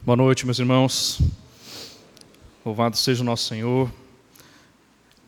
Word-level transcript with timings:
Boa 0.00 0.16
noite, 0.16 0.46
meus 0.46 0.58
irmãos. 0.58 1.20
Louvado 2.64 2.96
seja 2.96 3.20
o 3.20 3.24
nosso 3.24 3.44
Senhor. 3.44 3.92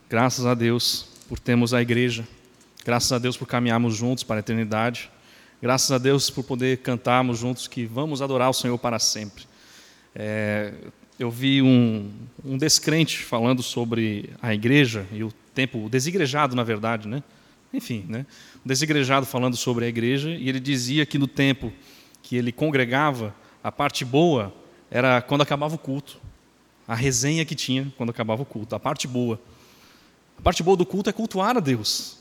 Graças 0.09 0.45
a 0.45 0.55
Deus 0.55 1.07
por 1.27 1.37
termos 1.37 1.73
a 1.73 1.81
igreja. 1.81 2.25
Graças 2.83 3.11
a 3.11 3.19
Deus 3.19 3.35
por 3.35 3.45
caminharmos 3.45 3.95
juntos 3.95 4.23
para 4.23 4.37
a 4.37 4.39
eternidade. 4.39 5.11
Graças 5.61 5.91
a 5.91 5.97
Deus 5.97 6.29
por 6.29 6.45
poder 6.45 6.77
cantarmos 6.77 7.37
juntos 7.37 7.67
que 7.67 7.85
vamos 7.85 8.21
adorar 8.21 8.49
o 8.49 8.53
Senhor 8.53 8.77
para 8.77 8.97
sempre. 8.97 9.43
É, 10.15 10.73
eu 11.19 11.29
vi 11.29 11.61
um, 11.61 12.09
um 12.43 12.57
descrente 12.57 13.19
falando 13.19 13.61
sobre 13.61 14.31
a 14.41 14.53
igreja 14.53 15.05
e 15.11 15.21
o 15.21 15.31
tempo, 15.53 15.85
o 15.85 15.89
desigrejado, 15.89 16.55
na 16.55 16.63
verdade, 16.63 17.09
né? 17.09 17.21
Enfim, 17.73 18.05
né? 18.07 18.25
Um 18.65 18.67
desigrejado 18.67 19.25
falando 19.25 19.57
sobre 19.57 19.85
a 19.85 19.87
igreja 19.89 20.31
e 20.31 20.47
ele 20.49 20.61
dizia 20.61 21.05
que 21.05 21.19
no 21.19 21.27
tempo 21.27 21.71
que 22.23 22.37
ele 22.37 22.53
congregava, 22.53 23.35
a 23.63 23.71
parte 23.71 24.03
boa 24.03 24.60
era 24.91 25.21
quando 25.21 25.41
acabava 25.41 25.73
o 25.73 25.77
culto. 25.77 26.19
A 26.85 26.93
resenha 26.93 27.45
que 27.45 27.55
tinha 27.55 27.91
quando 27.97 28.09
acabava 28.09 28.41
o 28.41 28.45
culto, 28.45 28.75
a 28.75 28.79
parte 28.79 29.07
boa. 29.07 29.39
A 30.37 30.41
parte 30.41 30.61
boa 30.61 30.75
do 30.75 30.85
culto 30.85 31.09
é 31.09 31.13
cultuar 31.13 31.55
a 31.55 31.61
Deus. 31.61 32.17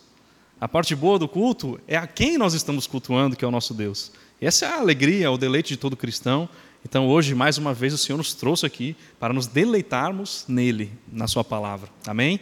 A 0.61 0.69
parte 0.69 0.95
boa 0.95 1.19
do 1.19 1.27
culto 1.27 1.81
é 1.89 1.97
a 1.97 2.07
quem 2.07 2.39
nós 2.39 2.55
estamos 2.55 2.87
cultuando, 2.87 3.35
que 3.35 3.45
é 3.45 3.49
o 3.49 3.51
nosso 3.51 3.75
Deus. 3.75 4.13
E 4.41 4.47
essa 4.47 4.67
é 4.67 4.69
a 4.69 4.79
alegria, 4.79 5.31
o 5.31 5.37
deleite 5.37 5.71
de 5.71 5.77
todo 5.77 5.97
cristão. 5.97 6.49
Então, 6.85 7.09
hoje, 7.09 7.35
mais 7.35 7.59
uma 7.59 7.75
vez, 7.75 7.93
o 7.93 7.99
Senhor 7.99 8.17
nos 8.17 8.35
trouxe 8.35 8.65
aqui 8.65 8.97
para 9.19 9.35
nos 9.35 9.47
deleitarmos 9.47 10.45
nele, 10.47 10.93
na 11.11 11.27
Sua 11.27 11.43
palavra. 11.43 11.89
Amém? 12.07 12.39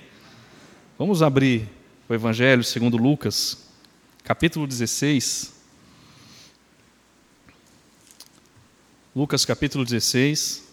Vamos 0.98 1.22
abrir 1.22 1.68
o 2.08 2.14
Evangelho 2.14 2.62
segundo 2.62 2.96
Lucas, 2.96 3.68
capítulo 4.24 4.66
16. 4.66 5.57
Lucas 9.16 9.44
capítulo 9.44 9.84
16. 9.84 10.68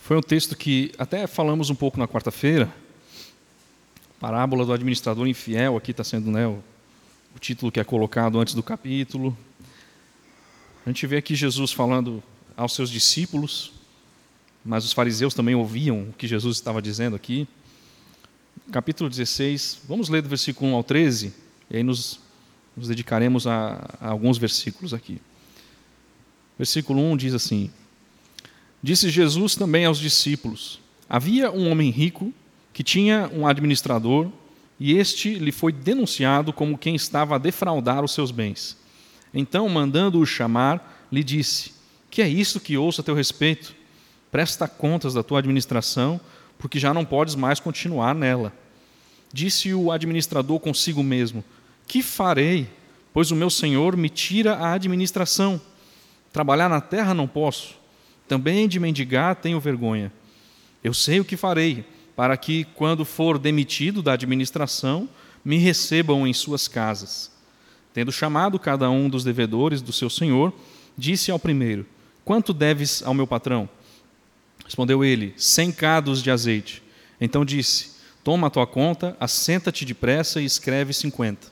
Foi 0.00 0.16
um 0.16 0.22
texto 0.22 0.56
que 0.56 0.92
até 0.96 1.26
falamos 1.26 1.70
um 1.70 1.74
pouco 1.74 1.98
na 1.98 2.06
quarta-feira. 2.06 2.72
Parábola 4.20 4.64
do 4.64 4.72
administrador 4.72 5.26
infiel, 5.26 5.76
aqui 5.76 5.90
está 5.90 6.04
sendo 6.04 6.30
né, 6.30 6.46
o, 6.46 6.62
o 7.34 7.38
título 7.40 7.72
que 7.72 7.80
é 7.80 7.84
colocado 7.84 8.38
antes 8.38 8.54
do 8.54 8.62
capítulo. 8.62 9.36
A 10.86 10.90
gente 10.90 11.06
vê 11.06 11.16
aqui 11.16 11.34
Jesus 11.34 11.72
falando 11.72 12.22
aos 12.56 12.74
seus 12.74 12.90
discípulos, 12.90 13.72
mas 14.64 14.84
os 14.84 14.92
fariseus 14.92 15.34
também 15.34 15.54
ouviam 15.54 16.08
o 16.08 16.12
que 16.12 16.26
Jesus 16.26 16.56
estava 16.56 16.82
dizendo 16.82 17.16
aqui. 17.16 17.48
Capítulo 18.70 19.08
16, 19.08 19.80
vamos 19.88 20.08
ler 20.08 20.22
do 20.22 20.28
versículo 20.28 20.70
1 20.72 20.74
ao 20.74 20.84
13, 20.84 21.32
e 21.70 21.76
aí 21.76 21.82
nos, 21.82 22.20
nos 22.76 22.88
dedicaremos 22.88 23.46
a, 23.46 23.96
a 24.00 24.10
alguns 24.10 24.38
versículos 24.38 24.92
aqui. 24.92 25.20
Versículo 26.58 27.00
1 27.00 27.16
diz 27.16 27.34
assim: 27.34 27.70
Disse 28.82 29.08
Jesus 29.08 29.56
também 29.56 29.86
aos 29.86 29.98
discípulos: 29.98 30.80
Havia 31.08 31.50
um 31.50 31.70
homem 31.70 31.90
rico 31.90 32.32
que 32.72 32.84
tinha 32.84 33.30
um 33.32 33.46
administrador, 33.46 34.30
e 34.78 34.96
este 34.96 35.34
lhe 35.34 35.52
foi 35.52 35.72
denunciado 35.72 36.52
como 36.52 36.78
quem 36.78 36.94
estava 36.94 37.34
a 37.34 37.38
defraudar 37.38 38.04
os 38.04 38.12
seus 38.12 38.30
bens. 38.30 38.76
Então, 39.32 39.68
mandando-o 39.68 40.26
chamar, 40.26 41.06
lhe 41.10 41.24
disse: 41.24 41.72
Que 42.10 42.22
é 42.22 42.28
isso 42.28 42.60
que 42.60 42.76
ouço 42.76 43.00
a 43.00 43.04
teu 43.04 43.14
respeito? 43.14 43.79
Presta 44.30 44.68
contas 44.68 45.14
da 45.14 45.22
tua 45.22 45.40
administração, 45.40 46.20
porque 46.58 46.78
já 46.78 46.94
não 46.94 47.04
podes 47.04 47.34
mais 47.34 47.58
continuar 47.58 48.14
nela. 48.14 48.52
Disse 49.32 49.72
o 49.74 49.90
administrador 49.90 50.60
consigo 50.60 51.02
mesmo: 51.02 51.44
Que 51.86 52.02
farei? 52.02 52.68
Pois 53.12 53.30
o 53.30 53.36
meu 53.36 53.50
senhor 53.50 53.96
me 53.96 54.08
tira 54.08 54.54
a 54.54 54.72
administração. 54.72 55.60
Trabalhar 56.32 56.68
na 56.68 56.80
terra 56.80 57.12
não 57.12 57.26
posso. 57.26 57.74
Também 58.28 58.68
de 58.68 58.78
mendigar 58.78 59.34
tenho 59.36 59.58
vergonha. 59.58 60.12
Eu 60.82 60.94
sei 60.94 61.18
o 61.18 61.24
que 61.24 61.36
farei, 61.36 61.84
para 62.14 62.36
que, 62.36 62.64
quando 62.76 63.04
for 63.04 63.38
demitido 63.38 64.02
da 64.02 64.12
administração, 64.12 65.08
me 65.44 65.56
recebam 65.56 66.26
em 66.26 66.32
suas 66.32 66.68
casas. 66.68 67.32
Tendo 67.92 68.12
chamado 68.12 68.58
cada 68.58 68.88
um 68.88 69.08
dos 69.08 69.24
devedores 69.24 69.82
do 69.82 69.92
seu 69.92 70.08
senhor, 70.08 70.52
disse 70.96 71.30
ao 71.30 71.38
primeiro: 71.38 71.84
Quanto 72.24 72.52
deves 72.52 73.02
ao 73.02 73.14
meu 73.14 73.26
patrão? 73.26 73.68
Respondeu 74.70 75.04
ele: 75.04 75.34
Cem 75.36 75.72
cados 75.72 76.22
de 76.22 76.30
azeite. 76.30 76.80
Então 77.20 77.44
disse: 77.44 77.96
Toma 78.22 78.46
a 78.46 78.50
tua 78.50 78.68
conta, 78.68 79.16
assenta-te 79.18 79.84
depressa 79.84 80.40
e 80.40 80.44
escreve 80.44 80.92
cinquenta. 80.92 81.48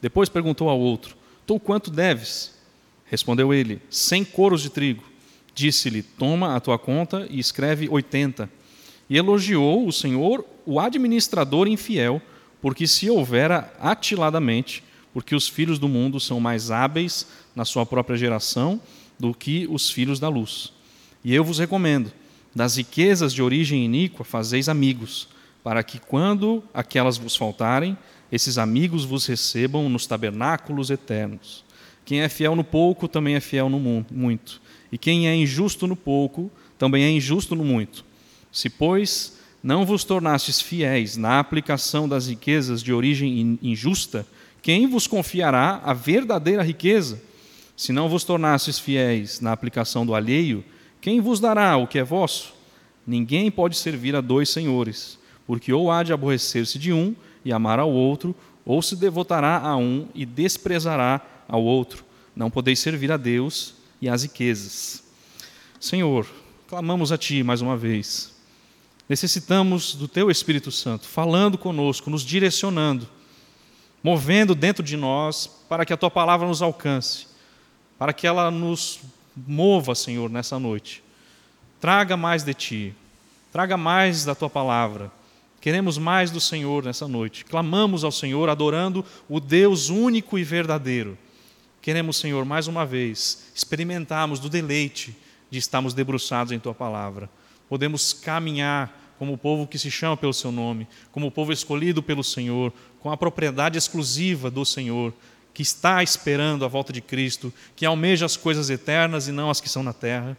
Depois 0.00 0.28
perguntou 0.28 0.68
ao 0.68 0.78
outro: 0.78 1.16
Tu 1.44 1.58
quanto 1.58 1.90
deves? 1.90 2.54
Respondeu 3.06 3.52
ele: 3.52 3.82
Cem 3.90 4.24
coros 4.24 4.62
de 4.62 4.70
trigo. 4.70 5.02
Disse-lhe: 5.52 6.04
Toma 6.04 6.54
a 6.54 6.60
tua 6.60 6.78
conta 6.78 7.26
e 7.28 7.40
escreve 7.40 7.88
oitenta. 7.88 8.48
E 9.10 9.16
elogiou 9.16 9.84
o 9.84 9.92
Senhor 9.92 10.46
o 10.64 10.78
administrador 10.78 11.66
infiel, 11.66 12.22
porque 12.60 12.86
se 12.86 13.10
houvera 13.10 13.74
atiladamente, 13.80 14.84
porque 15.12 15.34
os 15.34 15.48
filhos 15.48 15.80
do 15.80 15.88
mundo 15.88 16.20
são 16.20 16.38
mais 16.38 16.70
hábeis 16.70 17.26
na 17.56 17.64
sua 17.64 17.84
própria 17.84 18.16
geração 18.16 18.80
do 19.18 19.34
que 19.34 19.66
os 19.68 19.90
filhos 19.90 20.20
da 20.20 20.28
luz. 20.28 20.72
E 21.24 21.34
eu 21.34 21.42
vos 21.42 21.58
recomendo 21.58 22.12
das 22.54 22.76
riquezas 22.76 23.32
de 23.32 23.42
origem 23.42 23.84
iníqua 23.84 24.24
fazeis 24.24 24.68
amigos, 24.68 25.28
para 25.62 25.82
que, 25.82 25.98
quando 25.98 26.62
aquelas 26.74 27.16
vos 27.16 27.36
faltarem, 27.36 27.96
esses 28.30 28.58
amigos 28.58 29.04
vos 29.04 29.26
recebam 29.26 29.88
nos 29.88 30.06
tabernáculos 30.06 30.90
eternos. 30.90 31.64
Quem 32.04 32.20
é 32.20 32.28
fiel 32.28 32.56
no 32.56 32.64
pouco 32.64 33.06
também 33.06 33.34
é 33.34 33.40
fiel 33.40 33.68
no 33.68 33.78
muito, 34.10 34.60
e 34.90 34.98
quem 34.98 35.28
é 35.28 35.34
injusto 35.34 35.86
no 35.86 35.96
pouco 35.96 36.50
também 36.78 37.04
é 37.04 37.10
injusto 37.10 37.54
no 37.54 37.64
muito. 37.64 38.04
Se, 38.50 38.68
pois, 38.68 39.38
não 39.62 39.86
vos 39.86 40.02
tornastes 40.02 40.60
fiéis 40.60 41.16
na 41.16 41.38
aplicação 41.38 42.08
das 42.08 42.26
riquezas 42.26 42.82
de 42.82 42.92
origem 42.92 43.58
injusta, 43.62 44.26
quem 44.60 44.86
vos 44.86 45.06
confiará 45.06 45.80
a 45.84 45.92
verdadeira 45.92 46.62
riqueza? 46.62 47.22
Se 47.76 47.92
não 47.92 48.08
vos 48.08 48.24
tornastes 48.24 48.78
fiéis 48.78 49.40
na 49.40 49.52
aplicação 49.52 50.04
do 50.04 50.14
alheio, 50.14 50.64
quem 51.02 51.20
vos 51.20 51.40
dará 51.40 51.76
o 51.76 51.86
que 51.86 51.98
é 51.98 52.04
vosso? 52.04 52.54
Ninguém 53.04 53.50
pode 53.50 53.76
servir 53.76 54.14
a 54.14 54.20
dois 54.20 54.48
senhores, 54.48 55.18
porque 55.44 55.72
ou 55.72 55.90
há 55.90 56.04
de 56.04 56.12
aborrecer-se 56.12 56.78
de 56.78 56.92
um 56.92 57.16
e 57.44 57.52
amar 57.52 57.80
ao 57.80 57.90
outro, 57.90 58.32
ou 58.64 58.80
se 58.80 58.94
devotará 58.94 59.58
a 59.58 59.76
um 59.76 60.06
e 60.14 60.24
desprezará 60.24 61.20
ao 61.48 61.60
outro. 61.64 62.04
Não 62.36 62.48
podeis 62.48 62.78
servir 62.78 63.10
a 63.10 63.16
Deus 63.16 63.74
e 64.00 64.08
às 64.08 64.22
riquezas. 64.22 65.02
Senhor, 65.80 66.24
clamamos 66.68 67.10
a 67.10 67.18
Ti 67.18 67.42
mais 67.42 67.60
uma 67.60 67.76
vez. 67.76 68.32
Necessitamos 69.08 69.96
do 69.96 70.06
Teu 70.06 70.30
Espírito 70.30 70.70
Santo 70.70 71.08
falando 71.08 71.58
conosco, 71.58 72.10
nos 72.10 72.22
direcionando, 72.22 73.08
movendo 74.04 74.54
dentro 74.54 74.84
de 74.84 74.96
nós 74.96 75.48
para 75.68 75.84
que 75.84 75.92
a 75.92 75.96
Tua 75.96 76.12
palavra 76.12 76.46
nos 76.46 76.62
alcance, 76.62 77.26
para 77.98 78.12
que 78.12 78.24
ela 78.24 78.52
nos 78.52 79.00
mova, 79.36 79.94
Senhor, 79.94 80.30
nessa 80.30 80.58
noite. 80.58 81.02
Traga 81.80 82.16
mais 82.16 82.42
de 82.44 82.54
Ti, 82.54 82.94
traga 83.52 83.76
mais 83.76 84.24
da 84.24 84.34
Tua 84.34 84.50
palavra. 84.50 85.10
Queremos 85.60 85.96
mais 85.96 86.30
do 86.30 86.40
Senhor 86.40 86.84
nessa 86.84 87.06
noite. 87.06 87.44
Clamamos 87.44 88.02
ao 88.02 88.10
Senhor, 88.10 88.48
adorando 88.48 89.04
o 89.28 89.38
Deus 89.38 89.90
único 89.90 90.38
e 90.38 90.42
verdadeiro. 90.42 91.16
Queremos, 91.80 92.16
Senhor, 92.16 92.44
mais 92.44 92.66
uma 92.66 92.84
vez, 92.84 93.50
experimentarmos 93.54 94.40
do 94.40 94.48
deleite 94.48 95.16
de 95.50 95.58
estarmos 95.58 95.94
debruçados 95.94 96.52
em 96.52 96.58
Tua 96.58 96.74
palavra. 96.74 97.28
Podemos 97.68 98.12
caminhar 98.12 99.00
como 99.18 99.34
o 99.34 99.38
povo 99.38 99.66
que 99.66 99.78
se 99.78 99.90
chama 99.90 100.16
pelo 100.16 100.32
Seu 100.32 100.50
nome, 100.50 100.88
como 101.12 101.28
o 101.28 101.30
povo 101.30 101.52
escolhido 101.52 102.02
pelo 102.02 102.24
Senhor, 102.24 102.72
com 102.98 103.10
a 103.10 103.16
propriedade 103.16 103.78
exclusiva 103.78 104.50
do 104.50 104.64
Senhor, 104.64 105.12
que 105.54 105.62
está 105.62 106.02
esperando 106.02 106.64
a 106.64 106.68
volta 106.68 106.92
de 106.92 107.00
Cristo, 107.00 107.52
que 107.76 107.84
almeja 107.84 108.24
as 108.24 108.36
coisas 108.36 108.70
eternas 108.70 109.28
e 109.28 109.32
não 109.32 109.50
as 109.50 109.60
que 109.60 109.68
são 109.68 109.82
na 109.82 109.92
terra. 109.92 110.36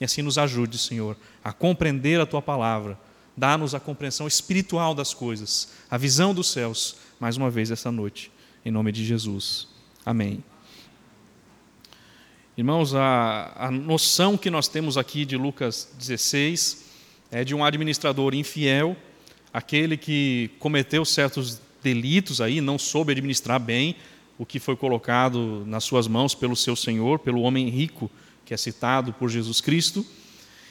E 0.00 0.04
assim 0.04 0.22
nos 0.22 0.38
ajude, 0.38 0.76
Senhor, 0.76 1.16
a 1.42 1.52
compreender 1.52 2.20
a 2.20 2.26
tua 2.26 2.42
palavra. 2.42 2.98
Dá-nos 3.36 3.74
a 3.74 3.80
compreensão 3.80 4.26
espiritual 4.26 4.94
das 4.94 5.14
coisas, 5.14 5.72
a 5.90 5.96
visão 5.96 6.34
dos 6.34 6.50
céus, 6.50 6.96
mais 7.20 7.36
uma 7.36 7.50
vez 7.50 7.70
essa 7.70 7.92
noite, 7.92 8.30
em 8.64 8.70
nome 8.70 8.90
de 8.90 9.04
Jesus. 9.04 9.68
Amém. 10.04 10.42
Irmãos, 12.56 12.94
a, 12.94 13.52
a 13.56 13.70
noção 13.70 14.36
que 14.36 14.48
nós 14.50 14.66
temos 14.66 14.96
aqui 14.96 15.26
de 15.26 15.36
Lucas 15.36 15.92
16 15.98 16.86
é 17.30 17.44
de 17.44 17.54
um 17.54 17.62
administrador 17.62 18.34
infiel, 18.34 18.96
aquele 19.52 19.96
que 19.96 20.50
cometeu 20.58 21.04
certos 21.04 21.60
delitos 21.82 22.40
aí, 22.40 22.60
não 22.62 22.78
soube 22.78 23.12
administrar 23.12 23.60
bem 23.60 23.96
o 24.38 24.44
que 24.46 24.58
foi 24.58 24.76
colocado 24.76 25.64
nas 25.66 25.84
suas 25.84 26.06
mãos 26.06 26.34
pelo 26.34 26.56
seu 26.56 26.76
Senhor, 26.76 27.18
pelo 27.18 27.40
homem 27.42 27.68
rico 27.68 28.10
que 28.44 28.54
é 28.54 28.56
citado 28.56 29.12
por 29.12 29.28
Jesus 29.28 29.60
Cristo. 29.60 30.06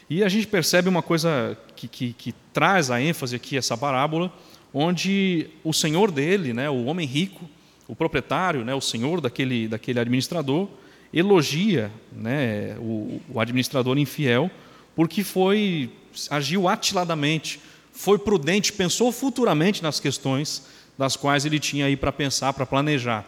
E 0.10 0.24
a 0.24 0.30
gente 0.30 0.48
percebe 0.48 0.88
uma 0.88 1.02
coisa 1.02 1.58
que, 1.76 1.88
que, 1.88 2.14
que 2.14 2.34
traz 2.54 2.90
a 2.90 3.02
ênfase 3.02 3.36
aqui, 3.36 3.58
essa 3.58 3.78
parábola. 3.78 4.32
onde 4.74 5.48
o 5.64 5.74
senhor 5.74 6.12
dele, 6.12 6.54
né, 6.54 6.70
o 6.70 6.86
homem 6.86 7.08
rico, 7.08 7.50
o 7.88 7.96
proprietário, 7.96 8.64
né, 8.64 8.74
o 8.74 8.82
senhor 8.82 9.20
daquele, 9.20 9.68
daquele 9.68 10.00
administrador, 10.00 10.70
elogia 11.14 11.92
né, 12.12 12.78
o, 12.80 13.22
o 13.30 13.40
administrador 13.40 13.98
infiel 13.98 14.50
porque 14.96 15.24
foi 15.24 15.92
agiu 16.30 16.68
atiladamente, 16.68 17.60
foi 17.92 18.18
prudente, 18.18 18.72
pensou 18.72 19.12
futuramente 19.12 19.84
nas 19.84 20.00
questões 20.00 20.64
das 20.98 21.18
quais 21.18 21.46
ele 21.46 21.60
tinha 21.60 21.88
aí 21.88 21.98
para 21.98 22.12
pensar, 22.12 22.54
para 22.54 22.66
planejar. 22.66 23.26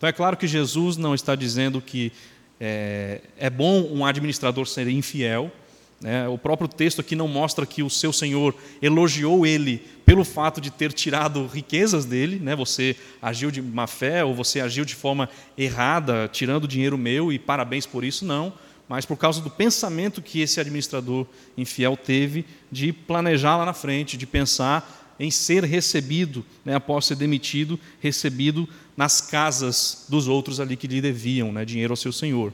Então 0.00 0.08
é 0.08 0.12
claro 0.12 0.34
que 0.34 0.46
Jesus 0.46 0.96
não 0.96 1.14
está 1.14 1.34
dizendo 1.34 1.78
que 1.78 2.10
é, 2.58 3.20
é 3.36 3.50
bom 3.50 3.82
um 3.82 4.02
administrador 4.02 4.66
ser 4.66 4.88
infiel. 4.88 5.52
Né? 6.00 6.26
O 6.26 6.38
próprio 6.38 6.66
texto 6.66 7.02
aqui 7.02 7.14
não 7.14 7.28
mostra 7.28 7.66
que 7.66 7.82
o 7.82 7.90
seu 7.90 8.10
Senhor 8.10 8.54
elogiou 8.80 9.44
ele 9.44 9.76
pelo 10.06 10.24
fato 10.24 10.58
de 10.58 10.70
ter 10.70 10.90
tirado 10.94 11.46
riquezas 11.46 12.06
dele. 12.06 12.38
Né? 12.38 12.56
Você 12.56 12.96
agiu 13.20 13.50
de 13.50 13.60
má 13.60 13.86
fé 13.86 14.24
ou 14.24 14.34
você 14.34 14.62
agiu 14.62 14.86
de 14.86 14.94
forma 14.94 15.28
errada, 15.54 16.30
tirando 16.32 16.66
dinheiro 16.66 16.96
meu 16.96 17.30
e 17.30 17.38
parabéns 17.38 17.84
por 17.84 18.02
isso. 18.02 18.24
Não 18.24 18.54
mas 18.90 19.06
por 19.06 19.16
causa 19.16 19.40
do 19.40 19.48
pensamento 19.48 20.20
que 20.20 20.40
esse 20.40 20.58
administrador 20.58 21.24
infiel 21.56 21.96
teve 21.96 22.44
de 22.72 22.92
planejar 22.92 23.56
lá 23.56 23.64
na 23.64 23.72
frente, 23.72 24.16
de 24.16 24.26
pensar 24.26 24.99
em 25.20 25.30
ser 25.30 25.64
recebido, 25.64 26.44
né, 26.64 26.74
após 26.74 27.04
ser 27.04 27.14
demitido, 27.14 27.78
recebido 28.00 28.66
nas 28.96 29.20
casas 29.20 30.06
dos 30.08 30.26
outros 30.26 30.58
ali 30.58 30.76
que 30.76 30.86
lhe 30.86 31.00
deviam 31.00 31.52
né, 31.52 31.62
dinheiro 31.62 31.92
ao 31.92 31.96
seu 31.96 32.10
senhor. 32.10 32.52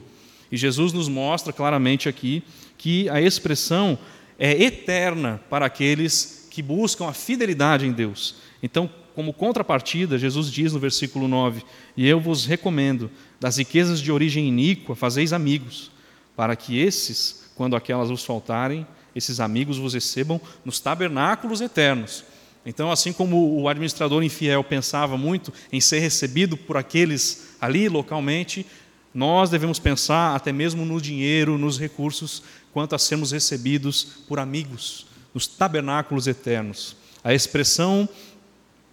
E 0.51 0.57
Jesus 0.57 0.91
nos 0.91 1.07
mostra 1.07 1.53
claramente 1.53 2.09
aqui 2.09 2.43
que 2.77 3.07
a 3.09 3.21
expressão 3.21 3.97
é 4.37 4.51
eterna 4.63 5.41
para 5.49 5.65
aqueles 5.65 6.47
que 6.51 6.61
buscam 6.61 7.07
a 7.07 7.13
fidelidade 7.13 7.85
em 7.85 7.91
Deus. 7.91 8.35
Então, 8.61 8.89
como 9.15 9.33
contrapartida, 9.33 10.17
Jesus 10.17 10.51
diz 10.51 10.73
no 10.73 10.79
versículo 10.79 11.27
9: 11.27 11.63
E 11.95 12.05
eu 12.05 12.19
vos 12.19 12.45
recomendo, 12.45 13.09
das 13.39 13.57
riquezas 13.57 14.01
de 14.01 14.11
origem 14.11 14.47
iníqua, 14.47 14.95
fazeis 14.95 15.31
amigos 15.31 15.89
para 16.35 16.55
que 16.55 16.77
esses, 16.77 17.49
quando 17.55 17.75
aquelas 17.75 18.09
vos 18.09 18.23
faltarem, 18.23 18.85
esses 19.15 19.39
amigos 19.39 19.77
vos 19.77 19.93
recebam 19.93 20.39
nos 20.63 20.79
tabernáculos 20.79 21.61
eternos. 21.61 22.23
Então, 22.67 22.91
assim 22.91 23.13
como 23.13 23.61
o 23.61 23.69
administrador 23.69 24.21
infiel 24.21 24.61
pensava 24.61 25.17
muito 25.17 25.53
em 25.71 25.79
ser 25.79 25.99
recebido 25.99 26.57
por 26.57 26.75
aqueles 26.75 27.55
ali 27.61 27.87
localmente, 27.87 28.65
nós 29.13 29.49
devemos 29.49 29.79
pensar 29.79 30.35
até 30.35 30.51
mesmo 30.51 30.83
no 30.83 30.99
dinheiro, 30.99 31.57
nos 31.57 31.79
recursos, 31.79 32.43
quanto 32.73 32.93
a 32.93 32.99
sermos 32.99 33.31
recebidos 33.31 34.03
por 34.27 34.37
amigos, 34.37 35.07
nos 35.33 35.47
tabernáculos 35.47 36.27
eternos. 36.27 36.97
A 37.23 37.33
expressão 37.33 38.07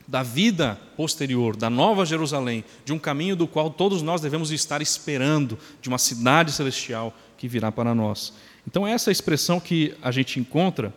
da 0.07 0.23
vida 0.23 0.79
posterior, 0.97 1.57
da 1.57 1.69
nova 1.69 2.07
Jerusalém, 2.07 2.63
de 2.85 2.93
um 2.93 2.99
caminho 2.99 3.35
do 3.35 3.49
qual 3.49 3.71
todos 3.71 4.03
nós 4.03 4.21
devemos 4.21 4.53
estar 4.53 4.83
esperando, 4.83 5.59
de 5.83 5.89
uma 5.89 5.99
cidade 5.99 6.53
celestial, 6.53 7.13
que 7.37 7.49
virá 7.49 7.73
para 7.73 7.93
nós. 7.93 8.35
Então, 8.69 8.87
essa 8.87 9.11
é 9.11 9.13
expressão 9.13 9.59
que 9.59 9.97
a 10.01 10.13
gente 10.13 10.39
encontra 10.39 10.95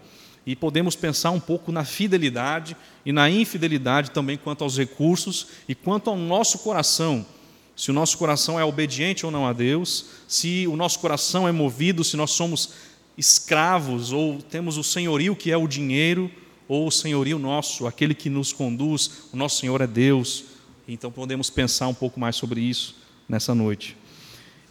e 0.48 0.56
podemos 0.56 0.96
pensar 0.96 1.32
um 1.32 1.42
pouco 1.42 1.74
na 1.74 1.84
fidelidade 1.84 2.78
e 3.06 3.12
na 3.12 3.30
infidelidade 3.30 4.12
também 4.12 4.38
quanto 4.38 4.64
aos 4.64 4.78
recursos 4.78 5.48
e 5.68 5.76
quanto 5.76 6.10
ao 6.10 6.16
nosso 6.16 6.60
coração. 6.60 7.26
Se 7.76 7.92
o 7.92 7.94
nosso 7.94 8.18
coração 8.18 8.58
é 8.58 8.64
obediente 8.64 9.26
ou 9.26 9.32
não 9.32 9.46
a 9.46 9.52
Deus, 9.52 10.06
se 10.26 10.66
o 10.66 10.78
nosso 10.78 11.00
coração 11.00 11.50
é 11.50 11.52
movido, 11.52 12.02
se 12.02 12.16
nós 12.16 12.32
somos 12.32 12.70
escravos 13.18 14.14
ou 14.14 14.42
temos 14.42 14.78
o 14.78 14.84
senhorio 14.84 15.36
que 15.36 15.52
é 15.52 15.58
o 15.58 15.68
dinheiro, 15.68 16.32
ou 16.66 16.88
o 16.88 16.92
senhorio 16.92 17.38
nosso, 17.38 17.86
aquele 17.86 18.14
que 18.14 18.30
nos 18.30 18.54
conduz, 18.54 19.28
o 19.34 19.38
nosso 19.38 19.60
Senhor 19.60 19.82
é 19.82 19.88
Deus. 19.88 20.46
Então 20.88 21.12
podemos 21.12 21.50
pensar 21.50 21.90
um 21.90 21.94
pouco 21.94 22.22
mais 22.22 22.38
sobre 22.38 22.62
isso 22.62 22.96
nessa 23.28 23.54
noite. 23.54 23.98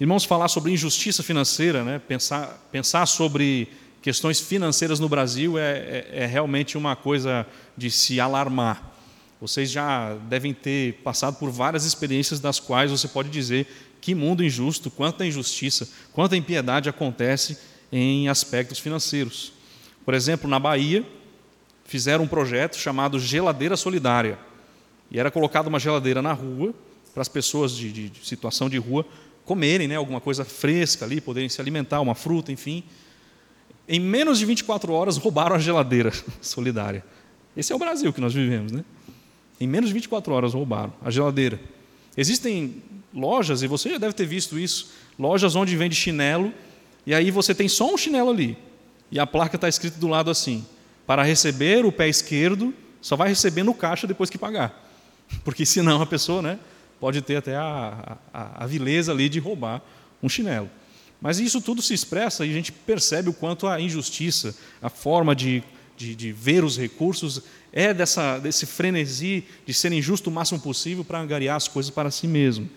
Irmãos, 0.01 0.25
falar 0.25 0.49
sobre 0.49 0.73
injustiça 0.73 1.23
financeira, 1.23 1.85
né? 1.85 1.99
pensar, 1.99 2.67
pensar 2.73 3.05
sobre 3.07 3.69
questões 4.07 4.41
financeiras 4.41 5.01
no 5.01 5.09
Brasil 5.09 5.59
é, 5.59 5.63
é, 5.63 6.09
é, 6.13 6.27
realmente 6.27 6.79
uma 6.79 6.95
coisa 6.95 7.45
de 7.77 7.91
se 7.91 8.21
alarmar. 8.21 8.95
Vocês 9.41 9.69
já 9.69 10.15
devem 10.29 10.55
ter 10.55 10.93
passado 11.03 11.39
por 11.39 11.51
várias 11.51 11.85
experiências 11.85 12.39
das 12.39 12.61
quais 12.61 12.89
você 12.89 13.09
pode 13.09 13.29
dizer 13.31 13.67
que 14.01 14.15
mundo 14.15 14.45
injusto, 14.45 14.93
quanta 14.93 15.27
injustiça, 15.27 15.89
quanta 16.13 16.37
impiedade 16.37 16.89
acontece 16.89 17.59
em 17.91 18.29
aspectos 18.29 18.79
financeiros. 18.79 19.53
Por 20.05 20.15
exemplo, 20.15 20.49
na 20.49 20.61
Bahia, 20.61 21.05
fizeram 21.85 22.23
um 22.23 22.29
projeto 22.29 22.77
chamado 22.77 23.19
Geladeira 23.19 23.77
Solidária. 23.77 24.39
E 25.11 25.19
era 25.19 25.33
colocada 25.33 25.69
uma 25.69 25.81
geladeira 25.81 26.23
na 26.23 26.33
rua, 26.33 26.73
para 27.13 27.23
as 27.23 27.29
pessoas 27.29 27.73
de, 27.73 27.91
de, 27.91 28.11
de 28.11 28.25
situação 28.25 28.71
de 28.71 28.79
rua 28.79 29.05
comerem 29.45 29.89
né, 29.89 29.97
alguma 29.97 30.21
coisa 30.21 30.45
fresca 30.45 31.05
ali, 31.05 31.21
poderem 31.21 31.49
se 31.49 31.61
alimentar, 31.61 32.01
uma 32.01 32.15
fruta, 32.15 32.53
enfim. 32.53 32.85
Em 33.89 34.01
menos 34.01 34.39
de 34.39 34.47
24 34.47 34.93
horas 34.93 35.17
roubaram 35.17 35.57
a 35.57 35.59
geladeira 35.59 36.13
solidária. 36.41 37.05
Esse 37.57 37.73
é 37.73 37.77
o 37.77 37.79
Brasil 37.79 38.13
que 38.13 38.21
nós 38.21 38.35
vivemos, 38.35 38.73
né? 38.73 38.85
Em 39.61 39.67
menos 39.67 39.89
de 39.89 39.95
24 39.95 40.33
horas 40.33 40.55
roubaram 40.55 40.93
a 41.03 41.11
geladeira. 41.11 41.59
Existem 42.17 42.83
lojas, 43.15 43.63
e 43.63 43.67
você 43.67 43.91
já 43.91 43.99
deve 43.99 44.13
ter 44.13 44.27
visto 44.27 44.59
isso, 44.59 44.93
lojas 45.19 45.55
onde 45.55 45.75
vende 45.77 45.95
chinelo, 45.95 46.53
e 47.07 47.15
aí 47.15 47.31
você 47.31 47.55
tem 47.55 47.69
só 47.69 47.93
um 47.93 47.97
chinelo 47.97 48.31
ali. 48.31 48.59
E 49.11 49.19
a 49.19 49.27
placa 49.27 49.57
está 49.57 49.69
escrita 49.69 49.99
do 49.99 50.09
lado 50.09 50.31
assim: 50.31 50.67
para 51.07 51.23
receber 51.23 51.87
o 51.87 51.93
pé 51.93 52.09
esquerdo, 52.09 52.75
só 53.01 53.17
vai 53.17 53.29
receber 53.29 53.63
no 53.63 53.73
caixa 53.73 54.07
depois 54.07 54.29
que 54.29 54.37
pagar. 54.37 54.85
Porque 55.45 55.65
senão 55.65 56.03
a 56.03 56.07
pessoa, 56.07 56.43
né? 56.43 56.59
pode 57.01 57.21
ter 57.23 57.37
até 57.37 57.57
a, 57.57 58.17
a, 58.33 58.65
a 58.65 58.67
vileza 58.67 59.13
ali 59.13 59.29
de 59.29 59.39
roubar 59.39 59.83
um 60.23 60.29
chinelo. 60.29 60.71
Mas 61.21 61.39
isso 61.39 61.61
tudo 61.61 61.81
se 61.83 61.95
expressa 61.95 62.45
e 62.45 62.51
a 62.51 62.53
gente 62.53 62.73
percebe 62.73 63.29
o 63.29 63.33
quanto 63.33 63.67
a 63.67 63.81
injustiça, 63.81 64.55
a 64.83 64.91
forma 64.91 65.35
de, 65.35 65.63
de, 65.97 66.15
de 66.15 66.33
ver 66.33 66.63
os 66.63 66.79
recursos, 66.79 67.43
é 67.73 67.93
dessa, 67.93 68.39
desse 68.39 68.67
frenesi 68.67 69.45
de 69.67 69.75
ser 69.75 69.93
injusto 69.93 70.31
o 70.31 70.33
máximo 70.33 70.61
possível 70.61 71.05
para 71.05 71.21
angariar 71.21 71.57
as 71.57 71.69
coisas 71.69 71.91
para 71.91 72.11
si 72.11 72.27
mesmo. 72.27 72.69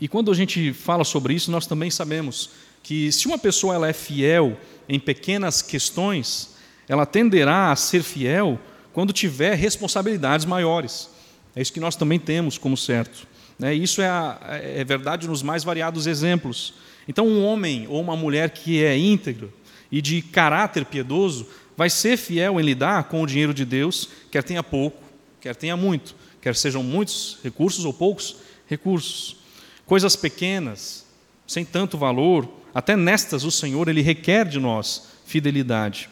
E 0.00 0.08
quando 0.08 0.30
a 0.30 0.34
gente 0.34 0.72
fala 0.72 1.04
sobre 1.04 1.34
isso, 1.34 1.50
nós 1.50 1.66
também 1.66 1.90
sabemos 1.90 2.50
que 2.82 3.10
se 3.10 3.26
uma 3.26 3.38
pessoa 3.38 3.74
ela 3.74 3.88
é 3.88 3.92
fiel 3.92 4.58
em 4.88 5.00
pequenas 5.00 5.62
questões, 5.62 6.54
ela 6.88 7.06
tenderá 7.06 7.72
a 7.72 7.76
ser 7.76 8.02
fiel 8.02 8.60
quando 8.92 9.12
tiver 9.12 9.54
responsabilidades 9.54 10.46
maiores. 10.46 11.08
É 11.54 11.62
isso 11.62 11.72
que 11.72 11.80
nós 11.80 11.96
também 11.96 12.18
temos 12.18 12.58
como 12.58 12.76
certo. 12.76 13.26
Né? 13.58 13.74
Isso 13.74 14.02
é, 14.02 14.08
a, 14.08 14.38
é 14.62 14.84
verdade 14.84 15.26
nos 15.26 15.42
mais 15.42 15.64
variados 15.64 16.06
exemplos. 16.06 16.74
Então, 17.08 17.26
um 17.26 17.44
homem 17.44 17.86
ou 17.88 18.00
uma 18.00 18.16
mulher 18.16 18.50
que 18.50 18.82
é 18.82 18.96
íntegro 18.96 19.52
e 19.90 20.02
de 20.02 20.22
caráter 20.22 20.84
piedoso 20.84 21.46
vai 21.76 21.88
ser 21.90 22.16
fiel 22.16 22.60
em 22.60 22.64
lidar 22.64 23.04
com 23.04 23.22
o 23.22 23.26
dinheiro 23.26 23.54
de 23.54 23.64
Deus, 23.64 24.08
quer 24.30 24.42
tenha 24.42 24.62
pouco, 24.62 25.02
quer 25.40 25.54
tenha 25.54 25.76
muito, 25.76 26.16
quer 26.40 26.56
sejam 26.56 26.82
muitos 26.82 27.38
recursos 27.44 27.84
ou 27.84 27.92
poucos 27.92 28.36
recursos. 28.66 29.36
Coisas 29.84 30.16
pequenas, 30.16 31.06
sem 31.46 31.64
tanto 31.64 31.96
valor, 31.96 32.48
até 32.74 32.96
nestas 32.96 33.44
o 33.44 33.50
Senhor 33.50 33.88
ele 33.88 34.02
requer 34.02 34.46
de 34.46 34.58
nós 34.58 35.08
fidelidade 35.24 36.08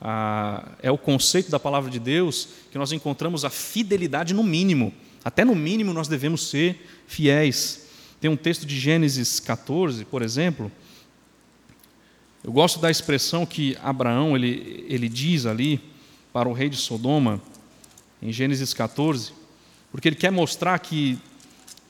ah, 0.00 0.68
é 0.82 0.90
o 0.90 0.98
conceito 0.98 1.50
da 1.50 1.58
palavra 1.58 1.90
de 1.90 1.98
Deus 1.98 2.48
que 2.70 2.78
nós 2.78 2.92
encontramos 2.92 3.44
a 3.44 3.50
fidelidade 3.50 4.32
no 4.32 4.44
mínimo. 4.44 4.92
Até 5.24 5.44
no 5.44 5.54
mínimo 5.54 5.92
nós 5.92 6.08
devemos 6.08 6.48
ser 6.48 6.86
fiéis. 7.06 7.87
Tem 8.20 8.30
um 8.30 8.36
texto 8.36 8.66
de 8.66 8.78
Gênesis 8.78 9.38
14, 9.38 10.04
por 10.04 10.22
exemplo. 10.22 10.72
Eu 12.42 12.52
gosto 12.52 12.80
da 12.80 12.90
expressão 12.90 13.46
que 13.46 13.76
Abraão 13.82 14.36
ele, 14.36 14.84
ele 14.88 15.08
diz 15.08 15.46
ali 15.46 15.80
para 16.32 16.48
o 16.48 16.52
rei 16.52 16.68
de 16.68 16.76
Sodoma, 16.76 17.40
em 18.20 18.32
Gênesis 18.32 18.74
14, 18.74 19.32
porque 19.92 20.08
ele 20.08 20.16
quer 20.16 20.32
mostrar 20.32 20.78
que, 20.80 21.18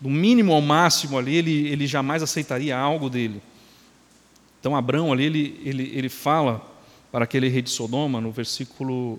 do 0.00 0.10
mínimo 0.10 0.52
ao 0.52 0.60
máximo 0.60 1.16
ali, 1.18 1.36
ele, 1.36 1.68
ele 1.68 1.86
jamais 1.86 2.22
aceitaria 2.22 2.76
algo 2.76 3.08
dele. 3.08 3.40
Então, 4.60 4.76
Abraão 4.76 5.12
ali, 5.12 5.24
ele, 5.24 5.60
ele, 5.64 5.92
ele 5.94 6.08
fala 6.08 6.62
para 7.10 7.24
aquele 7.24 7.48
rei 7.48 7.62
de 7.62 7.70
Sodoma, 7.70 8.20
no 8.20 8.30
versículo 8.30 9.18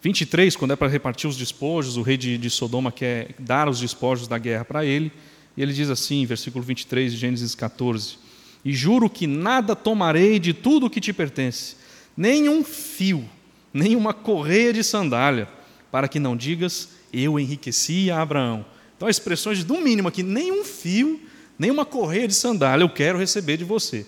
23, 0.00 0.54
quando 0.56 0.72
é 0.72 0.76
para 0.76 0.88
repartir 0.88 1.28
os 1.28 1.36
despojos, 1.36 1.96
o 1.96 2.02
rei 2.02 2.16
de, 2.16 2.38
de 2.38 2.50
Sodoma 2.50 2.92
quer 2.92 3.34
dar 3.38 3.68
os 3.68 3.80
despojos 3.80 4.28
da 4.28 4.38
guerra 4.38 4.64
para 4.64 4.84
ele, 4.84 5.12
e 5.56 5.62
ele 5.62 5.72
diz 5.72 5.90
assim, 5.90 6.24
versículo 6.24 6.64
23 6.64 7.12
de 7.12 7.18
Gênesis 7.18 7.54
14: 7.54 8.18
E 8.64 8.72
juro 8.72 9.08
que 9.10 9.26
nada 9.26 9.76
tomarei 9.76 10.38
de 10.38 10.52
tudo 10.52 10.86
o 10.86 10.90
que 10.90 11.00
te 11.00 11.12
pertence, 11.12 11.76
nem 12.16 12.48
um 12.48 12.64
fio, 12.64 13.28
nem 13.72 13.96
uma 13.96 14.14
correia 14.14 14.72
de 14.72 14.82
sandália, 14.82 15.48
para 15.90 16.08
que 16.08 16.18
não 16.18 16.36
digas, 16.36 16.90
eu 17.12 17.38
enriqueci 17.38 18.10
a 18.10 18.22
Abraão. 18.22 18.64
Então, 18.96 19.08
expressões 19.08 19.64
do 19.64 19.80
mínimo 19.80 20.08
aqui, 20.08 20.22
nem 20.22 20.52
um 20.52 20.64
fio, 20.64 21.20
nem 21.58 21.70
uma 21.70 21.84
correia 21.84 22.26
de 22.26 22.34
sandália 22.34 22.84
eu 22.84 22.88
quero 22.88 23.18
receber 23.18 23.56
de 23.56 23.64
você. 23.64 24.06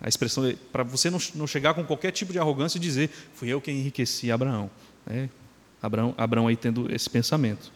A 0.00 0.08
expressão 0.08 0.52
para 0.72 0.82
você 0.82 1.08
não, 1.08 1.18
não, 1.34 1.46
chegar 1.46 1.74
com 1.74 1.84
qualquer 1.84 2.10
tipo 2.10 2.32
de 2.32 2.38
arrogância 2.38 2.78
e 2.78 2.80
dizer, 2.80 3.10
fui 3.34 3.48
eu 3.48 3.60
quem 3.60 3.78
enriqueci 3.78 4.30
Abraão. 4.30 4.70
É, 5.06 5.28
Abraão, 5.80 6.14
Abraão 6.16 6.48
aí 6.48 6.56
tendo 6.56 6.92
esse 6.92 7.08
pensamento. 7.08 7.72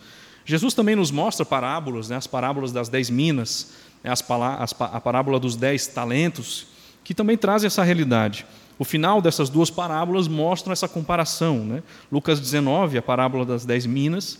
Jesus 0.48 0.72
também 0.72 0.96
nos 0.96 1.10
mostra 1.10 1.44
parábolas, 1.44 2.08
né, 2.08 2.16
as 2.16 2.26
parábolas 2.26 2.72
das 2.72 2.88
dez 2.88 3.10
minas, 3.10 3.72
né, 4.02 4.10
as, 4.10 4.24
as, 4.58 4.74
a 4.80 4.98
parábola 4.98 5.38
dos 5.38 5.56
dez 5.56 5.86
talentos, 5.86 6.68
que 7.04 7.12
também 7.12 7.36
trazem 7.36 7.66
essa 7.66 7.82
realidade. 7.82 8.46
O 8.78 8.84
final 8.84 9.20
dessas 9.20 9.50
duas 9.50 9.68
parábolas 9.68 10.26
mostram 10.26 10.72
essa 10.72 10.88
comparação. 10.88 11.66
Né? 11.66 11.82
Lucas 12.10 12.40
19, 12.40 12.96
a 12.96 13.02
parábola 13.02 13.44
das 13.44 13.66
dez 13.66 13.84
minas, 13.84 14.38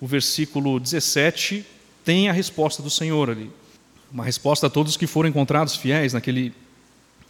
o 0.00 0.06
versículo 0.06 0.80
17 0.80 1.66
tem 2.02 2.30
a 2.30 2.32
resposta 2.32 2.82
do 2.82 2.88
Senhor 2.88 3.28
ali. 3.28 3.50
Uma 4.10 4.24
resposta 4.24 4.68
a 4.68 4.70
todos 4.70 4.96
que 4.96 5.06
foram 5.06 5.28
encontrados 5.28 5.76
fiéis 5.76 6.14
naquele 6.14 6.54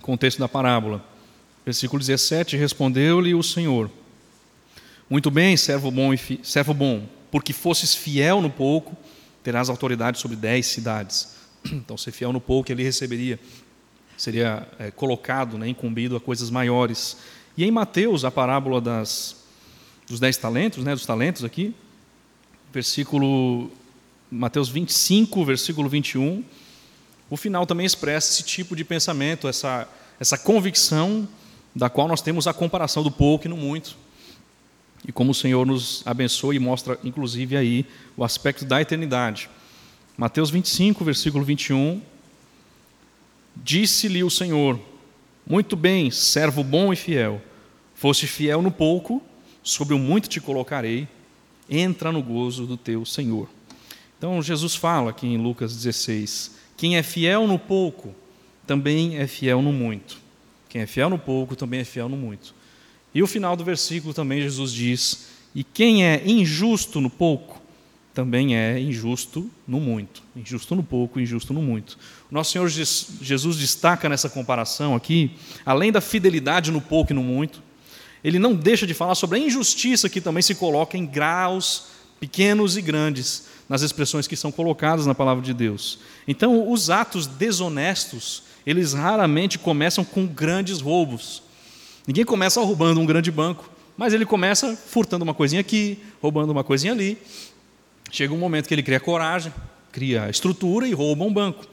contexto 0.00 0.38
da 0.38 0.46
parábola. 0.46 1.04
Versículo 1.66 1.98
17: 1.98 2.56
Respondeu-lhe 2.56 3.34
o 3.34 3.42
Senhor: 3.42 3.90
Muito 5.10 5.28
bem, 5.28 5.56
servo 5.56 5.90
bom, 5.90 6.10
servo 6.44 6.72
bom, 6.72 7.02
porque 7.32 7.54
fosses 7.54 7.94
fiel 7.94 8.42
no 8.42 8.50
pouco, 8.50 8.94
terás 9.42 9.70
autoridade 9.70 10.20
sobre 10.20 10.36
dez 10.36 10.66
cidades. 10.66 11.40
Então, 11.72 11.96
ser 11.96 12.10
fiel 12.10 12.32
no 12.32 12.40
pouco, 12.40 12.70
ele 12.70 12.82
receberia, 12.82 13.38
seria 14.16 14.68
é, 14.80 14.90
colocado, 14.90 15.56
né, 15.56 15.68
incumbido 15.68 16.16
a 16.16 16.20
coisas 16.20 16.50
maiores. 16.50 17.16
E 17.56 17.64
em 17.64 17.70
Mateus, 17.70 18.24
a 18.24 18.32
parábola 18.32 18.80
das, 18.80 19.36
dos 20.08 20.18
dez 20.18 20.36
talentos, 20.36 20.84
né, 20.84 20.92
dos 20.92 21.06
talentos 21.06 21.44
aqui, 21.44 21.72
versículo 22.72 23.70
Mateus 24.30 24.68
25, 24.68 25.44
versículo 25.44 25.88
21, 25.88 26.44
o 27.30 27.36
final 27.36 27.64
também 27.64 27.86
expressa 27.86 28.32
esse 28.32 28.42
tipo 28.42 28.74
de 28.74 28.84
pensamento, 28.84 29.46
essa, 29.46 29.88
essa 30.18 30.36
convicção 30.36 31.28
da 31.74 31.88
qual 31.88 32.08
nós 32.08 32.20
temos 32.20 32.46
a 32.46 32.52
comparação 32.52 33.02
do 33.02 33.10
pouco 33.10 33.46
e 33.46 33.48
no 33.48 33.56
muito. 33.56 33.96
E 35.06 35.12
como 35.12 35.32
o 35.32 35.34
Senhor 35.34 35.66
nos 35.66 36.02
abençoa 36.06 36.54
e 36.54 36.58
mostra, 36.58 36.98
inclusive, 37.02 37.56
aí 37.56 37.86
o 38.16 38.24
aspecto 38.24 38.64
da 38.64 38.80
eternidade. 38.80 39.48
Mateus 40.16 40.50
25, 40.50 41.04
versículo 41.04 41.44
21. 41.44 42.00
Disse-lhe 43.56 44.22
o 44.22 44.30
Senhor: 44.30 44.78
Muito 45.46 45.76
bem, 45.76 46.10
servo 46.10 46.62
bom 46.62 46.92
e 46.92 46.96
fiel. 46.96 47.42
Foste 47.94 48.26
fiel 48.26 48.62
no 48.62 48.70
pouco, 48.70 49.22
sobre 49.62 49.94
o 49.94 49.98
muito 49.98 50.28
te 50.28 50.40
colocarei. 50.40 51.08
Entra 51.68 52.12
no 52.12 52.22
gozo 52.22 52.66
do 52.66 52.76
teu 52.76 53.04
Senhor. 53.04 53.48
Então, 54.18 54.40
Jesus 54.40 54.74
fala 54.74 55.10
aqui 55.10 55.26
em 55.26 55.36
Lucas 55.36 55.74
16: 55.74 56.62
quem 56.82 56.96
é 56.96 57.02
fiel 57.04 57.46
no 57.46 57.60
pouco, 57.60 58.14
também 58.66 59.16
é 59.16 59.28
fiel 59.28 59.62
no 59.62 59.72
muito. 59.72 60.20
Quem 60.68 60.82
é 60.82 60.86
fiel 60.86 61.08
no 61.08 61.16
pouco, 61.16 61.54
também 61.54 61.78
é 61.78 61.84
fiel 61.84 62.08
no 62.08 62.16
muito. 62.16 62.54
E 63.14 63.22
o 63.22 63.26
final 63.26 63.56
do 63.56 63.64
versículo 63.64 64.14
também 64.14 64.40
Jesus 64.40 64.72
diz: 64.72 65.26
E 65.54 65.62
quem 65.62 66.04
é 66.04 66.22
injusto 66.26 67.00
no 67.00 67.10
pouco, 67.10 67.60
também 68.14 68.56
é 68.56 68.78
injusto 68.78 69.50
no 69.66 69.80
muito. 69.80 70.22
Injusto 70.36 70.74
no 70.74 70.82
pouco, 70.82 71.18
injusto 71.18 71.52
no 71.52 71.62
muito. 71.62 71.98
O 72.30 72.34
nosso 72.34 72.52
Senhor 72.52 72.68
Jesus 72.68 73.56
destaca 73.56 74.08
nessa 74.08 74.28
comparação 74.28 74.94
aqui, 74.94 75.30
além 75.64 75.90
da 75.90 76.00
fidelidade 76.00 76.70
no 76.70 76.80
pouco 76.80 77.12
e 77.12 77.14
no 77.14 77.22
muito, 77.22 77.62
ele 78.22 78.38
não 78.38 78.54
deixa 78.54 78.86
de 78.86 78.94
falar 78.94 79.14
sobre 79.14 79.38
a 79.38 79.42
injustiça 79.42 80.08
que 80.08 80.20
também 80.20 80.42
se 80.42 80.54
coloca 80.54 80.96
em 80.96 81.06
graus 81.06 81.86
pequenos 82.20 82.76
e 82.76 82.82
grandes 82.82 83.46
nas 83.68 83.82
expressões 83.82 84.26
que 84.26 84.36
são 84.36 84.52
colocadas 84.52 85.06
na 85.06 85.14
palavra 85.14 85.42
de 85.42 85.52
Deus. 85.52 85.98
Então, 86.28 86.70
os 86.70 86.88
atos 86.88 87.26
desonestos, 87.26 88.44
eles 88.64 88.92
raramente 88.92 89.58
começam 89.58 90.04
com 90.04 90.26
grandes 90.26 90.80
roubos. 90.80 91.42
Ninguém 92.06 92.24
começa 92.24 92.60
roubando 92.60 93.00
um 93.00 93.06
grande 93.06 93.30
banco, 93.30 93.70
mas 93.96 94.12
ele 94.12 94.26
começa 94.26 94.76
furtando 94.76 95.22
uma 95.22 95.34
coisinha 95.34 95.60
aqui, 95.60 95.98
roubando 96.20 96.50
uma 96.50 96.64
coisinha 96.64 96.92
ali. 96.92 97.16
Chega 98.10 98.34
um 98.34 98.38
momento 98.38 98.66
que 98.66 98.74
ele 98.74 98.82
cria 98.82 98.98
coragem, 98.98 99.52
cria 99.92 100.28
estrutura 100.28 100.86
e 100.86 100.92
rouba 100.92 101.24
um 101.24 101.32
banco. 101.32 101.64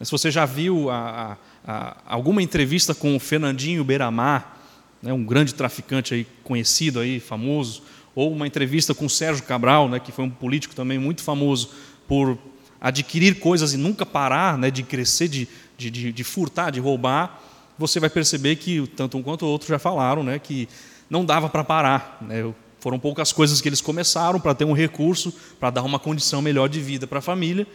Se 0.00 0.10
você 0.10 0.30
já 0.30 0.44
viu 0.44 0.90
a, 0.90 1.36
a, 1.66 1.72
a, 1.72 1.96
alguma 2.06 2.42
entrevista 2.42 2.94
com 2.94 3.16
o 3.16 3.20
Fernandinho 3.20 3.84
Beiramar, 3.84 4.56
né, 5.02 5.12
um 5.12 5.24
grande 5.24 5.54
traficante 5.54 6.14
aí 6.14 6.26
conhecido 6.44 7.00
aí, 7.00 7.18
famoso, 7.18 7.82
ou 8.14 8.32
uma 8.32 8.46
entrevista 8.46 8.94
com 8.94 9.06
o 9.06 9.10
Sérgio 9.10 9.44
Cabral, 9.44 9.88
né, 9.88 9.98
que 9.98 10.12
foi 10.12 10.24
um 10.24 10.30
político 10.30 10.74
também 10.74 10.98
muito 10.98 11.22
famoso 11.22 11.70
por 12.06 12.38
adquirir 12.80 13.38
coisas 13.38 13.74
e 13.74 13.76
nunca 13.76 14.04
parar 14.04 14.58
né, 14.58 14.70
de 14.70 14.82
crescer, 14.82 15.28
de, 15.28 15.48
de, 15.78 15.90
de, 15.90 16.12
de 16.12 16.24
furtar, 16.24 16.70
de 16.70 16.80
roubar, 16.80 17.40
você 17.78 17.98
vai 17.98 18.10
perceber 18.10 18.56
que, 18.56 18.86
tanto 18.96 19.16
um 19.16 19.22
quanto 19.22 19.44
o 19.44 19.48
outro 19.48 19.68
já 19.68 19.78
falaram, 19.78 20.22
né, 20.22 20.38
que 20.38 20.68
não 21.08 21.24
dava 21.24 21.48
para 21.48 21.64
parar. 21.64 22.18
Né, 22.20 22.52
foram 22.78 22.98
poucas 22.98 23.32
coisas 23.32 23.60
que 23.60 23.68
eles 23.68 23.80
começaram 23.80 24.40
para 24.40 24.54
ter 24.54 24.64
um 24.64 24.72
recurso, 24.72 25.32
para 25.60 25.70
dar 25.70 25.82
uma 25.82 25.98
condição 25.98 26.42
melhor 26.42 26.68
de 26.68 26.80
vida 26.80 27.06
para 27.06 27.20
a 27.20 27.22
família, 27.22 27.66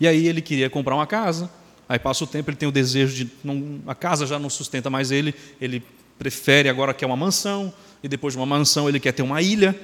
e 0.00 0.08
aí 0.08 0.26
ele 0.26 0.42
queria 0.42 0.68
comprar 0.68 0.94
uma 0.94 1.06
casa, 1.06 1.48
aí 1.88 1.98
passa 1.98 2.24
o 2.24 2.26
tempo, 2.26 2.50
ele 2.50 2.56
tem 2.56 2.68
o 2.68 2.72
desejo 2.72 3.14
de. 3.14 3.30
Não, 3.44 3.80
a 3.86 3.94
casa 3.94 4.26
já 4.26 4.38
não 4.38 4.50
sustenta 4.50 4.90
mais 4.90 5.10
ele, 5.10 5.34
ele 5.60 5.82
prefere 6.18 6.68
agora 6.68 6.92
que 6.92 7.04
é 7.04 7.06
uma 7.06 7.16
mansão, 7.16 7.72
e 8.02 8.08
depois 8.08 8.34
de 8.34 8.38
uma 8.38 8.46
mansão 8.46 8.88
ele 8.88 8.98
quer 8.98 9.12
ter 9.12 9.22
uma 9.22 9.40
ilha. 9.40 9.74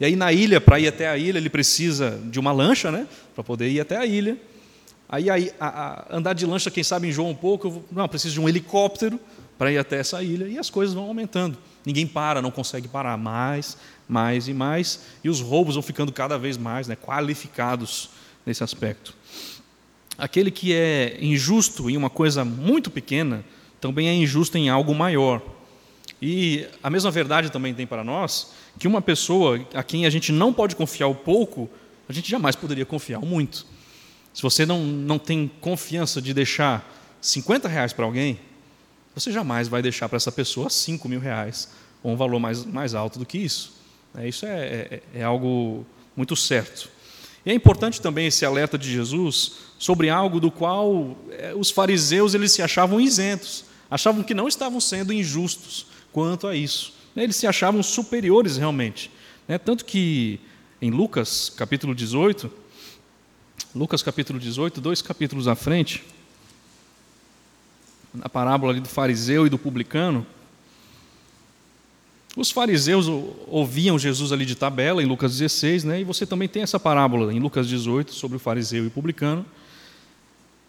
E 0.00 0.04
aí 0.04 0.16
na 0.16 0.32
ilha, 0.32 0.60
para 0.60 0.80
ir 0.80 0.88
até 0.88 1.08
a 1.08 1.16
ilha, 1.18 1.38
ele 1.38 1.50
precisa 1.50 2.18
de 2.24 2.40
uma 2.40 2.52
lancha, 2.52 2.90
né? 2.90 3.06
Para 3.34 3.44
poder 3.44 3.70
ir 3.70 3.80
até 3.80 3.96
a 3.96 4.06
ilha. 4.06 4.36
Aí, 5.12 5.28
aí 5.28 5.52
a, 5.60 5.66
a, 5.66 6.16
andar 6.16 6.32
de 6.32 6.46
lancha, 6.46 6.70
quem 6.70 6.82
sabe 6.82 7.06
enjoa 7.06 7.28
um 7.28 7.34
pouco, 7.34 7.68
vou, 7.68 7.84
não, 7.92 8.08
preciso 8.08 8.32
de 8.32 8.40
um 8.40 8.48
helicóptero 8.48 9.20
para 9.58 9.70
ir 9.70 9.76
até 9.76 9.98
essa 9.98 10.22
ilha. 10.22 10.48
E 10.48 10.58
as 10.58 10.70
coisas 10.70 10.94
vão 10.94 11.04
aumentando. 11.04 11.58
Ninguém 11.84 12.06
para, 12.06 12.40
não 12.40 12.50
consegue 12.50 12.88
parar 12.88 13.18
mais, 13.18 13.76
mais 14.08 14.48
e 14.48 14.54
mais. 14.54 15.00
E 15.22 15.28
os 15.28 15.38
roubos 15.38 15.74
vão 15.74 15.82
ficando 15.82 16.10
cada 16.12 16.38
vez 16.38 16.56
mais 16.56 16.88
né, 16.88 16.96
qualificados 16.96 18.08
nesse 18.46 18.64
aspecto. 18.64 19.14
Aquele 20.16 20.50
que 20.50 20.72
é 20.72 21.18
injusto 21.20 21.90
em 21.90 21.96
uma 21.98 22.08
coisa 22.08 22.42
muito 22.42 22.90
pequena, 22.90 23.44
também 23.82 24.08
é 24.08 24.14
injusto 24.14 24.56
em 24.56 24.70
algo 24.70 24.94
maior. 24.94 25.42
E 26.22 26.66
a 26.82 26.88
mesma 26.88 27.10
verdade 27.10 27.52
também 27.52 27.74
tem 27.74 27.86
para 27.86 28.02
nós, 28.02 28.54
que 28.78 28.88
uma 28.88 29.02
pessoa 29.02 29.60
a 29.74 29.82
quem 29.82 30.06
a 30.06 30.10
gente 30.10 30.32
não 30.32 30.54
pode 30.54 30.74
confiar 30.74 31.08
o 31.08 31.14
pouco, 31.14 31.68
a 32.08 32.14
gente 32.14 32.30
jamais 32.30 32.56
poderia 32.56 32.86
confiar 32.86 33.18
o 33.18 33.26
muito. 33.26 33.66
Se 34.32 34.42
você 34.42 34.64
não, 34.64 34.84
não 34.84 35.18
tem 35.18 35.50
confiança 35.60 36.20
de 36.20 36.32
deixar 36.32 36.88
50 37.20 37.68
reais 37.68 37.92
para 37.92 38.04
alguém, 38.04 38.38
você 39.14 39.30
jamais 39.30 39.68
vai 39.68 39.82
deixar 39.82 40.08
para 40.08 40.16
essa 40.16 40.32
pessoa 40.32 40.70
5 40.70 41.08
mil 41.08 41.20
reais, 41.20 41.68
ou 42.02 42.12
um 42.12 42.16
valor 42.16 42.40
mais, 42.40 42.64
mais 42.64 42.94
alto 42.94 43.18
do 43.18 43.26
que 43.26 43.38
isso. 43.38 43.74
É, 44.16 44.28
isso 44.28 44.46
é, 44.46 44.58
é, 44.58 45.02
é 45.14 45.22
algo 45.22 45.86
muito 46.16 46.34
certo. 46.34 46.88
E 47.44 47.50
é 47.50 47.54
importante 47.54 48.00
também 48.00 48.26
esse 48.26 48.44
alerta 48.44 48.78
de 48.78 48.90
Jesus 48.90 49.52
sobre 49.78 50.08
algo 50.08 50.38
do 50.38 50.50
qual 50.50 51.16
é, 51.30 51.52
os 51.54 51.70
fariseus 51.70 52.34
eles 52.34 52.52
se 52.52 52.62
achavam 52.62 53.00
isentos, 53.00 53.64
achavam 53.90 54.22
que 54.22 54.34
não 54.34 54.48
estavam 54.48 54.80
sendo 54.80 55.12
injustos, 55.12 55.86
quanto 56.12 56.46
a 56.46 56.54
isso. 56.54 56.94
Eles 57.16 57.36
se 57.36 57.46
achavam 57.46 57.82
superiores 57.82 58.56
realmente. 58.56 59.10
Né? 59.46 59.58
Tanto 59.58 59.84
que 59.84 60.40
em 60.80 60.90
Lucas 60.90 61.52
capítulo 61.54 61.94
18, 61.94 62.50
Lucas 63.74 64.02
capítulo 64.02 64.38
18, 64.38 64.80
dois 64.80 65.00
capítulos 65.00 65.48
à 65.48 65.54
frente, 65.54 66.04
na 68.12 68.28
parábola 68.28 68.74
do 68.74 68.88
fariseu 68.88 69.46
e 69.46 69.50
do 69.50 69.58
publicano, 69.58 70.26
os 72.36 72.50
fariseus 72.50 73.06
ouviam 73.46 73.98
Jesus 73.98 74.32
ali 74.32 74.46
de 74.46 74.54
tabela, 74.54 75.02
em 75.02 75.06
Lucas 75.06 75.38
16, 75.38 75.84
né? 75.84 76.00
e 76.00 76.04
você 76.04 76.24
também 76.26 76.48
tem 76.48 76.62
essa 76.62 76.80
parábola 76.80 77.32
em 77.32 77.40
Lucas 77.40 77.68
18 77.68 78.12
sobre 78.12 78.36
o 78.36 78.40
fariseu 78.40 78.84
e 78.84 78.86
o 78.86 78.90
publicano. 78.90 79.44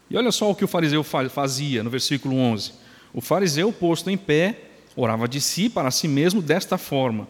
E 0.09 0.17
olha 0.17 0.31
só 0.31 0.49
o 0.51 0.55
que 0.55 0.65
o 0.65 0.67
fariseu 0.67 1.03
fazia 1.03 1.83
no 1.83 1.89
versículo 1.89 2.35
11: 2.35 2.73
O 3.13 3.21
fariseu, 3.21 3.71
posto 3.71 4.09
em 4.09 4.17
pé, 4.17 4.71
Orava 4.95 5.27
de 5.27 5.41
si 5.41 5.69
para 5.69 5.89
si 5.89 6.07
mesmo 6.07 6.41
desta 6.41 6.77
forma: 6.77 7.27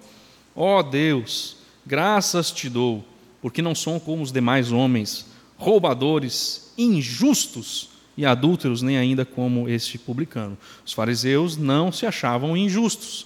Ó 0.55 0.79
oh 0.79 0.83
Deus, 0.83 1.57
graças 1.85 2.51
te 2.51 2.69
dou, 2.69 3.03
porque 3.41 3.61
não 3.61 3.73
são 3.73 3.99
como 3.99 4.21
os 4.21 4.31
demais 4.31 4.71
homens, 4.71 5.25
roubadores, 5.57 6.72
injustos 6.77 7.89
e 8.15 8.25
adúlteros, 8.25 8.81
nem 8.81 8.98
ainda 8.98 9.25
como 9.25 9.67
este 9.67 9.98
publicano. 9.98 10.57
Os 10.86 10.93
fariseus 10.93 11.57
não 11.57 11.91
se 11.91 12.05
achavam 12.05 12.55
injustos, 12.55 13.25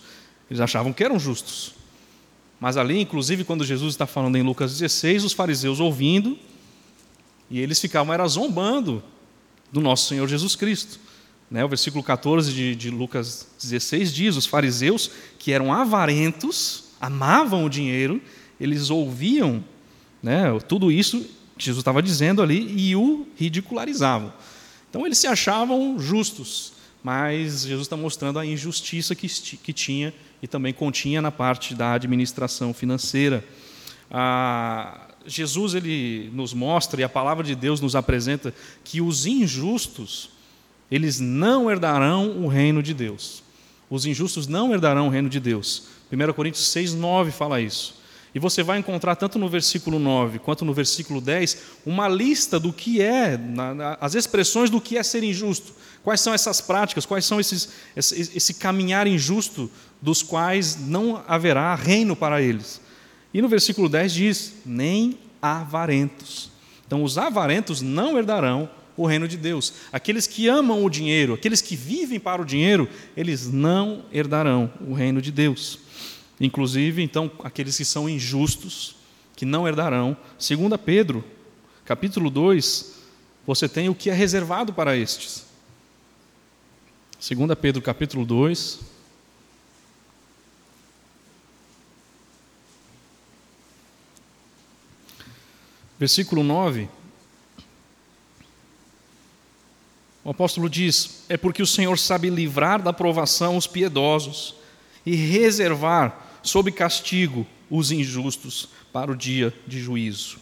eles 0.50 0.62
achavam 0.62 0.94
que 0.94 1.04
eram 1.04 1.20
justos. 1.20 1.74
Mas 2.60 2.78
ali, 2.78 3.00
inclusive, 3.00 3.44
quando 3.44 3.64
Jesus 3.64 3.94
está 3.94 4.08
falando 4.08 4.36
em 4.36 4.42
Lucas 4.42 4.78
16, 4.78 5.26
os 5.26 5.34
fariseus 5.34 5.80
ouvindo, 5.80 6.38
e 7.50 7.60
eles 7.60 7.80
ficavam 7.80 8.14
era 8.14 8.28
zombando 8.28 9.04
do 9.72 9.80
nosso 9.80 10.08
Senhor 10.08 10.28
Jesus 10.28 10.56
Cristo. 10.56 11.00
Né, 11.50 11.64
o 11.64 11.70
versículo 11.70 12.04
14 12.04 12.52
de, 12.52 12.76
de 12.76 12.90
Lucas 12.90 13.48
16 13.62 14.14
diz: 14.14 14.36
os 14.36 14.46
fariseus, 14.46 15.10
que 15.40 15.54
eram 15.54 15.72
avarentos, 15.72 16.86
amavam 17.00 17.64
o 17.64 17.70
dinheiro, 17.70 18.22
eles 18.60 18.90
ouviam 18.90 19.64
né, 20.22 20.46
tudo 20.68 20.92
isso 20.92 21.26
que 21.58 21.66
Jesus 21.66 21.82
estava 21.82 22.02
dizendo 22.02 22.42
ali 22.42 22.74
e 22.78 22.96
o 22.96 23.28
ridicularizavam. 23.36 24.32
Então 24.90 25.06
eles 25.06 25.18
se 25.18 25.28
achavam 25.28 26.00
justos, 26.00 26.74
mas 27.04 27.64
Jesus 27.64 27.86
está 27.86 27.98
mostrando 27.98 28.40
a 28.40 28.46
injustiça 28.46 29.16
que, 29.16 29.28
que 29.28 29.74
tinha 29.74 30.14
e 30.42 30.48
também 30.48 30.74
continha 30.74 31.22
na 31.22 31.32
parte 31.32 31.74
da 31.74 31.94
administração 31.94 32.74
financeira. 32.74 33.44
Ah, 34.10 35.08
Jesus 35.26 35.74
ele 35.74 36.32
nos 36.34 36.54
mostra 36.54 37.02
e 37.02 37.04
a 37.04 37.10
palavra 37.10 37.44
de 37.44 37.56
Deus 37.56 37.82
nos 37.82 37.96
apresenta 37.96 38.54
que 38.84 39.02
os 39.02 39.26
injustos 39.26 40.30
eles 40.90 41.20
não 41.20 41.70
herdarão 41.70 42.44
o 42.44 42.48
reino 42.48 42.82
de 42.82 42.94
Deus. 42.94 43.44
Os 43.90 44.06
injustos 44.06 44.48
não 44.48 44.74
herdarão 44.74 45.08
o 45.08 45.10
reino 45.10 45.30
de 45.30 45.40
Deus. 45.40 45.88
1 46.12 46.34
Coríntios 46.34 46.68
6, 46.68 46.94
9 46.94 47.32
fala 47.32 47.60
isso. 47.60 47.97
E 48.36 48.40
você 48.40 48.62
vai 48.62 48.78
encontrar, 48.78 49.16
tanto 49.16 49.40
no 49.40 49.50
versículo 49.50 50.00
9 50.00 50.40
quanto 50.40 50.66
no 50.66 50.74
versículo 50.74 51.20
10, 51.20 51.58
uma 51.86 52.08
lista 52.08 52.60
do 52.60 52.72
que 52.72 53.02
é, 53.02 53.40
as 54.00 54.16
expressões 54.16 54.70
do 54.70 54.82
que 54.82 54.98
é 54.98 55.04
ser 55.04 55.24
injusto. 55.24 55.74
Quais 56.04 56.22
são 56.22 56.34
essas 56.34 56.62
práticas, 56.62 57.06
quais 57.06 57.26
são 57.26 57.40
esses, 57.40 57.70
esse, 57.96 58.32
esse 58.36 58.54
caminhar 58.54 59.08
injusto 59.08 59.70
dos 60.02 60.22
quais 60.22 60.78
não 60.80 61.24
haverá 61.28 61.74
reino 61.76 62.16
para 62.16 62.42
eles. 62.42 62.80
E 63.34 63.42
no 63.42 63.48
versículo 63.48 63.90
10 63.90 64.14
diz: 64.14 64.54
nem 64.66 65.18
avarentos. 65.42 66.52
Então, 66.86 67.04
os 67.04 67.18
avarentos 67.18 67.82
não 67.82 68.18
herdarão 68.18 68.70
o 68.96 69.06
reino 69.06 69.28
de 69.28 69.38
Deus. 69.38 69.74
Aqueles 69.92 70.26
que 70.26 70.48
amam 70.48 70.84
o 70.84 70.90
dinheiro, 70.90 71.34
aqueles 71.34 71.62
que 71.62 71.76
vivem 71.76 72.20
para 72.20 72.42
o 72.42 72.46
dinheiro, 72.46 72.90
eles 73.16 73.52
não 73.52 74.04
herdarão 74.12 74.72
o 74.82 74.94
reino 74.94 75.22
de 75.22 75.32
Deus. 75.32 75.80
Inclusive, 76.40 77.02
então, 77.02 77.32
aqueles 77.44 77.76
que 77.76 77.86
são 77.86 78.08
injustos, 78.08 78.96
que 79.36 79.46
não 79.46 79.68
herdarão. 79.68 80.16
Segundo 80.38 80.78
Pedro, 80.78 81.24
capítulo 81.84 82.30
2, 82.30 82.96
você 83.46 83.68
tem 83.68 83.90
o 83.90 83.96
que 83.96 84.10
é 84.10 84.14
reservado 84.14 84.74
para 84.74 84.96
estes. 84.96 85.46
Segunda 87.20 87.56
Pedro, 87.56 87.82
capítulo 87.82 88.24
2, 88.26 88.80
versículo 95.98 96.44
9, 96.44 96.88
o 100.24 100.30
apóstolo 100.30 100.70
diz: 100.70 101.24
É 101.28 101.38
porque 101.38 101.64
o 101.64 101.68
Senhor 101.68 101.98
sabe 101.98 102.30
livrar 102.30 102.82
da 102.82 102.94
provação 102.94 103.58
os 103.58 103.66
piedosos 103.66 104.54
e 105.06 105.16
reservar 105.16 106.27
sob 106.48 106.72
castigo 106.72 107.46
os 107.70 107.92
injustos 107.92 108.70
para 108.92 109.12
o 109.12 109.16
dia 109.16 109.54
de 109.68 109.80
juízo. 109.80 110.38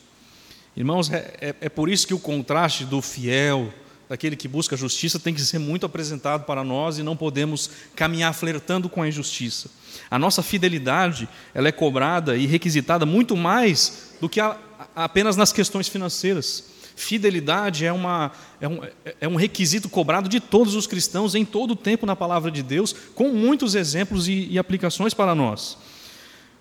Irmãos, 0.77 1.11
é, 1.11 1.33
é, 1.41 1.55
é 1.61 1.69
por 1.69 1.89
isso 1.89 2.05
que 2.05 2.13
o 2.13 2.19
contraste 2.19 2.85
do 2.85 3.01
fiel, 3.01 3.73
daquele 4.07 4.35
que 4.35 4.47
busca 4.47 4.75
a 4.75 4.77
justiça, 4.77 5.19
tem 5.19 5.33
que 5.33 5.41
ser 5.41 5.57
muito 5.57 5.85
apresentado 5.85 6.43
para 6.43 6.63
nós 6.63 6.97
e 6.97 7.03
não 7.03 7.15
podemos 7.15 7.69
caminhar 7.95 8.33
flertando 8.33 8.89
com 8.89 9.01
a 9.01 9.07
injustiça. 9.07 9.69
A 10.11 10.19
nossa 10.19 10.43
fidelidade 10.43 11.27
ela 11.53 11.69
é 11.69 11.71
cobrada 11.71 12.37
e 12.37 12.45
requisitada 12.45 13.05
muito 13.05 13.35
mais 13.35 14.15
do 14.19 14.29
que 14.29 14.39
a, 14.39 14.57
apenas 14.95 15.35
nas 15.35 15.51
questões 15.51 15.87
financeiras. 15.87 16.75
Fidelidade 16.95 17.85
é, 17.85 17.91
uma, 17.91 18.31
é, 18.61 18.67
um, 18.67 18.79
é 19.19 19.27
um 19.27 19.35
requisito 19.35 19.89
cobrado 19.89 20.29
de 20.29 20.39
todos 20.39 20.75
os 20.75 20.87
cristãos 20.87 21.35
em 21.35 21.43
todo 21.43 21.71
o 21.71 21.75
tempo 21.75 22.05
na 22.05 22.15
palavra 22.15 22.49
de 22.49 22.63
Deus, 22.63 22.93
com 23.13 23.29
muitos 23.29 23.75
exemplos 23.75 24.27
e, 24.27 24.47
e 24.49 24.59
aplicações 24.59 25.13
para 25.13 25.35
nós. 25.35 25.77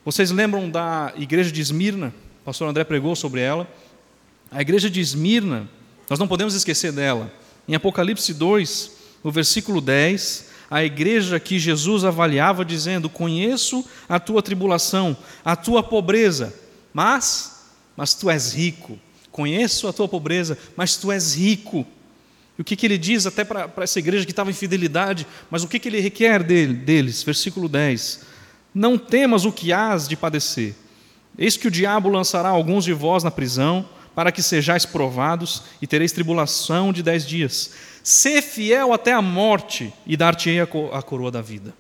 Vocês 0.04 0.30
lembram 0.30 0.68
da 0.68 1.12
igreja 1.16 1.50
de 1.50 1.60
Esmirna? 1.60 2.14
O 2.42 2.44
pastor 2.44 2.68
André 2.68 2.84
pregou 2.84 3.16
sobre 3.16 3.40
ela. 3.40 3.66
A 4.50 4.60
igreja 4.60 4.90
de 4.90 5.00
Esmirna, 5.00 5.68
nós 6.10 6.18
não 6.18 6.28
podemos 6.28 6.54
esquecer 6.54 6.92
dela. 6.92 7.32
Em 7.66 7.74
Apocalipse 7.74 8.34
2, 8.34 8.90
no 9.24 9.30
versículo 9.30 9.80
10, 9.80 10.50
a 10.70 10.84
igreja 10.84 11.40
que 11.40 11.58
Jesus 11.58 12.04
avaliava, 12.04 12.64
dizendo: 12.64 13.08
Conheço 13.08 13.82
a 14.06 14.20
tua 14.20 14.42
tribulação, 14.42 15.16
a 15.42 15.56
tua 15.56 15.82
pobreza, 15.82 16.52
mas 16.92 17.54
mas 17.96 18.14
tu 18.14 18.28
és 18.28 18.52
rico. 18.52 18.98
Conheço 19.30 19.88
a 19.88 19.92
tua 19.92 20.08
pobreza, 20.08 20.58
mas 20.76 20.96
tu 20.96 21.10
és 21.10 21.34
rico. 21.34 21.86
E 22.58 22.62
o 22.62 22.64
que, 22.64 22.76
que 22.76 22.86
ele 22.86 22.98
diz 22.98 23.26
até 23.26 23.44
para 23.44 23.70
essa 23.78 23.98
igreja 23.98 24.24
que 24.24 24.32
estava 24.32 24.50
em 24.50 24.54
fidelidade, 24.54 25.26
mas 25.50 25.64
o 25.64 25.68
que, 25.68 25.78
que 25.78 25.88
ele 25.88 26.00
requer 26.00 26.42
dele, 26.42 26.74
deles? 26.74 27.22
Versículo 27.22 27.68
10: 27.68 28.33
Não 28.74 28.98
temas 28.98 29.44
o 29.44 29.52
que 29.52 29.72
hás 29.72 30.08
de 30.08 30.16
padecer. 30.16 30.74
Eis 31.38 31.56
que 31.56 31.68
o 31.68 31.70
diabo 31.70 32.08
lançará 32.08 32.48
alguns 32.48 32.84
de 32.84 32.92
vós 32.92 33.22
na 33.22 33.30
prisão, 33.30 33.88
para 34.14 34.30
que 34.30 34.42
sejais 34.42 34.86
provados 34.86 35.62
e 35.82 35.86
tereis 35.86 36.12
tribulação 36.12 36.92
de 36.92 37.02
dez 37.02 37.26
dias. 37.26 37.70
Sê 38.02 38.40
fiel 38.40 38.92
até 38.92 39.12
a 39.12 39.22
morte 39.22 39.92
e 40.06 40.16
dar-te-ei 40.16 40.60
a 40.60 41.02
coroa 41.02 41.30
da 41.30 41.40
vida. 41.40 41.74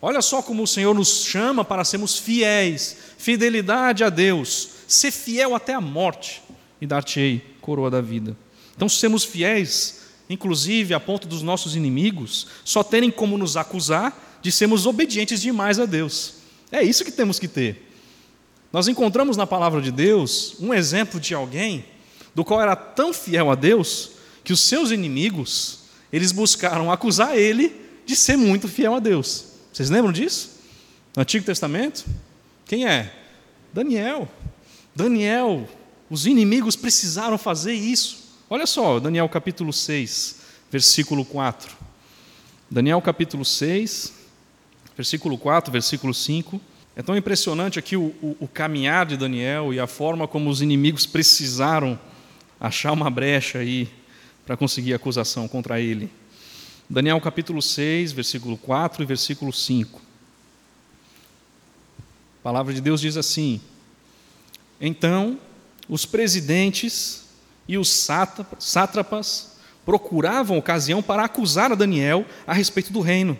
Olha 0.00 0.22
só 0.22 0.42
como 0.42 0.62
o 0.62 0.66
Senhor 0.66 0.94
nos 0.94 1.24
chama 1.24 1.64
para 1.64 1.84
sermos 1.84 2.18
fiéis, 2.18 2.96
fidelidade 3.18 4.04
a 4.04 4.10
Deus, 4.10 4.68
ser 4.86 5.10
fiel 5.10 5.54
até 5.54 5.74
a 5.74 5.80
morte 5.80 6.42
e 6.80 6.86
dar-te-ei 6.86 7.56
coroa 7.60 7.90
da 7.90 8.00
vida. 8.00 8.36
Então, 8.76 8.88
sermos 8.88 9.24
fiéis, 9.24 10.02
inclusive 10.28 10.92
a 10.92 11.00
ponto 11.00 11.26
dos 11.26 11.42
nossos 11.42 11.74
inimigos, 11.74 12.46
só 12.64 12.84
terem 12.84 13.10
como 13.10 13.38
nos 13.38 13.56
acusar 13.56 14.25
de 14.42 14.52
sermos 14.52 14.86
obedientes 14.86 15.40
demais 15.40 15.78
a 15.78 15.86
Deus. 15.86 16.34
É 16.70 16.82
isso 16.82 17.04
que 17.04 17.12
temos 17.12 17.38
que 17.38 17.48
ter. 17.48 17.90
Nós 18.72 18.88
encontramos 18.88 19.36
na 19.36 19.46
palavra 19.46 19.80
de 19.80 19.90
Deus 19.90 20.56
um 20.60 20.74
exemplo 20.74 21.18
de 21.18 21.34
alguém 21.34 21.84
do 22.34 22.44
qual 22.44 22.60
era 22.60 22.76
tão 22.76 23.12
fiel 23.12 23.50
a 23.50 23.54
Deus 23.54 24.10
que 24.44 24.52
os 24.52 24.60
seus 24.60 24.90
inimigos, 24.90 25.80
eles 26.12 26.32
buscaram 26.32 26.92
acusar 26.92 27.36
ele 27.36 27.74
de 28.04 28.14
ser 28.14 28.36
muito 28.36 28.68
fiel 28.68 28.94
a 28.94 29.00
Deus. 29.00 29.46
Vocês 29.72 29.90
lembram 29.90 30.12
disso? 30.12 30.60
No 31.16 31.22
Antigo 31.22 31.44
Testamento? 31.44 32.04
Quem 32.66 32.86
é? 32.86 33.12
Daniel. 33.72 34.28
Daniel, 34.94 35.68
os 36.08 36.26
inimigos 36.26 36.76
precisaram 36.76 37.36
fazer 37.36 37.74
isso. 37.74 38.26
Olha 38.48 38.66
só, 38.66 39.00
Daniel 39.00 39.28
capítulo 39.28 39.72
6, 39.72 40.36
versículo 40.70 41.24
4. 41.24 41.74
Daniel 42.70 43.00
capítulo 43.02 43.44
6, 43.44 44.12
versículo 44.96 45.36
4, 45.36 45.70
versículo 45.70 46.14
5. 46.14 46.60
É 46.96 47.02
tão 47.02 47.16
impressionante 47.16 47.78
aqui 47.78 47.96
o, 47.96 48.14
o, 48.22 48.36
o 48.40 48.48
caminhar 48.48 49.06
de 49.06 49.16
Daniel 49.16 49.72
e 49.72 49.78
a 49.78 49.86
forma 49.86 50.26
como 50.26 50.48
os 50.48 50.62
inimigos 50.62 51.04
precisaram 51.04 51.98
achar 52.58 52.92
uma 52.92 53.10
brecha 53.10 53.58
aí 53.58 53.88
para 54.46 54.56
conseguir 54.56 54.94
acusação 54.94 55.46
contra 55.46 55.80
ele. 55.80 56.10
Daniel 56.88 57.20
capítulo 57.20 57.60
6, 57.60 58.12
versículo 58.12 58.56
4 58.56 59.02
e 59.02 59.06
versículo 59.06 59.52
5. 59.52 60.00
A 62.40 62.42
palavra 62.42 62.72
de 62.72 62.80
Deus 62.80 63.00
diz 63.00 63.16
assim: 63.16 63.60
então, 64.80 65.38
os 65.88 66.04
presidentes 66.04 67.24
e 67.66 67.78
os 67.78 67.88
sátrapas 68.58 69.56
procuravam 69.84 70.58
ocasião 70.58 71.02
para 71.02 71.24
acusar 71.24 71.72
a 71.72 71.76
Daniel 71.76 72.24
a 72.46 72.52
respeito 72.52 72.92
do 72.92 73.00
reino, 73.00 73.38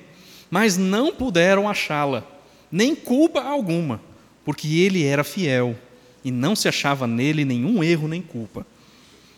mas 0.50 0.76
não 0.76 1.12
puderam 1.12 1.68
achá-la, 1.68 2.26
nem 2.70 2.94
culpa 2.94 3.40
alguma, 3.42 4.00
porque 4.44 4.80
ele 4.80 5.04
era 5.04 5.24
fiel 5.24 5.76
e 6.24 6.30
não 6.30 6.56
se 6.56 6.68
achava 6.68 7.06
nele 7.06 7.44
nenhum 7.44 7.82
erro 7.82 8.08
nem 8.08 8.22
culpa. 8.22 8.66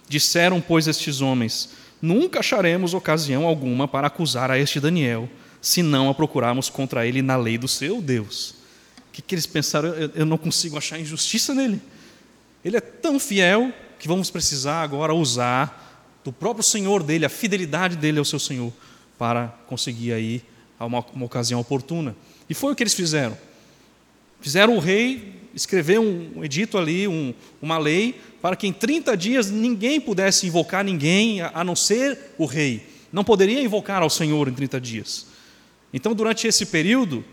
Disseram, 0.09 0.61
pois, 0.61 0.87
estes 0.87 1.21
homens: 1.21 1.71
Nunca 2.01 2.41
acharemos 2.41 2.95
ocasião 2.95 3.47
alguma 3.47 3.87
para 3.87 4.07
acusar 4.07 4.51
a 4.51 4.59
este 4.59 4.81
Daniel, 4.81 5.29
se 5.61 5.83
não 5.83 6.09
a 6.09 6.15
procurarmos 6.15 6.71
contra 6.71 7.07
ele 7.07 7.23
na 7.23 7.37
lei 7.37 7.59
do 7.59 7.69
seu 7.69 8.01
Deus 8.01 8.59
que, 9.19 9.23
que 9.23 9.35
eles 9.35 9.47
pensaram? 9.47 9.89
Eu, 9.91 10.11
eu 10.15 10.27
não 10.27 10.39
consigo 10.39 10.79
achar 10.79 10.99
injustiça 10.99 11.53
nele. 11.53 11.81
Ele 12.65 12.77
é 12.77 12.81
tão 12.81 13.19
fiel 13.19 13.73
que 13.99 14.07
vamos 14.07 14.31
precisar 14.31 14.83
agora 14.83 15.13
usar 15.13 16.21
do 16.25 16.33
próprio 16.33 16.63
Senhor 16.63 17.03
dele, 17.03 17.25
a 17.25 17.29
fidelidade 17.29 17.97
dele 17.97 18.19
ao 18.19 18.25
seu 18.25 18.39
Senhor, 18.39 18.73
para 19.19 19.49
conseguir 19.67 20.13
aí 20.13 20.43
uma, 20.85 21.05
uma 21.15 21.27
ocasião 21.27 21.61
oportuna. 21.61 22.15
E 22.49 22.55
foi 22.55 22.73
o 22.73 22.77
que 22.77 22.83
eles 22.83 22.95
fizeram. 22.95 23.37
Fizeram 24.41 24.77
o 24.77 24.79
rei 24.79 25.39
escrever 25.55 25.99
um 25.99 26.45
edito 26.45 26.79
ali, 26.79 27.09
um, 27.09 27.35
uma 27.61 27.79
lei, 27.79 28.21
para 28.41 28.57
que 28.57 28.67
em 28.67 28.73
30 28.73 29.17
dias 29.17 29.51
ninguém 29.51 30.01
pudesse 30.01 30.47
invocar 30.47 30.85
ninguém 30.85 31.41
a 31.43 31.65
não 31.65 31.75
ser 31.75 32.33
o 32.39 32.47
rei. 32.47 32.87
Não 33.13 33.25
poderia 33.25 33.63
invocar 33.63 34.03
ao 34.03 34.11
Senhor 34.11 34.49
em 34.49 34.53
30 34.53 34.81
dias. 34.81 35.27
Então, 35.93 36.15
durante 36.15 36.47
esse 36.47 36.67
período, 36.67 37.25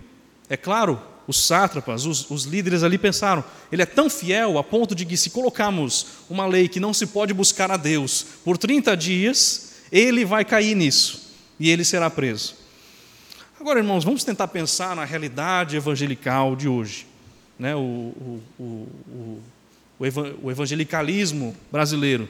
é 0.49 0.57
claro, 0.57 0.99
os 1.27 1.45
sátrapas, 1.45 2.05
os, 2.05 2.29
os, 2.29 2.45
líderes 2.45 2.83
ali 2.83 2.97
pensaram: 2.97 3.43
ele 3.71 3.81
é 3.81 3.85
tão 3.85 4.09
fiel 4.09 4.57
a 4.57 4.63
ponto 4.63 4.95
de 4.95 5.05
que, 5.05 5.17
se 5.17 5.29
colocarmos 5.29 6.07
uma 6.29 6.47
lei 6.47 6.67
que 6.67 6.79
não 6.79 6.93
se 6.93 7.07
pode 7.07 7.33
buscar 7.33 7.69
a 7.71 7.77
Deus 7.77 8.25
por 8.43 8.57
30 8.57 8.95
dias, 8.95 9.73
ele 9.91 10.23
vai 10.23 10.45
cair 10.45 10.75
nisso 10.75 11.33
e 11.59 11.69
ele 11.69 11.83
será 11.83 12.09
preso. 12.09 12.55
Agora, 13.65 13.79
irmãos, 13.79 14.03
vamos 14.03 14.23
tentar 14.23 14.47
pensar 14.49 14.95
na 14.95 15.03
realidade 15.03 15.75
evangelical 15.75 16.55
de 16.55 16.69
hoje. 16.69 17.07
Né? 17.57 17.75
O, 17.75 17.79
o, 17.79 18.43
o, 18.59 19.41
o 20.43 20.51
evangelicalismo 20.51 21.57
brasileiro. 21.71 22.29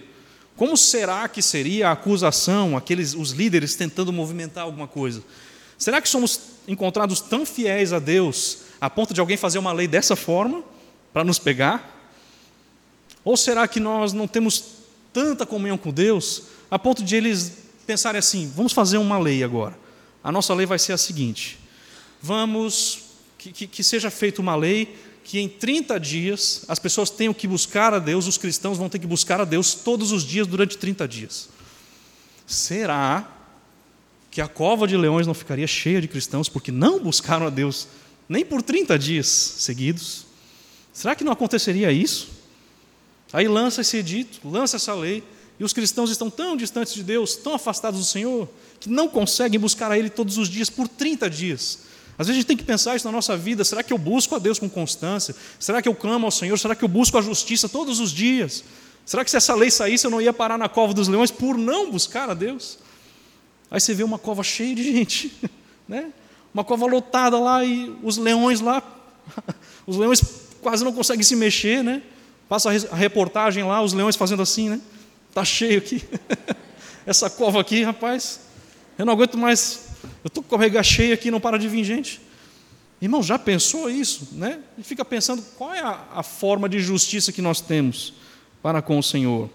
Como 0.56 0.78
será 0.78 1.28
que 1.28 1.42
seria 1.42 1.90
a 1.90 1.92
acusação, 1.92 2.78
aqueles, 2.78 3.14
os 3.14 3.32
líderes 3.32 3.76
tentando 3.76 4.14
movimentar 4.14 4.64
alguma 4.64 4.88
coisa? 4.88 5.22
Será 5.78 6.02
que 6.02 6.08
somos 6.08 6.40
encontrados 6.70 7.20
tão 7.20 7.46
fiéis 7.46 7.92
a 7.92 8.00
Deus 8.00 8.60
a 8.80 8.90
ponto 8.90 9.14
de 9.14 9.20
alguém 9.20 9.36
fazer 9.36 9.60
uma 9.60 9.74
lei 9.74 9.90
dessa 9.90 10.16
forma 10.16 10.64
para 11.12 11.26
nos 11.26 11.38
pegar? 11.38 12.16
Ou 13.26 13.36
será 13.36 13.68
que 13.68 13.82
nós 13.82 14.14
não 14.14 14.26
temos 14.26 14.64
tanta 15.12 15.46
comunhão 15.46 15.78
com 15.78 15.92
Deus 15.92 16.44
a 16.72 16.80
ponto 16.80 17.04
de 17.04 17.14
eles 17.14 17.58
pensarem 17.86 18.20
assim: 18.20 18.50
vamos 18.56 18.72
fazer 18.72 19.00
uma 19.00 19.20
lei 19.20 19.44
agora. 19.44 19.84
A 20.26 20.32
nossa 20.32 20.56
lei 20.56 20.66
vai 20.66 20.80
ser 20.80 20.92
a 20.92 20.98
seguinte: 20.98 21.60
vamos 22.20 23.04
que, 23.38 23.52
que, 23.52 23.68
que 23.68 23.84
seja 23.84 24.10
feita 24.10 24.42
uma 24.42 24.56
lei 24.56 24.98
que 25.24 25.40
em 25.40 25.48
30 25.48 26.00
dias 26.00 26.66
as 26.68 26.80
pessoas 26.80 27.12
tenham 27.12 27.32
que 27.32 27.48
buscar 27.48 27.94
a 27.94 28.00
Deus, 28.00 28.26
os 28.26 28.36
cristãos 28.36 28.76
vão 28.76 28.90
ter 28.90 28.98
que 28.98 29.06
buscar 29.06 29.40
a 29.40 29.46
Deus 29.46 29.76
todos 29.76 30.12
os 30.12 30.24
dias 30.24 30.48
durante 30.48 30.80
30 30.80 31.08
dias. 31.08 31.50
Será 32.48 33.32
que 34.32 34.42
a 34.42 34.48
cova 34.48 34.88
de 34.88 34.98
leões 34.98 35.28
não 35.28 35.36
ficaria 35.36 35.68
cheia 35.68 36.02
de 36.02 36.08
cristãos 36.08 36.50
porque 36.50 36.72
não 36.72 37.00
buscaram 37.00 37.46
a 37.46 37.52
Deus 37.52 37.88
nem 38.28 38.44
por 38.44 38.64
30 38.64 38.98
dias 38.98 39.28
seguidos? 39.28 40.26
Será 40.92 41.14
que 41.14 41.24
não 41.24 41.34
aconteceria 41.34 41.92
isso? 41.92 42.30
Aí 43.32 43.48
lança 43.48 43.82
esse 43.82 43.98
edito, 43.98 44.48
lança 44.48 44.78
essa 44.78 44.94
lei, 44.96 45.24
e 45.60 45.64
os 45.64 45.74
cristãos 45.74 46.10
estão 46.10 46.30
tão 46.30 46.58
distantes 46.58 46.94
de 46.94 47.04
Deus, 47.04 47.36
tão 47.36 47.54
afastados 47.54 48.00
do 48.00 48.06
Senhor, 48.06 48.48
que 48.80 48.90
não 48.90 49.08
conseguem 49.08 49.60
buscar 49.60 49.92
a 49.92 49.98
Ele 49.98 50.10
todos 50.10 50.38
os 50.38 50.50
dias 50.50 50.70
por 50.70 50.88
30 50.88 51.30
dias. 51.30 51.80
Às 52.18 52.28
vezes 52.28 52.38
a 52.38 52.42
gente 52.42 52.48
tem 52.48 52.58
que 52.58 52.64
pensar 52.64 52.96
isso 52.96 53.06
na 53.06 53.12
nossa 53.12 53.36
vida: 53.36 53.64
será 53.64 53.84
que 53.84 53.94
eu 53.94 53.98
busco 53.98 54.36
a 54.36 54.40
Deus 54.40 54.60
com 54.60 54.70
constância? 54.70 55.36
Será 55.60 55.82
que 55.82 55.88
eu 55.88 55.96
clamo 55.96 56.26
ao 56.26 56.32
Senhor? 56.32 56.58
Será 56.58 56.76
que 56.76 56.84
eu 56.84 56.90
busco 56.90 57.18
a 57.18 57.22
justiça 57.22 57.70
todos 57.70 58.00
os 58.00 58.12
dias? 58.12 58.64
Será 59.06 59.24
que 59.24 59.32
se 59.32 59.38
essa 59.38 59.54
lei 59.54 59.70
saísse 59.70 60.06
eu 60.06 60.12
não 60.12 60.22
ia 60.22 60.34
parar 60.34 60.58
na 60.58 60.68
cova 60.68 60.94
dos 60.94 61.08
leões 61.08 61.32
por 61.32 61.58
não 61.58 61.92
buscar 61.92 62.30
a 62.30 62.34
Deus? 62.34 62.80
Aí 63.70 63.80
você 63.80 63.94
vê 63.94 64.04
uma 64.04 64.18
cova 64.18 64.44
cheia 64.44 64.76
de 64.76 64.84
gente, 64.84 65.32
né? 65.88 66.12
uma 66.56 66.64
cova 66.64 66.86
lotada 66.86 67.38
lá 67.38 67.66
e 67.66 67.94
os 68.02 68.16
leões 68.16 68.62
lá, 68.62 68.82
os 69.86 69.98
leões 69.98 70.24
quase 70.62 70.86
não 70.86 70.94
conseguem 70.94 71.22
se 71.22 71.36
mexer, 71.36 71.84
né? 71.84 72.02
Passa 72.48 72.70
a 72.70 72.96
reportagem 72.96 73.62
lá, 73.66 73.82
os 73.82 73.92
leões 73.92 74.16
fazendo 74.16 74.42
assim, 74.42 74.70
né? 74.70 74.80
Tá 75.36 75.46
cheio 75.46 75.78
aqui. 75.78 76.04
Essa 77.06 77.30
cova 77.30 77.62
aqui, 77.62 77.84
rapaz, 77.84 78.40
eu 78.98 79.06
não 79.06 79.14
aguento 79.14 79.38
mais 79.38 79.86
eu 80.26 80.28
estou 80.28 80.44
com 80.44 80.56
a 80.56 80.84
cheia 80.84 81.14
aqui, 81.14 81.30
não 81.30 81.40
para 81.40 81.58
de 81.58 81.68
vir 81.68 81.84
gente. 81.84 82.20
Irmão, 83.00 83.22
já 83.22 83.38
pensou 83.38 83.90
isso? 83.90 84.30
Né? 84.32 84.60
E 84.76 84.82
fica 84.82 85.06
pensando 85.06 85.44
qual 85.56 85.72
é 85.72 85.82
a, 85.82 86.04
a 86.16 86.24
forma 86.24 86.68
de 86.68 86.80
justiça 86.80 87.32
que 87.32 87.44
nós 87.44 87.62
temos 87.62 88.14
para 88.62 88.82
com 88.82 88.98
o 88.98 89.04
Senhor. 89.04 89.50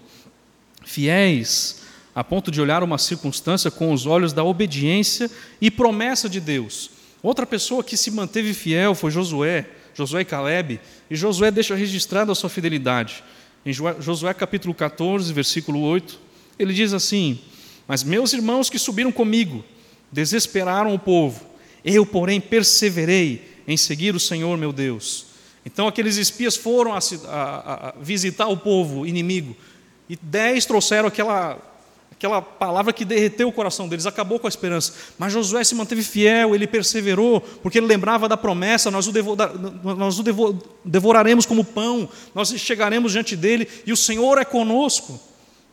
Fiéis 0.85 1.81
a 2.15 2.23
ponto 2.23 2.51
de 2.51 2.61
olhar 2.61 2.83
uma 2.83 2.97
circunstância 2.97 3.69
com 3.69 3.91
os 3.91 4.05
olhos 4.05 4.31
da 4.31 4.43
obediência 4.45 5.29
e 5.59 5.69
promessa 5.69 6.29
de 6.29 6.39
Deus. 6.39 6.91
Outra 7.21 7.45
pessoa 7.45 7.83
que 7.83 7.97
se 7.97 8.11
manteve 8.11 8.53
fiel 8.53 8.95
foi 8.95 9.11
Josué, 9.11 9.65
Josué 9.93 10.21
e 10.21 10.25
Caleb, 10.25 10.79
e 11.09 11.15
Josué 11.15 11.51
deixa 11.51 11.75
registrada 11.75 12.31
a 12.31 12.35
sua 12.35 12.49
fidelidade. 12.49 13.23
Em 13.65 13.73
Josué 13.73 14.33
capítulo 14.33 14.73
14, 14.73 15.31
versículo 15.31 15.81
8, 15.81 16.19
ele 16.57 16.73
diz 16.73 16.93
assim: 16.93 17.39
Mas 17.87 18.03
meus 18.03 18.33
irmãos 18.33 18.69
que 18.69 18.79
subiram 18.79 19.11
comigo, 19.11 19.63
desesperaram 20.11 20.93
o 20.93 20.99
povo. 20.99 21.45
Eu, 21.85 22.05
porém, 22.05 22.41
perseverei 22.41 23.49
em 23.67 23.77
seguir 23.77 24.15
o 24.15 24.19
Senhor 24.19 24.57
meu 24.57 24.73
Deus. 24.73 25.27
Então 25.65 25.87
aqueles 25.87 26.17
espias 26.17 26.55
foram 26.55 26.93
a, 26.93 26.99
a, 27.27 27.89
a 27.89 27.93
visitar 28.01 28.47
o 28.47 28.57
povo 28.57 29.05
inimigo 29.05 29.55
e 30.09 30.17
dez 30.21 30.65
trouxeram 30.65 31.07
aquela, 31.07 31.57
aquela 32.21 32.39
palavra 32.39 32.93
que 32.93 33.03
derreteu 33.03 33.47
o 33.47 33.51
coração 33.51 33.87
deles, 33.87 34.05
acabou 34.05 34.39
com 34.39 34.45
a 34.45 34.49
esperança. 34.49 34.93
Mas 35.17 35.33
Josué 35.33 35.63
se 35.63 35.73
manteve 35.73 36.03
fiel, 36.03 36.53
ele 36.53 36.67
perseverou, 36.67 37.41
porque 37.41 37.79
ele 37.79 37.87
lembrava 37.87 38.29
da 38.29 38.37
promessa: 38.37 38.91
nós 38.91 39.07
o, 39.07 39.11
nós 39.95 40.19
o 40.19 40.23
devoraremos 40.85 41.47
como 41.47 41.65
pão, 41.65 42.07
nós 42.35 42.53
chegaremos 42.59 43.11
diante 43.11 43.35
dele 43.35 43.67
e 43.87 43.91
o 43.91 43.97
Senhor 43.97 44.37
é 44.37 44.45
conosco. 44.45 45.19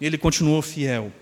E 0.01 0.07
ele 0.07 0.17
continuou 0.17 0.63
fiel. 0.63 1.13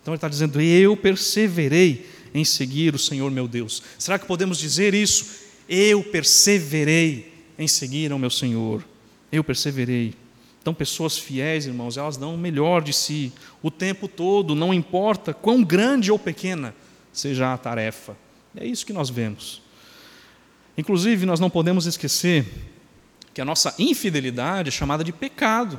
Então 0.00 0.14
ele 0.14 0.18
está 0.18 0.28
dizendo: 0.28 0.60
Eu 0.60 0.96
perseverei 0.96 2.06
em 2.32 2.44
seguir 2.44 2.94
o 2.94 2.98
Senhor 2.98 3.28
meu 3.28 3.48
Deus. 3.48 3.82
Será 3.98 4.20
que 4.20 4.26
podemos 4.26 4.56
dizer 4.56 4.94
isso? 4.94 5.46
Eu 5.68 6.04
perseverei 6.04 7.32
em 7.58 7.66
seguir 7.66 8.12
ao 8.12 8.20
meu 8.20 8.30
Senhor. 8.30 8.84
Eu 9.32 9.42
perseverei. 9.42 10.14
Então, 10.66 10.74
pessoas 10.74 11.16
fiéis, 11.16 11.64
irmãos, 11.64 11.96
elas 11.96 12.16
dão 12.16 12.34
o 12.34 12.36
melhor 12.36 12.82
de 12.82 12.92
si 12.92 13.32
o 13.62 13.70
tempo 13.70 14.08
todo, 14.08 14.52
não 14.52 14.74
importa 14.74 15.32
quão 15.32 15.62
grande 15.62 16.10
ou 16.10 16.18
pequena 16.18 16.74
seja 17.12 17.54
a 17.54 17.56
tarefa. 17.56 18.16
É 18.56 18.66
isso 18.66 18.84
que 18.84 18.92
nós 18.92 19.08
vemos. 19.08 19.62
Inclusive, 20.76 21.24
nós 21.24 21.38
não 21.38 21.48
podemos 21.48 21.86
esquecer 21.86 22.44
que 23.32 23.40
a 23.40 23.44
nossa 23.44 23.76
infidelidade 23.78 24.70
é 24.70 24.72
chamada 24.72 25.04
de 25.04 25.12
pecado. 25.12 25.78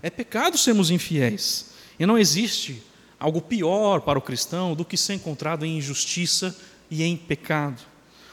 É 0.00 0.08
pecado 0.08 0.56
sermos 0.56 0.90
infiéis. 0.90 1.74
E 2.00 2.06
não 2.06 2.16
existe 2.16 2.82
algo 3.20 3.42
pior 3.42 4.00
para 4.00 4.18
o 4.18 4.22
cristão 4.22 4.74
do 4.74 4.82
que 4.82 4.96
ser 4.96 5.12
encontrado 5.12 5.66
em 5.66 5.76
injustiça 5.76 6.56
e 6.90 7.02
em 7.02 7.18
pecado. 7.18 7.82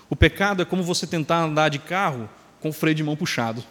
O 0.10 0.16
pecado 0.16 0.62
é 0.62 0.66
como 0.66 0.82
você 0.82 1.06
tentar 1.06 1.44
andar 1.44 1.68
de 1.68 1.80
carro 1.80 2.30
com 2.62 2.70
o 2.70 2.74
freio 2.74 2.96
de 2.96 3.04
mão 3.04 3.18
puxado. 3.18 3.62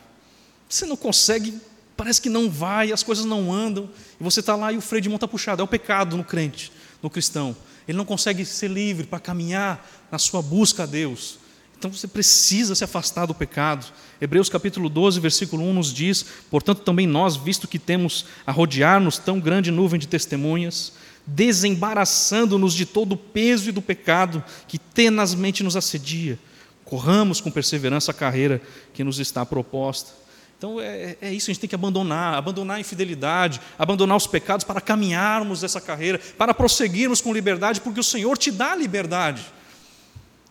Você 0.68 0.84
não 0.84 0.94
consegue, 0.94 1.58
parece 1.98 2.22
que 2.22 2.30
não 2.30 2.48
vai, 2.48 2.92
as 2.92 3.02
coisas 3.02 3.24
não 3.24 3.52
andam, 3.52 3.90
e 4.20 4.22
você 4.22 4.38
está 4.38 4.54
lá 4.54 4.72
e 4.72 4.76
o 4.76 4.80
freio 4.80 5.02
de 5.02 5.08
mão 5.08 5.16
está 5.16 5.26
puxado. 5.26 5.60
É 5.60 5.64
o 5.64 5.68
pecado 5.68 6.16
no 6.16 6.22
crente, 6.22 6.70
no 7.02 7.10
cristão. 7.10 7.56
Ele 7.88 7.98
não 7.98 8.04
consegue 8.04 8.44
ser 8.44 8.70
livre 8.70 9.04
para 9.04 9.18
caminhar 9.18 9.84
na 10.10 10.16
sua 10.16 10.40
busca 10.40 10.84
a 10.84 10.86
Deus. 10.86 11.40
Então 11.76 11.92
você 11.92 12.06
precisa 12.06 12.74
se 12.76 12.84
afastar 12.84 13.26
do 13.26 13.34
pecado. 13.34 13.84
Hebreus 14.20 14.48
capítulo 14.48 14.88
12, 14.88 15.18
versículo 15.18 15.64
1 15.64 15.74
nos 15.74 15.92
diz: 15.92 16.24
Portanto, 16.48 16.82
também 16.82 17.06
nós, 17.06 17.34
visto 17.34 17.66
que 17.66 17.78
temos 17.78 18.26
a 18.46 18.52
rodear-nos 18.52 19.18
tão 19.18 19.40
grande 19.40 19.72
nuvem 19.72 19.98
de 19.98 20.06
testemunhas, 20.06 20.92
desembaraçando-nos 21.26 22.74
de 22.74 22.86
todo 22.86 23.12
o 23.12 23.16
peso 23.16 23.70
e 23.70 23.72
do 23.72 23.82
pecado 23.82 24.42
que 24.68 24.78
tenazmente 24.78 25.64
nos 25.64 25.74
assedia. 25.74 26.38
Corramos 26.84 27.40
com 27.40 27.50
perseverança 27.50 28.12
a 28.12 28.14
carreira 28.14 28.62
que 28.94 29.02
nos 29.02 29.18
está 29.18 29.44
proposta. 29.44 30.27
Então 30.58 30.80
é, 30.80 31.16
é, 31.20 31.32
isso, 31.32 31.50
a 31.50 31.54
gente 31.54 31.60
tem 31.60 31.68
que 31.68 31.74
abandonar, 31.74 32.34
abandonar 32.34 32.78
a 32.78 32.80
infidelidade, 32.80 33.60
abandonar 33.78 34.16
os 34.16 34.26
pecados 34.26 34.64
para 34.64 34.80
caminharmos 34.80 35.62
essa 35.62 35.80
carreira, 35.80 36.20
para 36.36 36.52
prosseguirmos 36.52 37.20
com 37.20 37.32
liberdade, 37.32 37.80
porque 37.80 38.00
o 38.00 38.04
Senhor 38.04 38.36
te 38.36 38.50
dá 38.50 38.74
liberdade. 38.74 39.46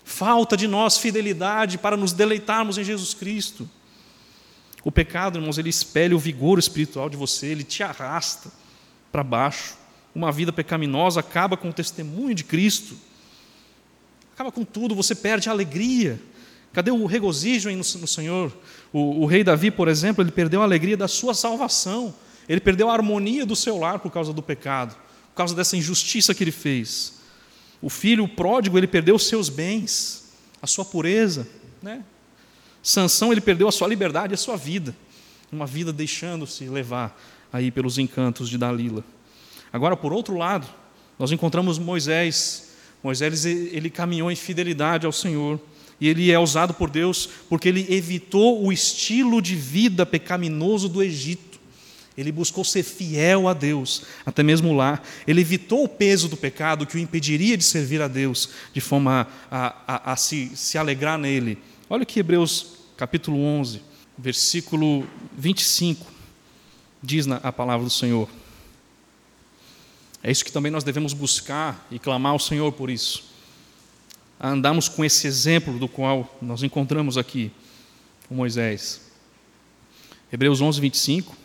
Falta 0.05 0.55
de 0.55 0.67
nós 0.67 0.97
fidelidade 0.97 1.77
para 1.77 1.97
nos 1.97 2.13
deleitarmos 2.13 2.77
em 2.77 2.83
Jesus 2.83 3.13
Cristo. 3.13 3.69
O 4.83 4.91
pecado, 4.91 5.37
irmãos, 5.37 5.57
ele 5.57 5.69
espelha 5.69 6.15
o 6.15 6.19
vigor 6.19 6.57
espiritual 6.57 7.09
de 7.09 7.17
você, 7.17 7.47
ele 7.47 7.63
te 7.63 7.83
arrasta 7.83 8.49
para 9.11 9.23
baixo 9.23 9.75
uma 10.17 10.31
vida 10.31 10.51
pecaminosa 10.51 11.19
acaba 11.19 11.55
com 11.55 11.69
o 11.69 11.73
testemunho 11.73 12.33
de 12.33 12.43
Cristo, 12.43 12.97
acaba 14.33 14.51
com 14.51 14.65
tudo, 14.65 14.95
você 14.95 15.13
perde 15.13 15.47
a 15.47 15.51
alegria. 15.51 16.19
Cadê 16.77 16.91
o 16.91 17.07
regozijo 17.07 17.71
no, 17.71 17.83
Senhor? 17.83 18.55
O, 18.93 19.23
o, 19.23 19.25
rei 19.25 19.43
Davi, 19.43 19.71
por 19.71 19.87
exemplo, 19.87 20.23
ele 20.23 20.29
perdeu 20.29 20.61
a 20.61 20.63
alegria 20.63 20.95
da 20.95 21.07
sua 21.07 21.33
salvação, 21.33 22.13
ele 22.47 22.61
perdeu 22.61 22.87
a 22.87 22.93
harmonia 22.93 23.47
do 23.47 23.55
seu 23.55 23.79
lar 23.79 23.97
por 23.97 24.11
causa 24.11 24.31
do 24.31 24.43
pecado, 24.43 24.95
por 25.29 25.37
causa 25.37 25.55
dessa 25.55 25.75
injustiça 25.75 26.35
que 26.35 26.43
ele 26.43 26.51
fez. 26.51 27.13
O 27.81 27.89
filho 27.89 28.25
o 28.25 28.27
pródigo, 28.27 28.77
ele 28.77 28.85
perdeu 28.85 29.15
os 29.15 29.27
seus 29.27 29.49
bens, 29.49 30.31
a 30.61 30.67
sua 30.67 30.85
pureza. 30.85 31.47
Né? 31.81 32.03
Sansão, 32.83 33.31
ele 33.31 33.41
perdeu 33.41 33.67
a 33.67 33.71
sua 33.71 33.87
liberdade, 33.87 34.35
a 34.35 34.37
sua 34.37 34.55
vida, 34.55 34.95
uma 35.51 35.65
vida 35.65 35.91
deixando-se 35.91 36.65
levar 36.65 37.19
aí 37.51 37.71
pelos 37.71 37.97
encantos 37.97 38.47
de 38.47 38.55
Dalila. 38.55 39.03
Agora, 39.73 39.97
por 39.97 40.13
outro 40.13 40.37
lado, 40.37 40.67
nós 41.17 41.31
encontramos 41.31 41.79
Moisés. 41.79 42.75
Moisés 43.01 43.47
ele 43.47 43.89
caminhou 43.89 44.29
em 44.29 44.35
fidelidade 44.35 45.07
ao 45.07 45.11
Senhor 45.11 45.59
e 45.99 46.07
ele 46.07 46.31
é 46.31 46.39
usado 46.39 46.73
por 46.73 46.89
Deus 46.89 47.27
porque 47.49 47.67
ele 47.67 47.85
evitou 47.89 48.63
o 48.63 48.71
estilo 48.71 49.41
de 49.41 49.55
vida 49.55 50.05
pecaminoso 50.05 50.87
do 50.87 51.01
Egito. 51.01 51.57
Ele 52.17 52.31
buscou 52.31 52.63
ser 52.63 52.81
fiel 52.81 53.47
a 53.47 53.53
Deus, 53.53 54.03
até 54.25 54.41
mesmo 54.41 54.75
lá. 54.75 55.01
Ele 55.27 55.41
evitou 55.41 55.83
o 55.83 55.89
peso 55.89 56.27
do 56.27 56.35
pecado 56.35 56.85
que 56.85 56.95
o 56.95 56.99
impediria 56.99 57.55
de 57.55 57.63
servir 57.63 58.01
a 58.01 58.07
Deus, 58.07 58.49
de 58.73 58.81
forma 58.81 59.27
a, 59.51 59.75
a, 59.87 60.13
a 60.13 60.15
se, 60.15 60.51
se 60.55 60.77
alegrar 60.79 61.17
nele. 61.19 61.59
Olha 61.87 62.05
que 62.05 62.19
Hebreus 62.19 62.77
capítulo 62.97 63.39
11, 63.39 63.81
versículo 64.17 65.07
25, 65.37 66.11
diz 67.03 67.27
a 67.27 67.51
palavra 67.51 67.85
do 67.85 67.91
Senhor. 67.91 68.27
É 70.23 70.31
isso 70.31 70.43
que 70.43 70.51
também 70.51 70.71
nós 70.71 70.83
devemos 70.83 71.13
buscar 71.13 71.87
e 71.91 71.99
clamar 71.99 72.31
ao 72.31 72.39
Senhor 72.39 72.71
por 72.71 72.89
isso. 72.89 73.23
A 74.39 74.49
andarmos 74.49 74.87
com 74.87 75.03
esse 75.03 75.25
exemplo 75.25 75.79
do 75.79 75.87
qual 75.87 76.37
nós 76.41 76.61
encontramos 76.63 77.17
aqui 77.17 77.51
com 78.27 78.35
Moisés. 78.35 79.01
Hebreus 80.31 80.61
11, 80.61 80.79
25. 80.79 81.35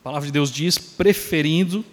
A 0.00 0.04
palavra 0.04 0.26
de 0.26 0.32
Deus 0.32 0.50
diz: 0.50 0.78
preferindo 0.78 1.84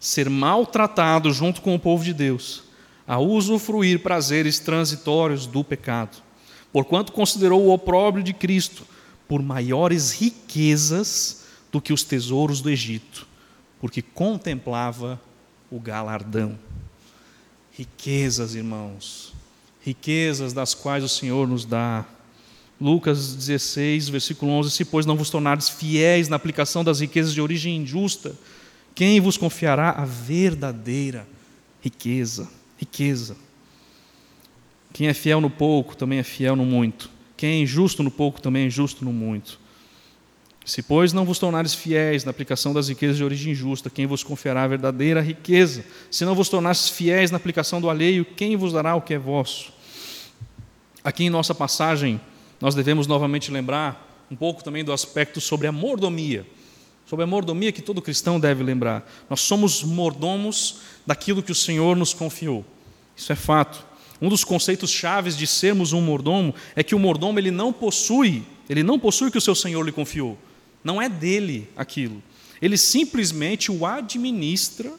ser 0.00 0.28
maltratado 0.28 1.32
junto 1.32 1.62
com 1.62 1.74
o 1.74 1.78
povo 1.78 2.04
de 2.04 2.12
Deus, 2.12 2.64
a 3.06 3.18
usufruir 3.18 4.00
prazeres 4.00 4.58
transitórios 4.58 5.46
do 5.46 5.64
pecado, 5.64 6.22
porquanto 6.72 7.12
considerou 7.12 7.62
o 7.62 7.72
opróbrio 7.72 8.22
de 8.22 8.32
Cristo 8.32 8.86
por 9.28 9.42
maiores 9.42 10.12
riquezas 10.12 11.44
do 11.72 11.80
que 11.80 11.92
os 11.92 12.04
tesouros 12.04 12.60
do 12.60 12.70
Egito, 12.70 13.26
porque 13.80 14.02
contemplava 14.02 15.20
o 15.70 15.80
galardão. 15.80 16.58
Riquezas, 17.76 18.54
irmãos, 18.54 19.32
riquezas 19.84 20.52
das 20.52 20.74
quais 20.74 21.02
o 21.02 21.08
Senhor 21.08 21.48
nos 21.48 21.64
dá. 21.64 22.04
Lucas 22.80 23.34
16, 23.34 24.08
versículo 24.08 24.52
11: 24.52 24.70
Se, 24.70 24.84
pois, 24.84 25.04
não 25.04 25.16
vos 25.16 25.28
tornares 25.28 25.68
fiéis 25.68 26.28
na 26.28 26.36
aplicação 26.36 26.84
das 26.84 27.00
riquezas 27.00 27.34
de 27.34 27.40
origem 27.40 27.76
injusta, 27.76 28.34
quem 28.94 29.20
vos 29.20 29.36
confiará 29.36 29.90
a 29.90 30.04
verdadeira 30.04 31.26
riqueza? 31.82 32.48
Riqueza. 32.78 33.36
Quem 34.92 35.08
é 35.08 35.14
fiel 35.14 35.40
no 35.40 35.50
pouco 35.50 35.96
também 35.96 36.20
é 36.20 36.22
fiel 36.22 36.54
no 36.54 36.64
muito. 36.64 37.10
Quem 37.36 37.50
é 37.50 37.62
injusto 37.62 38.04
no 38.04 38.10
pouco 38.10 38.40
também 38.40 38.62
é 38.62 38.66
injusto 38.66 39.04
no 39.04 39.12
muito. 39.12 39.58
Se, 40.64 40.82
pois, 40.82 41.12
não 41.12 41.26
vos 41.26 41.38
tornares 41.38 41.74
fiéis 41.74 42.24
na 42.24 42.30
aplicação 42.30 42.72
das 42.72 42.88
riquezas 42.88 43.18
de 43.18 43.24
origem 43.24 43.54
justa, 43.54 43.90
quem 43.90 44.06
vos 44.06 44.22
confiará 44.22 44.62
a 44.62 44.68
verdadeira 44.68 45.20
riqueza? 45.20 45.84
Se 46.10 46.24
não 46.24 46.34
vos 46.34 46.48
tornares 46.48 46.88
fiéis 46.88 47.30
na 47.30 47.36
aplicação 47.36 47.80
do 47.80 47.90
alheio, 47.90 48.24
quem 48.24 48.56
vos 48.56 48.72
dará 48.72 48.94
o 48.94 49.02
que 49.02 49.12
é 49.12 49.18
vosso? 49.18 49.72
Aqui 51.02 51.24
em 51.24 51.30
nossa 51.30 51.54
passagem, 51.54 52.18
nós 52.58 52.74
devemos 52.74 53.06
novamente 53.06 53.50
lembrar 53.50 54.26
um 54.30 54.36
pouco 54.36 54.64
também 54.64 54.82
do 54.82 54.92
aspecto 54.92 55.38
sobre 55.38 55.66
a 55.66 55.72
mordomia. 55.72 56.46
Sobre 57.04 57.24
a 57.24 57.26
mordomia 57.26 57.70
que 57.70 57.82
todo 57.82 58.00
cristão 58.00 58.40
deve 58.40 58.62
lembrar. 58.64 59.06
Nós 59.28 59.42
somos 59.42 59.82
mordomos 59.82 60.78
daquilo 61.06 61.42
que 61.42 61.52
o 61.52 61.54
Senhor 61.54 61.94
nos 61.94 62.14
confiou. 62.14 62.64
Isso 63.14 63.30
é 63.30 63.36
fato. 63.36 63.84
Um 64.20 64.30
dos 64.30 64.44
conceitos 64.44 64.90
chaves 64.90 65.36
de 65.36 65.46
sermos 65.46 65.92
um 65.92 66.00
mordomo 66.00 66.54
é 66.74 66.82
que 66.82 66.94
o 66.94 66.98
mordomo 66.98 67.38
ele 67.38 67.50
não 67.50 67.70
possui, 67.70 68.42
ele 68.68 68.82
não 68.82 68.98
possui 68.98 69.28
o 69.28 69.30
que 69.30 69.36
o 69.36 69.42
seu 69.42 69.54
senhor 69.54 69.82
lhe 69.82 69.92
confiou. 69.92 70.38
Não 70.84 71.00
é 71.00 71.08
dele 71.08 71.68
aquilo. 71.74 72.22
Ele 72.60 72.76
simplesmente 72.76 73.72
o 73.72 73.84
administra 73.84 74.92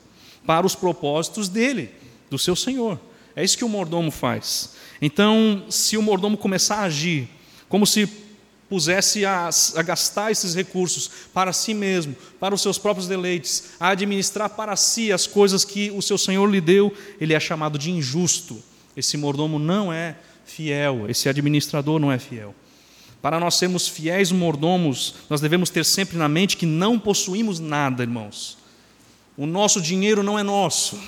para 0.45 0.65
os 0.65 0.75
propósitos 0.75 1.47
dele, 1.47 1.91
do 2.29 2.37
seu 2.37 2.55
senhor. 2.55 2.99
É 3.35 3.43
isso 3.43 3.57
que 3.57 3.63
o 3.63 3.69
mordomo 3.69 4.11
faz. 4.11 4.75
Então, 5.01 5.65
se 5.69 5.95
o 5.95 6.01
mordomo 6.01 6.37
começar 6.37 6.77
a 6.77 6.83
agir 6.83 7.29
como 7.69 7.85
se 7.85 8.07
pusesse 8.69 9.25
a, 9.25 9.49
a, 9.75 9.81
gastar 9.83 10.31
esses 10.31 10.55
recursos 10.55 11.09
para 11.33 11.53
si 11.53 11.73
mesmo, 11.73 12.15
para 12.39 12.55
os 12.55 12.61
seus 12.61 12.77
próprios 12.77 13.07
deleites, 13.07 13.71
a 13.79 13.89
administrar 13.89 14.49
para 14.49 14.75
si 14.75 15.11
as 15.11 15.27
coisas 15.27 15.63
que 15.63 15.91
o 15.91 16.01
seu 16.01 16.17
Senhor 16.17 16.49
lhe 16.49 16.61
deu, 16.61 16.93
ele 17.19 17.33
é 17.33 17.39
chamado 17.39 17.77
de 17.77 17.91
injusto. 17.91 18.61
Esse 18.97 19.17
mordomo 19.17 19.59
não 19.59 19.93
é 19.93 20.15
fiel, 20.45 21.09
esse 21.09 21.27
administrador 21.29 21.99
não 21.99 22.11
é 22.11 22.17
fiel. 22.17 22.55
Para 23.25 23.39
nós 23.39 23.55
sermos 23.55 23.87
fiéis 23.87 24.31
mordomos, 24.31 25.15
nós 25.27 25.41
devemos 25.41 25.71
ter 25.71 25.83
sempre 25.83 26.15
na 26.15 26.29
mente 26.29 26.55
que 26.55 26.67
não 26.67 26.99
possuímos 26.99 27.59
nada, 27.59 28.03
irmãos. 28.03 28.55
O 29.35 29.47
nosso 29.47 29.81
dinheiro 29.81 30.21
não 30.21 30.37
é 30.37 30.43
nosso, 30.43 30.99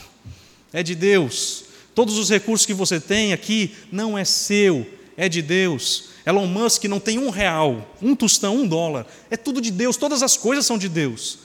é 0.73 0.81
de 0.81 0.95
Deus. 0.95 1.65
Todos 1.93 2.17
os 2.17 2.27
recursos 2.27 2.65
que 2.65 2.73
você 2.73 2.99
tem 2.99 3.33
aqui 3.33 3.75
não 3.91 4.17
é 4.17 4.25
seu, 4.25 4.83
é 5.15 5.29
de 5.29 5.43
Deus. 5.43 6.05
Elon 6.25 6.47
Musk 6.47 6.85
não 6.85 6.99
tem 6.99 7.19
um 7.19 7.29
real, 7.29 7.87
um 8.01 8.15
tostão, 8.15 8.55
um 8.55 8.67
dólar. 8.67 9.05
É 9.29 9.37
tudo 9.37 9.61
de 9.61 9.69
Deus, 9.69 9.95
todas 9.95 10.23
as 10.23 10.35
coisas 10.35 10.65
são 10.65 10.79
de 10.79 10.89
Deus. 10.89 11.37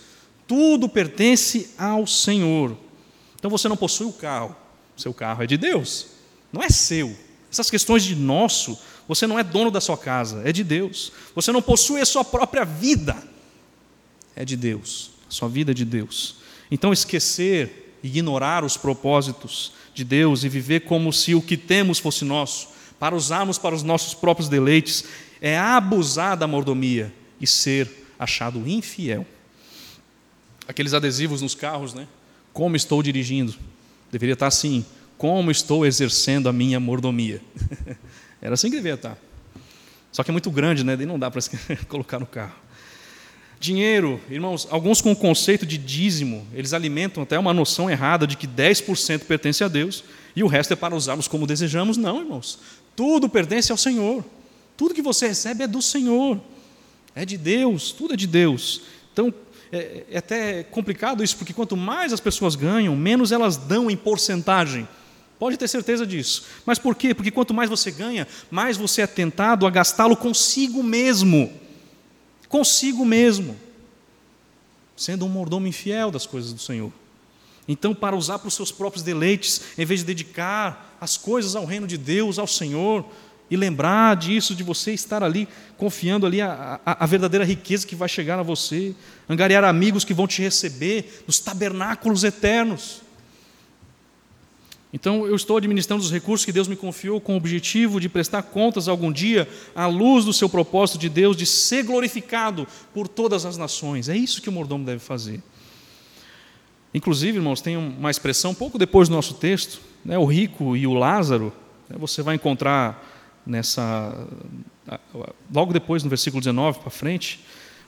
Tudo 0.47 0.89
pertence 0.89 1.69
ao 1.77 2.07
Senhor. 2.07 2.75
Então 3.39 3.51
você 3.51 3.69
não 3.69 3.77
possui 3.77 4.07
o 4.07 4.13
carro, 4.15 4.57
seu 4.97 5.13
carro 5.13 5.43
é 5.43 5.47
de 5.47 5.59
Deus 5.59 6.07
não 6.51 6.63
é 6.63 6.69
seu. 6.69 7.17
Essas 7.51 7.71
questões 7.71 8.03
de 8.03 8.15
nosso, 8.15 8.79
você 9.15 9.27
não 9.27 9.39
é 9.39 9.43
dono 9.43 9.71
da 9.71 9.81
sua 9.81 9.99
casa, 9.99 10.41
é 10.43 10.53
de 10.53 10.65
Deus. 10.65 11.13
Você 11.35 11.53
não 11.53 11.61
possui 11.61 12.01
a 12.01 12.07
sua 12.07 12.25
própria 12.25 12.65
vida, 12.65 13.23
é 14.35 14.43
de 14.43 14.57
Deus. 14.57 15.11
A 15.29 15.31
sua 15.31 15.49
vida 15.51 15.73
é 15.73 15.75
de 15.75 15.85
Deus. 15.85 16.37
Então, 16.71 16.95
esquecer, 16.95 17.99
ignorar 18.03 18.65
os 18.65 18.79
propósitos 18.79 19.73
de 19.93 20.03
Deus 20.03 20.45
e 20.45 20.49
viver 20.49 20.81
como 20.81 21.13
se 21.13 21.35
o 21.35 21.43
que 21.43 21.59
temos 21.59 21.99
fosse 21.99 22.25
nosso, 22.25 22.69
para 22.99 23.15
usarmos 23.15 23.59
para 23.59 23.75
os 23.75 23.83
nossos 23.83 24.15
próprios 24.15 24.49
deleites, 24.49 25.05
é 25.43 25.59
abusar 25.59 26.35
da 26.35 26.47
mordomia 26.47 27.13
e 27.39 27.47
ser 27.47 28.07
achado 28.19 28.67
infiel. 28.67 29.27
Aqueles 30.67 30.95
adesivos 30.95 31.43
nos 31.43 31.55
carros, 31.55 31.93
né? 31.93 32.09
Como 32.51 32.77
estou 32.77 33.03
dirigindo? 33.03 33.55
Deveria 34.11 34.33
estar 34.33 34.47
assim: 34.47 34.87
como 35.19 35.51
estou 35.51 35.85
exercendo 35.85 36.49
a 36.49 36.53
minha 36.53 36.81
mordomia. 36.81 37.43
Era 38.43 38.55
assim 38.55 38.69
que 38.69 38.77
devia 38.77 38.95
estar. 38.95 39.17
Só 40.11 40.25
que 40.25 40.31
é 40.31 40.33
muito 40.33 40.51
grande, 40.51 40.85
né? 40.85 40.99
E 41.01 41.07
não 41.07 41.19
dá 41.19 41.31
para 41.31 41.41
colocar 41.89 42.19
no 42.19 42.27
carro. 42.27 42.55
Dinheiro, 43.61 44.21
irmãos, 44.29 44.67
alguns 44.69 45.01
com 45.01 45.13
o 45.13 45.17
conceito 45.17 45.65
de 45.65 45.79
dízimo, 45.79 46.45
eles 46.53 46.73
alimentam 46.73 47.23
até 47.23 47.39
uma 47.39 47.55
noção 47.55 47.89
errada 47.89 48.27
de 48.27 48.37
que 48.37 48.49
10% 48.49 49.21
pertence 49.21 49.63
a 49.63 49.69
Deus 49.69 50.03
e 50.35 50.43
o 50.43 50.49
resto 50.49 50.73
é 50.73 50.77
para 50.77 50.97
usarmos 50.97 51.29
como 51.29 51.47
desejamos. 51.47 51.97
Não, 51.97 52.21
irmãos. 52.21 52.59
Tudo 52.97 53.29
pertence 53.29 53.71
ao 53.71 53.79
Senhor. 53.79 54.25
Tudo 54.77 54.93
que 54.93 55.01
você 55.01 55.29
recebe 55.29 55.63
é 55.63 55.69
do 55.69 55.81
Senhor. 55.81 56.41
É 57.15 57.25
de 57.25 57.39
Deus, 57.39 57.93
tudo 57.93 58.15
é 58.15 58.17
de 58.17 58.27
Deus. 58.27 58.83
Então, 59.13 59.33
é, 59.71 60.05
é 60.11 60.19
até 60.19 60.65
complicado 60.65 61.23
isso, 61.23 61.37
porque 61.37 61.53
quanto 61.53 61.77
mais 61.77 62.13
as 62.13 62.21
pessoas 62.21 62.57
ganham, 62.57 62.97
menos 62.97 63.31
elas 63.31 63.57
dão 63.57 63.89
em 63.89 63.97
porcentagem 63.97 64.89
Pode 65.43 65.57
ter 65.57 65.67
certeza 65.67 66.07
disso. 66.07 66.45
Mas 66.65 66.79
por 66.79 66.95
quê? 66.95 67.13
Porque 67.13 67.33
quanto 67.33 67.53
mais 67.53 67.69
você 67.69 67.91
ganha, 67.91 68.29
mais 68.49 68.77
você 68.77 69.03
é 69.03 69.09
tentado 69.09 69.67
a 69.67 69.71
gastá-lo 69.71 70.17
consigo 70.17 70.85
mesmo. 70.85 71.53
Consigo 72.49 73.05
mesmo. 73.05 73.57
Sendo 74.97 75.27
um 75.27 75.29
mordomo 75.29 75.67
infiel 75.67 76.13
das 76.13 76.27
coisas 76.27 76.53
do 76.53 76.61
Senhor. 76.61 76.93
Então, 77.67 77.93
para 77.93 78.15
usar 78.15 78.39
para 78.39 78.47
os 78.47 78.55
seus 78.55 78.71
próprios 78.71 79.03
deleites, 79.03 79.63
em 79.77 79.85
vez 79.85 79.99
de 79.99 80.07
dedicar 80.07 80.97
as 81.01 81.17
coisas 81.17 81.57
ao 81.57 81.65
reino 81.65 81.89
de 81.89 81.99
Deus, 81.99 82.39
ao 82.39 82.47
Senhor, 82.47 83.05
e 83.51 83.57
lembrar 83.57 84.15
disso, 84.15 84.55
de 84.55 84.63
você 84.63 84.93
estar 84.93 85.25
ali, 85.25 85.49
confiando 85.77 86.25
ali 86.25 86.41
a, 86.41 86.79
a, 86.87 87.03
a, 87.03 87.07
verdadeira 87.07 87.45
riqueza 87.45 87.85
que 87.85 87.97
vai 87.97 88.09
chegar 88.09 88.39
a 88.39 88.45
você, 88.45 88.95
angariar 89.29 89.65
amigos 89.65 90.05
que 90.05 90.15
vão 90.15 90.29
te 90.29 90.41
receber 90.41 91.25
nos 91.27 91.41
tabernáculos 91.41 92.23
eternos. 92.23 93.03
Então, 94.93 95.27
eu 95.27 95.35
estou 95.35 95.57
administrando 95.57 96.03
os 96.03 96.13
recursos 96.13 96.45
que 96.45 96.53
Deus 96.53 96.69
me 96.69 96.77
confiou 96.77 97.19
com 97.19 97.33
o 97.33 97.37
objetivo 97.37 97.99
de 97.99 98.11
prestar 98.11 98.43
contas 98.43 98.89
algum 98.89 99.11
dia 99.11 99.49
à 99.75 99.87
luz 99.87 100.25
do 100.25 100.35
seu 100.35 100.51
propósito 100.51 100.99
de 100.99 101.09
Deus 101.09 101.35
de 101.35 101.47
ser 101.47 101.83
glorificado 101.83 102.67
por 102.93 103.09
todas 103.09 103.47
as 103.47 103.57
nações. 103.57 104.11
É 104.11 104.17
isso 104.17 104.43
que 104.43 104.51
o 104.51 104.53
mordomo 104.53 104.85
deve 104.85 104.99
fazer. 104.99 105.43
Inclusive, 106.93 107.39
irmãos, 107.39 107.63
tem 107.63 107.75
uma 107.75 108.11
expressão 108.11 108.55
pouco 108.55 108.77
depois 108.77 109.09
do 109.09 109.15
nosso 109.15 109.35
texto, 109.35 109.81
né, 110.05 110.19
o 110.19 110.27
rico 110.27 110.77
e 110.77 110.87
o 110.87 110.93
Lázaro, 110.93 111.51
né, 111.89 111.97
você 111.99 112.21
vai 112.21 112.35
encontrar 112.35 113.43
nessa. 113.47 114.27
Logo 115.53 115.73
depois, 115.73 116.03
no 116.03 116.11
versículo 116.11 116.41
19 116.41 116.81
para 116.81 116.91
frente, 116.91 117.41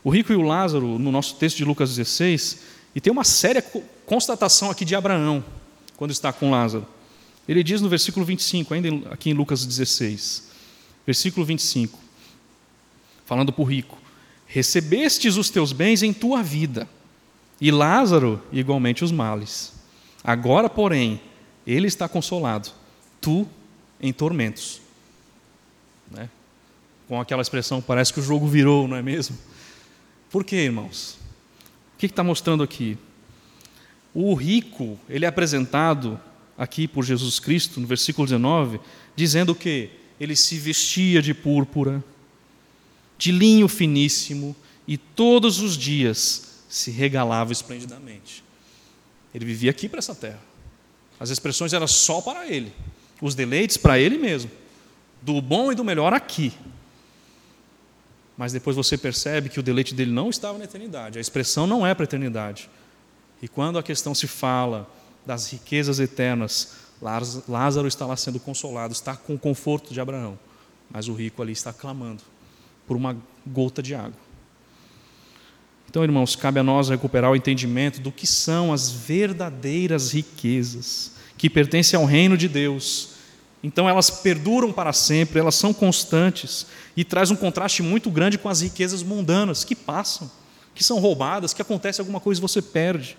o 0.02 0.08
rico 0.08 0.32
e 0.32 0.36
o 0.36 0.42
Lázaro, 0.42 0.98
no 0.98 1.12
nosso 1.12 1.36
texto 1.36 1.58
de 1.58 1.66
Lucas 1.66 1.90
16, 1.96 2.62
e 2.94 3.00
tem 3.00 3.12
uma 3.12 3.24
séria 3.24 3.62
constatação 4.06 4.70
aqui 4.70 4.86
de 4.86 4.94
Abraão, 4.94 5.44
quando 5.96 6.10
está 6.10 6.32
com 6.32 6.50
Lázaro. 6.50 6.86
Ele 7.46 7.62
diz 7.62 7.80
no 7.80 7.88
versículo 7.88 8.24
25, 8.24 8.74
ainda 8.74 8.88
aqui 9.10 9.30
em 9.30 9.34
Lucas 9.34 9.66
16, 9.66 10.50
versículo 11.06 11.44
25, 11.44 11.98
falando 13.26 13.52
para 13.52 13.62
o 13.62 13.66
rico: 13.66 13.98
Recebestes 14.46 15.36
os 15.36 15.50
teus 15.50 15.72
bens 15.72 16.02
em 16.02 16.12
tua 16.12 16.42
vida, 16.42 16.88
e 17.60 17.70
Lázaro 17.70 18.42
igualmente 18.52 19.04
os 19.04 19.12
males. 19.12 19.72
Agora, 20.22 20.70
porém, 20.70 21.20
ele 21.66 21.86
está 21.86 22.08
consolado, 22.08 22.70
tu 23.20 23.46
em 24.00 24.12
tormentos. 24.12 24.80
Né? 26.10 26.30
Com 27.06 27.20
aquela 27.20 27.42
expressão, 27.42 27.82
parece 27.82 28.12
que 28.12 28.20
o 28.20 28.22
jogo 28.22 28.46
virou, 28.46 28.88
não 28.88 28.96
é 28.96 29.02
mesmo? 29.02 29.36
Por 30.30 30.44
quê, 30.44 30.56
irmãos? 30.56 31.18
O 31.94 31.98
que 31.98 32.06
está 32.06 32.24
mostrando 32.24 32.62
aqui? 32.62 32.96
O 34.14 34.32
rico, 34.34 34.98
ele 35.08 35.24
é 35.24 35.28
apresentado 35.28 36.20
aqui 36.56 36.86
por 36.86 37.04
Jesus 37.04 37.40
Cristo, 37.40 37.80
no 37.80 37.86
versículo 37.86 38.26
19, 38.26 38.80
dizendo 39.16 39.54
que 39.54 39.90
ele 40.20 40.36
se 40.36 40.56
vestia 40.56 41.20
de 41.20 41.34
púrpura, 41.34 42.02
de 43.18 43.32
linho 43.32 43.66
finíssimo, 43.66 44.54
e 44.86 44.96
todos 44.96 45.60
os 45.60 45.76
dias 45.76 46.64
se 46.68 46.90
regalava 46.90 47.52
esplendidamente. 47.52 48.44
Ele 49.34 49.44
vivia 49.44 49.70
aqui 49.70 49.88
para 49.88 49.98
essa 49.98 50.14
terra. 50.14 50.40
As 51.18 51.30
expressões 51.30 51.72
eram 51.72 51.86
só 51.86 52.20
para 52.20 52.46
ele, 52.46 52.72
os 53.20 53.34
deleites 53.34 53.76
para 53.76 53.98
ele 53.98 54.18
mesmo, 54.18 54.50
do 55.22 55.40
bom 55.40 55.72
e 55.72 55.74
do 55.74 55.82
melhor 55.82 56.12
aqui. 56.12 56.52
Mas 58.36 58.52
depois 58.52 58.76
você 58.76 58.98
percebe 58.98 59.48
que 59.48 59.58
o 59.58 59.62
deleite 59.62 59.94
dele 59.94 60.12
não 60.12 60.28
estava 60.28 60.58
na 60.58 60.64
eternidade, 60.64 61.18
a 61.18 61.20
expressão 61.20 61.66
não 61.66 61.86
é 61.86 61.94
para 61.94 62.04
a 62.04 62.06
eternidade. 62.06 62.68
E 63.44 63.48
quando 63.48 63.78
a 63.78 63.82
questão 63.82 64.14
se 64.14 64.26
fala 64.26 64.88
das 65.26 65.52
riquezas 65.52 66.00
eternas, 66.00 66.76
Lázaro 67.46 67.86
está 67.86 68.06
lá 68.06 68.16
sendo 68.16 68.40
consolado, 68.40 68.94
está 68.94 69.14
com 69.14 69.34
o 69.34 69.38
conforto 69.38 69.92
de 69.92 70.00
Abraão, 70.00 70.38
mas 70.90 71.08
o 71.08 71.12
rico 71.12 71.42
ali 71.42 71.52
está 71.52 71.70
clamando 71.70 72.22
por 72.86 72.96
uma 72.96 73.14
gota 73.46 73.82
de 73.82 73.94
água. 73.94 74.18
Então, 75.90 76.02
irmãos, 76.02 76.34
cabe 76.34 76.58
a 76.58 76.62
nós 76.62 76.88
recuperar 76.88 77.30
o 77.30 77.36
entendimento 77.36 78.00
do 78.00 78.10
que 78.10 78.26
são 78.26 78.72
as 78.72 78.90
verdadeiras 78.90 80.10
riquezas 80.10 81.12
que 81.36 81.50
pertencem 81.50 82.00
ao 82.00 82.06
reino 82.06 82.38
de 82.38 82.48
Deus. 82.48 83.10
Então, 83.62 83.86
elas 83.86 84.08
perduram 84.08 84.72
para 84.72 84.94
sempre, 84.94 85.38
elas 85.38 85.54
são 85.54 85.74
constantes 85.74 86.66
e 86.96 87.04
traz 87.04 87.30
um 87.30 87.36
contraste 87.36 87.82
muito 87.82 88.10
grande 88.10 88.38
com 88.38 88.48
as 88.48 88.62
riquezas 88.62 89.02
mundanas 89.02 89.64
que 89.64 89.74
passam, 89.74 90.30
que 90.74 90.82
são 90.82 90.98
roubadas, 90.98 91.52
que 91.52 91.60
acontece 91.60 92.00
alguma 92.00 92.20
coisa 92.20 92.40
e 92.40 92.42
você 92.42 92.62
perde. 92.62 93.18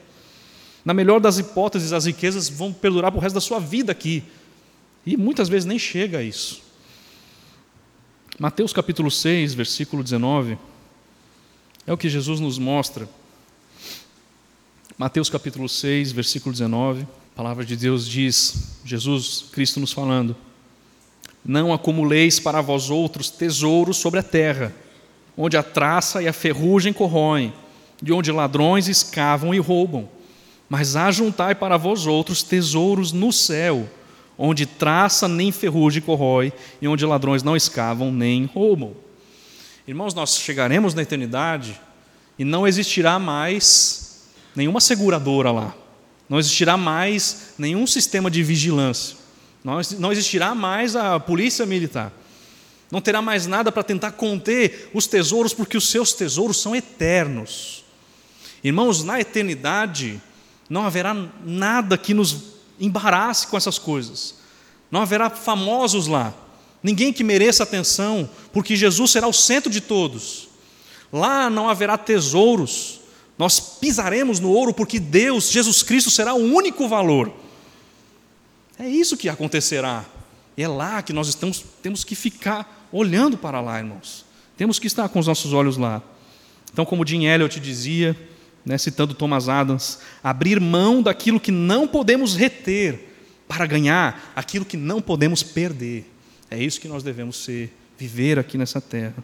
Na 0.86 0.94
melhor 0.94 1.20
das 1.20 1.40
hipóteses, 1.40 1.92
as 1.92 2.06
riquezas 2.06 2.48
vão 2.48 2.72
perdurar 2.72 3.12
para 3.12 3.18
o 3.18 3.22
resto 3.22 3.34
da 3.34 3.42
sua 3.42 3.60
vida 3.60 3.92
aqui. 3.92 4.24
E 5.04 5.18
muitas 5.18 5.50
vezes 5.50 5.66
nem 5.66 5.80
chega 5.80 6.20
a 6.20 6.24
isso. 6.24 6.62
Mateus 8.38 8.72
capítulo 8.72 9.10
6, 9.10 9.56
versículo 9.56 10.04
19, 10.04 10.58
é 11.88 11.94
o 11.94 11.98
que 11.98 12.10
Jesus 12.10 12.40
nos 12.40 12.60
mostra. 12.60 13.10
Mateus 14.98 15.30
capítulo 15.30 15.68
6, 15.68 16.12
versículo 16.12 16.52
19, 16.52 17.02
a 17.02 17.36
palavra 17.36 17.66
de 17.66 17.76
Deus 17.76 18.08
diz, 18.08 18.78
Jesus 18.86 19.46
Cristo 19.52 19.80
nos 19.80 19.92
falando: 19.92 20.36
Não 21.44 21.74
acumuleis 21.74 22.40
para 22.40 22.62
vós 22.62 22.90
outros 22.90 23.30
tesouros 23.30 23.98
sobre 23.98 24.20
a 24.20 24.24
terra, 24.24 24.74
onde 25.38 25.58
a 25.58 25.64
traça 25.64 26.22
e 26.22 26.28
a 26.28 26.34
ferrugem 26.34 26.94
corroem, 26.94 27.54
de 28.02 28.12
onde 28.12 28.32
ladrões 28.32 28.88
escavam 28.88 29.54
e 29.54 29.60
roubam, 29.60 30.10
mas 30.70 30.96
ajuntai 30.96 31.56
para 31.56 31.78
vós 31.78 32.08
outros 32.08 32.42
tesouros 32.44 33.12
no 33.12 33.32
céu, 33.32 33.90
onde 34.38 34.66
traça 34.66 35.28
nem 35.28 35.52
ferrugem 35.52 36.02
corrói, 36.02 36.52
e 36.82 36.88
onde 36.88 37.06
ladrões 37.06 37.44
não 37.44 37.56
escavam 37.56 38.12
nem 38.12 38.46
roubam. 38.46 38.94
Irmãos, 39.88 40.14
nós 40.14 40.38
chegaremos 40.38 40.94
na 40.94 41.04
eternidade 41.04 41.80
e 42.38 42.44
não 42.44 42.68
existirá 42.68 43.20
mais 43.20 44.26
nenhuma 44.56 44.82
seguradora 44.82 45.52
lá, 45.52 45.76
não 46.28 46.40
existirá 46.40 46.76
mais 46.76 47.54
nenhum 47.58 47.86
sistema 47.86 48.32
de 48.32 48.42
vigilância, 48.42 49.16
não 49.64 50.12
existirá 50.12 50.56
mais 50.56 50.96
a 50.96 51.20
polícia 51.20 51.66
militar, 51.66 52.12
não 52.92 53.00
terá 53.00 53.22
mais 53.22 53.46
nada 53.46 53.72
para 53.72 53.84
tentar 53.84 54.12
conter 54.12 54.90
os 54.94 55.06
tesouros, 55.08 55.54
porque 55.54 55.78
os 55.78 55.90
seus 55.90 56.14
tesouros 56.14 56.60
são 56.60 56.76
eternos. 56.76 57.84
Irmãos, 58.64 59.04
na 59.04 59.20
eternidade 59.20 60.22
não 60.70 60.86
haverá 60.86 61.16
nada 61.44 61.98
que 61.98 62.14
nos 62.14 62.56
embarace 62.80 63.48
com 63.48 63.58
essas 63.58 63.78
coisas. 63.78 64.36
Não 64.92 65.02
haverá 65.02 65.30
famosos 65.30 66.08
lá, 66.08 66.34
ninguém 66.82 67.12
que 67.12 67.24
mereça 67.24 67.64
atenção, 67.64 68.30
porque 68.54 68.76
Jesus 68.76 69.12
será 69.12 69.28
o 69.28 69.34
centro 69.34 69.72
de 69.72 69.82
todos. 69.82 70.48
Lá 71.12 71.50
não 71.50 71.70
haverá 71.70 71.98
tesouros, 71.98 73.00
nós 73.38 73.60
pisaremos 73.60 74.40
no 74.40 74.50
ouro, 74.50 74.74
porque 74.74 75.00
Deus, 75.00 75.52
Jesus 75.52 75.84
Cristo, 75.84 76.10
será 76.10 76.34
o 76.34 76.44
único 76.44 76.88
valor. 76.88 77.32
É 78.80 78.88
isso 78.88 79.18
que 79.18 79.30
acontecerá. 79.30 80.06
E 80.58 80.64
é 80.64 80.68
lá 80.68 81.02
que 81.02 81.12
nós 81.12 81.28
estamos, 81.28 81.64
temos 81.82 82.04
que 82.04 82.16
ficar 82.16 82.88
olhando 82.92 83.38
para 83.38 83.60
lá, 83.60 83.78
irmãos. 83.78 84.26
Temos 84.56 84.80
que 84.80 84.88
estar 84.88 85.10
com 85.10 85.20
os 85.20 85.28
nossos 85.28 85.52
olhos 85.52 85.76
lá. 85.76 86.02
Então, 86.72 86.86
como 86.86 87.06
Jim 87.06 87.26
Elliot 87.26 87.60
dizia, 87.60 88.18
né, 88.66 88.78
citando 88.78 89.14
Thomas 89.14 89.48
Adams, 89.48 90.00
abrir 90.24 90.60
mão 90.60 91.02
daquilo 91.02 91.40
que 91.40 91.52
não 91.52 91.88
podemos 91.88 92.36
reter 92.36 93.14
para 93.48 93.66
ganhar 93.66 94.34
aquilo 94.36 94.66
que 94.66 94.76
não 94.76 95.02
podemos 95.02 95.44
perder. 95.44 96.12
É 96.50 96.62
isso 96.62 96.82
que 96.82 96.88
nós 96.88 97.04
devemos 97.04 97.38
ser, 97.38 97.72
viver 97.98 98.40
aqui 98.40 98.58
nessa 98.58 98.82
terra. 98.82 99.24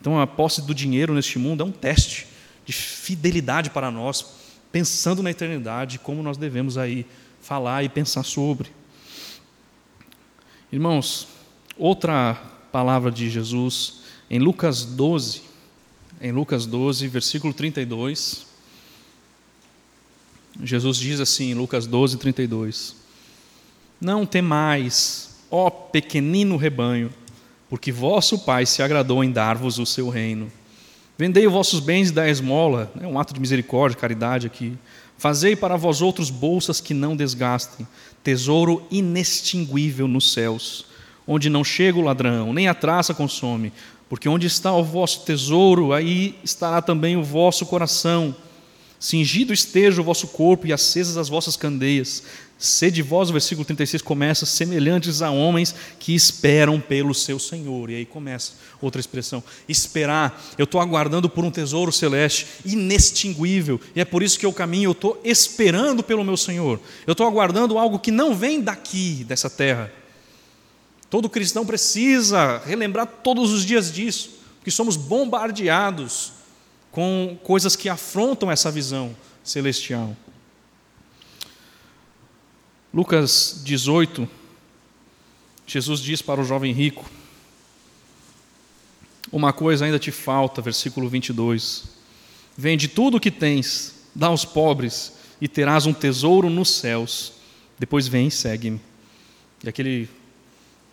Então, 0.00 0.20
a 0.20 0.26
posse 0.26 0.62
do 0.62 0.74
dinheiro 0.74 1.14
neste 1.14 1.38
mundo 1.38 1.62
é 1.62 1.66
um 1.66 1.72
teste 1.72 2.26
de 2.66 2.72
fidelidade 2.72 3.70
para 3.70 3.90
nós, 3.90 4.24
pensando 4.72 5.22
na 5.22 5.30
eternidade, 5.30 5.98
como 5.98 6.22
nós 6.22 6.36
devemos 6.36 6.76
aí 6.76 7.06
falar 7.40 7.84
e 7.84 7.88
pensar 7.88 8.24
sobre. 8.24 8.70
Irmãos, 10.72 11.28
outra 11.78 12.34
palavra 12.72 13.10
de 13.10 13.30
Jesus 13.30 14.00
em 14.28 14.38
Lucas 14.38 14.84
12, 14.84 15.42
em 16.20 16.32
Lucas 16.32 16.66
12, 16.66 17.06
versículo 17.06 17.52
32, 17.52 18.46
Jesus 20.62 20.98
diz 20.98 21.20
assim 21.20 21.50
em 21.50 21.54
Lucas 21.54 21.86
12, 21.86 22.18
32: 22.18 22.96
Não 24.00 24.24
temais, 24.24 25.36
ó 25.50 25.68
pequenino 25.68 26.56
rebanho, 26.56 27.12
porque 27.68 27.90
vosso 27.90 28.38
Pai 28.38 28.66
se 28.66 28.82
agradou 28.82 29.24
em 29.24 29.30
dar-vos 29.30 29.78
o 29.78 29.86
seu 29.86 30.08
reino. 30.08 30.50
Vendei 31.16 31.46
os 31.46 31.52
vossos 31.52 31.80
bens 31.80 32.10
e 32.10 32.12
dai 32.12 32.30
esmola, 32.30 32.92
é 33.00 33.06
um 33.06 33.18
ato 33.18 33.32
de 33.32 33.40
misericórdia, 33.40 33.98
caridade 33.98 34.46
aqui. 34.46 34.76
Fazei 35.16 35.54
para 35.54 35.76
vós 35.76 36.02
outros 36.02 36.28
bolsas 36.28 36.80
que 36.80 36.92
não 36.92 37.16
desgastem, 37.16 37.86
tesouro 38.22 38.82
inextinguível 38.90 40.08
nos 40.08 40.32
céus, 40.32 40.86
onde 41.26 41.48
não 41.48 41.62
chega 41.62 41.98
o 41.98 42.02
ladrão, 42.02 42.52
nem 42.52 42.68
a 42.68 42.74
traça 42.74 43.14
consome, 43.14 43.72
porque 44.08 44.28
onde 44.28 44.46
está 44.46 44.72
o 44.72 44.82
vosso 44.82 45.24
tesouro, 45.24 45.92
aí 45.92 46.36
estará 46.42 46.82
também 46.82 47.16
o 47.16 47.22
vosso 47.22 47.64
coração. 47.64 48.34
Cingido 49.04 49.52
esteja 49.52 50.00
o 50.00 50.04
vosso 50.04 50.28
corpo 50.28 50.66
e 50.66 50.72
acesas 50.72 51.18
as 51.18 51.28
vossas 51.28 51.58
candeias. 51.58 52.22
Sede 52.58 53.02
vós, 53.02 53.28
o 53.28 53.34
versículo 53.34 53.62
36 53.62 54.00
começa, 54.00 54.46
semelhantes 54.46 55.20
a 55.20 55.30
homens 55.30 55.74
que 55.98 56.14
esperam 56.14 56.80
pelo 56.80 57.12
seu 57.12 57.38
Senhor. 57.38 57.90
E 57.90 57.96
aí 57.96 58.06
começa 58.06 58.54
outra 58.80 58.98
expressão: 58.98 59.44
esperar. 59.68 60.42
Eu 60.56 60.64
estou 60.64 60.80
aguardando 60.80 61.28
por 61.28 61.44
um 61.44 61.50
tesouro 61.50 61.92
celeste 61.92 62.46
inextinguível. 62.64 63.78
E 63.94 64.00
é 64.00 64.06
por 64.06 64.22
isso 64.22 64.38
que 64.38 64.46
eu 64.46 64.54
caminho, 64.54 64.88
eu 64.88 64.92
estou 64.92 65.20
esperando 65.22 66.02
pelo 66.02 66.24
meu 66.24 66.38
Senhor. 66.38 66.80
Eu 67.06 67.12
estou 67.12 67.26
aguardando 67.26 67.76
algo 67.76 67.98
que 67.98 68.10
não 68.10 68.34
vem 68.34 68.62
daqui, 68.62 69.22
dessa 69.28 69.50
terra. 69.50 69.92
Todo 71.10 71.28
cristão 71.28 71.66
precisa 71.66 72.56
relembrar 72.64 73.06
todos 73.22 73.52
os 73.52 73.66
dias 73.66 73.92
disso, 73.92 74.30
porque 74.60 74.70
somos 74.70 74.96
bombardeados 74.96 76.32
com 76.94 77.36
coisas 77.42 77.74
que 77.74 77.88
afrontam 77.88 78.48
essa 78.48 78.70
visão 78.70 79.16
celestial. 79.42 80.16
Lucas 82.94 83.62
18, 83.64 84.28
Jesus 85.66 85.98
diz 85.98 86.22
para 86.22 86.40
o 86.40 86.44
jovem 86.44 86.72
rico: 86.72 87.10
Uma 89.32 89.52
coisa 89.52 89.84
ainda 89.84 89.98
te 89.98 90.12
falta, 90.12 90.62
versículo 90.62 91.08
22. 91.08 91.86
Vende 92.56 92.86
tudo 92.86 93.16
o 93.16 93.20
que 93.20 93.32
tens, 93.32 93.96
dá 94.14 94.28
aos 94.28 94.44
pobres, 94.44 95.14
e 95.40 95.48
terás 95.48 95.86
um 95.86 95.92
tesouro 95.92 96.48
nos 96.48 96.70
céus. 96.76 97.32
Depois 97.76 98.06
vem 98.06 98.28
e 98.28 98.30
segue-me. 98.30 98.80
E 99.64 99.68
aquele 99.68 100.08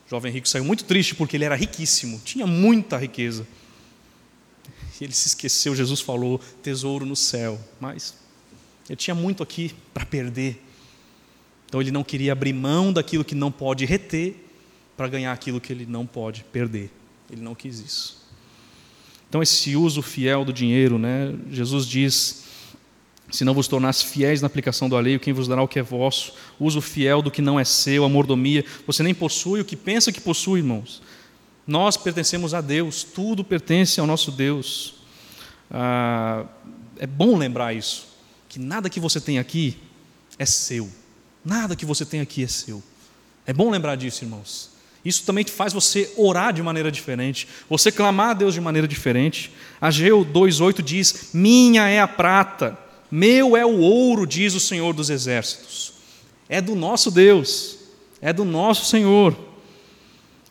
jovem 0.09 0.33
rico 0.33 0.49
saiu 0.49 0.65
muito 0.65 0.83
triste 0.83 1.13
porque 1.13 1.37
ele 1.37 1.45
era 1.45 1.55
riquíssimo, 1.55 2.19
tinha 2.25 2.47
muita 2.47 2.97
riqueza 2.97 3.45
ele 5.03 5.13
se 5.13 5.27
esqueceu, 5.27 5.75
Jesus 5.75 6.01
falou, 6.01 6.39
tesouro 6.61 7.05
no 7.05 7.15
céu, 7.15 7.59
mas 7.79 8.15
ele 8.87 8.97
tinha 8.97 9.15
muito 9.15 9.41
aqui 9.41 9.73
para 9.93 10.05
perder. 10.05 10.61
Então 11.67 11.81
ele 11.81 11.91
não 11.91 12.03
queria 12.03 12.33
abrir 12.33 12.53
mão 12.53 12.91
daquilo 12.91 13.23
que 13.23 13.33
não 13.33 13.51
pode 13.51 13.85
reter 13.85 14.35
para 14.97 15.07
ganhar 15.07 15.31
aquilo 15.31 15.61
que 15.61 15.71
ele 15.71 15.85
não 15.85 16.05
pode 16.05 16.43
perder. 16.43 16.91
Ele 17.31 17.41
não 17.41 17.55
quis 17.55 17.79
isso. 17.79 18.21
Então 19.29 19.41
esse 19.41 19.75
uso 19.75 20.01
fiel 20.01 20.43
do 20.43 20.51
dinheiro, 20.51 20.99
né? 20.99 21.33
Jesus 21.49 21.87
diz: 21.87 22.43
se 23.31 23.45
não 23.45 23.53
vos 23.53 23.67
tornasse 23.67 24.05
fiéis 24.05 24.41
na 24.41 24.47
aplicação 24.47 24.89
do 24.89 24.97
alheio, 24.97 25.19
quem 25.19 25.33
vos 25.33 25.47
dará 25.47 25.63
o 25.63 25.67
que 25.67 25.79
é 25.79 25.81
vosso? 25.81 26.33
Uso 26.59 26.81
fiel 26.81 27.21
do 27.21 27.31
que 27.31 27.41
não 27.41 27.57
é 27.57 27.63
seu, 27.63 28.03
a 28.03 28.09
mordomia. 28.09 28.65
Você 28.85 29.01
nem 29.01 29.13
possui 29.13 29.61
o 29.61 29.65
que 29.65 29.77
pensa 29.77 30.11
que 30.11 30.19
possui, 30.19 30.59
irmãos. 30.59 31.01
Nós 31.71 31.95
pertencemos 31.95 32.53
a 32.53 32.59
Deus, 32.59 33.01
tudo 33.01 33.45
pertence 33.45 33.97
ao 33.97 34.05
nosso 34.05 34.29
Deus. 34.29 34.95
Ah, 35.71 36.43
é 36.99 37.07
bom 37.07 37.37
lembrar 37.37 37.73
isso, 37.73 38.07
que 38.49 38.59
nada 38.59 38.89
que 38.89 38.99
você 38.99 39.21
tem 39.21 39.39
aqui 39.39 39.77
é 40.37 40.45
seu. 40.45 40.91
Nada 41.45 41.73
que 41.73 41.85
você 41.85 42.05
tem 42.05 42.19
aqui 42.19 42.43
é 42.43 42.47
seu. 42.47 42.83
É 43.47 43.53
bom 43.53 43.69
lembrar 43.69 43.95
disso, 43.95 44.25
irmãos. 44.25 44.71
Isso 45.03 45.23
também 45.23 45.45
faz 45.45 45.71
você 45.71 46.11
orar 46.17 46.51
de 46.51 46.61
maneira 46.61 46.91
diferente, 46.91 47.47
você 47.69 47.89
clamar 47.89 48.31
a 48.31 48.33
Deus 48.33 48.53
de 48.53 48.59
maneira 48.59 48.85
diferente. 48.85 49.53
Ageu 49.79 50.25
2,8 50.25 50.81
diz: 50.81 51.29
Minha 51.33 51.87
é 51.87 52.01
a 52.01 52.07
prata, 52.07 52.77
meu 53.09 53.55
é 53.55 53.65
o 53.65 53.79
ouro, 53.79 54.27
diz 54.27 54.53
o 54.55 54.59
Senhor 54.59 54.93
dos 54.93 55.09
Exércitos. 55.09 55.93
É 56.49 56.59
do 56.59 56.75
nosso 56.75 57.09
Deus, 57.09 57.77
é 58.19 58.33
do 58.33 58.43
nosso 58.43 58.83
Senhor. 58.83 59.50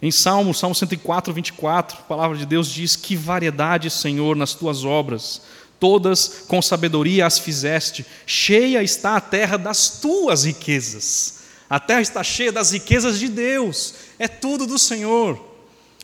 Em 0.02 0.10
Salmo, 0.10 0.54
Salmo 0.54 0.74
104, 0.74 1.32
24, 1.32 1.98
a 1.98 2.02
palavra 2.02 2.36
de 2.36 2.46
Deus 2.46 2.68
diz: 2.68 2.96
Que 2.96 3.14
variedade, 3.14 3.90
Senhor, 3.90 4.34
nas 4.34 4.54
tuas 4.54 4.84
obras, 4.84 5.42
todas 5.78 6.44
com 6.48 6.62
sabedoria 6.62 7.26
as 7.26 7.38
fizeste, 7.38 8.06
cheia 8.24 8.82
está 8.82 9.16
a 9.16 9.20
terra 9.20 9.56
das 9.56 10.00
tuas 10.00 10.44
riquezas. 10.44 11.40
A 11.68 11.78
terra 11.78 12.00
está 12.00 12.24
cheia 12.24 12.50
das 12.50 12.72
riquezas 12.72 13.18
de 13.18 13.28
Deus, 13.28 13.94
é 14.18 14.26
tudo 14.26 14.66
do 14.66 14.78
Senhor. 14.78 15.38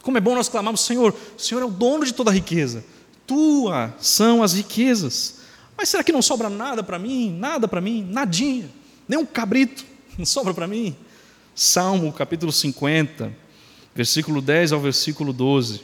Como 0.02 0.18
é 0.18 0.20
bom 0.20 0.34
nós 0.34 0.48
clamarmos, 0.48 0.82
Senhor, 0.82 1.12
o 1.36 1.40
Senhor 1.40 1.60
é 1.60 1.64
o 1.64 1.70
dono 1.70 2.04
de 2.04 2.14
toda 2.14 2.30
a 2.30 2.34
riqueza. 2.34 2.84
Tua 3.26 3.92
são 3.98 4.42
as 4.42 4.52
riquezas. 4.52 5.40
Mas 5.76 5.88
será 5.88 6.04
que 6.04 6.12
não 6.12 6.22
sobra 6.22 6.48
nada 6.48 6.82
para 6.82 6.98
mim? 6.98 7.36
Nada 7.36 7.66
para 7.66 7.80
mim? 7.80 8.06
Nadinha. 8.08 8.70
Nem 9.08 9.18
um 9.18 9.26
cabrito 9.26 9.84
não 10.16 10.24
sobra 10.24 10.54
para 10.54 10.66
mim? 10.66 10.96
Salmo 11.54 12.12
capítulo 12.12 12.52
50, 12.52 13.32
versículo 13.96 14.42
10 14.42 14.72
ao 14.72 14.80
versículo 14.80 15.32
12. 15.32 15.80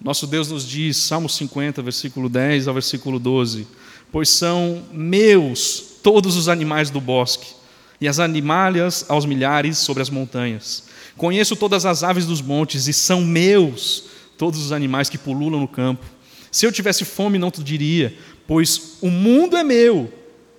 Nosso 0.00 0.26
Deus 0.26 0.48
nos 0.50 0.66
diz, 0.66 0.96
Salmo 0.96 1.28
50, 1.28 1.82
versículo 1.82 2.28
10 2.28 2.66
ao 2.66 2.74
versículo 2.74 3.18
12: 3.18 3.66
Pois 4.10 4.30
são 4.30 4.82
meus 4.90 5.98
todos 6.02 6.36
os 6.36 6.48
animais 6.48 6.88
do 6.88 7.00
bosque, 7.00 7.54
e 8.00 8.08
as 8.08 8.18
animalhas 8.18 9.04
aos 9.08 9.26
milhares 9.26 9.76
sobre 9.76 10.02
as 10.02 10.08
montanhas. 10.08 10.84
Conheço 11.18 11.54
todas 11.54 11.84
as 11.84 12.02
aves 12.02 12.24
dos 12.24 12.40
montes 12.40 12.86
e 12.86 12.92
são 12.94 13.20
meus 13.20 14.04
todos 14.38 14.64
os 14.64 14.72
animais 14.72 15.10
que 15.10 15.18
pululam 15.18 15.60
no 15.60 15.68
campo. 15.68 16.06
Se 16.50 16.64
eu 16.64 16.72
tivesse 16.72 17.04
fome, 17.04 17.38
não 17.38 17.50
te 17.50 17.62
diria, 17.62 18.16
pois 18.46 18.96
o 19.02 19.10
mundo 19.10 19.56
é 19.56 19.64
meu 19.64 20.10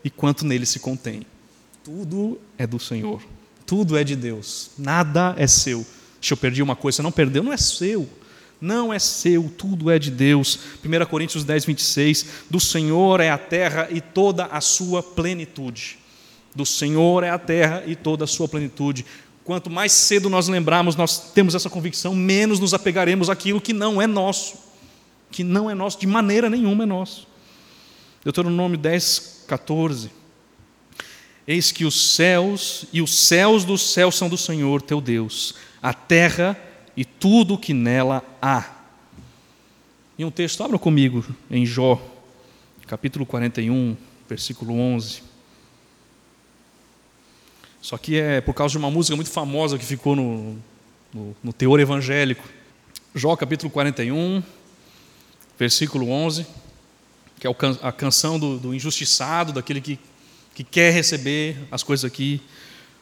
e 0.03 0.09
quanto 0.09 0.45
nele 0.45 0.65
se 0.65 0.79
contém. 0.79 1.25
Tudo 1.83 2.39
é 2.57 2.67
do 2.67 2.77
Senhor, 2.77 3.23
tudo 3.65 3.97
é 3.97 4.03
de 4.03 4.15
Deus, 4.15 4.71
nada 4.77 5.33
é 5.37 5.47
seu. 5.47 5.83
Se 6.21 6.33
eu 6.33 6.37
perdi 6.37 6.61
uma 6.61 6.75
coisa, 6.75 6.97
você 6.97 7.01
não 7.01 7.11
perdeu, 7.11 7.43
não 7.43 7.53
é 7.53 7.57
seu. 7.57 8.09
Não 8.61 8.93
é 8.93 8.99
seu, 8.99 9.49
tudo 9.57 9.89
é 9.89 9.97
de 9.97 10.11
Deus. 10.11 10.59
1 10.83 11.05
Coríntios 11.05 11.43
10, 11.45 11.65
26. 11.65 12.25
Do 12.49 12.59
Senhor 12.59 13.21
é 13.21 13.29
a 13.29 13.37
terra 13.37 13.87
e 13.89 14.01
toda 14.01 14.45
a 14.45 14.59
sua 14.59 15.01
plenitude. 15.01 15.97
Do 16.53 16.65
Senhor 16.65 17.23
é 17.23 17.29
a 17.29 17.39
terra 17.39 17.83
e 17.87 17.95
toda 17.95 18.25
a 18.25 18.27
sua 18.27 18.47
plenitude. 18.47 19.05
Quanto 19.45 19.69
mais 19.69 19.93
cedo 19.93 20.29
nós 20.29 20.47
lembrarmos, 20.47 20.95
nós 20.95 21.31
temos 21.31 21.55
essa 21.55 21.69
convicção, 21.69 22.13
menos 22.13 22.59
nos 22.59 22.73
apegaremos 22.73 23.29
àquilo 23.29 23.61
que 23.61 23.73
não 23.73 24.01
é 24.01 24.05
nosso, 24.05 24.57
que 25.31 25.43
não 25.43 25.69
é 25.69 25.73
nosso, 25.73 25.99
de 25.99 26.05
maneira 26.05 26.49
nenhuma 26.49 26.83
é 26.83 26.85
nosso. 26.85 27.27
Deuteronômio 28.23 28.77
10, 28.77 29.45
14. 29.47 30.11
Eis 31.47 31.71
que 31.71 31.83
os 31.83 32.13
céus 32.13 32.85
e 32.93 33.01
os 33.01 33.11
céus 33.11 33.63
dos 33.63 33.81
céus 33.81 34.15
são 34.15 34.29
do 34.29 34.37
Senhor 34.37 34.83
teu 34.83 35.01
Deus, 35.01 35.55
a 35.81 35.93
terra 35.93 36.57
e 36.95 37.05
tudo 37.05 37.53
o 37.53 37.57
que 37.57 37.73
nela 37.73 38.23
há. 38.41 38.65
E 40.17 40.25
um 40.25 40.31
texto, 40.31 40.63
abra 40.63 40.77
comigo 40.77 41.25
em 41.49 41.65
Jó, 41.65 42.01
capítulo 42.85 43.25
41, 43.25 43.95
versículo 44.27 44.73
11. 44.73 45.23
Só 47.81 47.97
que 47.97 48.19
é 48.19 48.41
por 48.41 48.53
causa 48.53 48.73
de 48.73 48.77
uma 48.77 48.91
música 48.91 49.15
muito 49.15 49.31
famosa 49.31 49.77
que 49.77 49.85
ficou 49.85 50.15
no, 50.15 50.57
no, 51.13 51.35
no 51.41 51.53
teor 51.53 51.79
evangélico. 51.79 52.43
Jó 53.15 53.35
capítulo 53.35 53.71
41, 53.71 54.43
versículo 55.57 56.09
11, 56.09 56.45
que 57.39 57.47
é 57.47 57.51
a 57.81 57.91
canção 57.91 58.37
do, 58.37 58.59
do 58.59 58.75
injustiçado, 58.75 59.53
daquele 59.53 59.81
que, 59.81 59.97
que 60.53 60.63
quer 60.63 60.91
receber 60.93 61.57
as 61.71 61.81
coisas 61.81 62.03
aqui. 62.03 62.41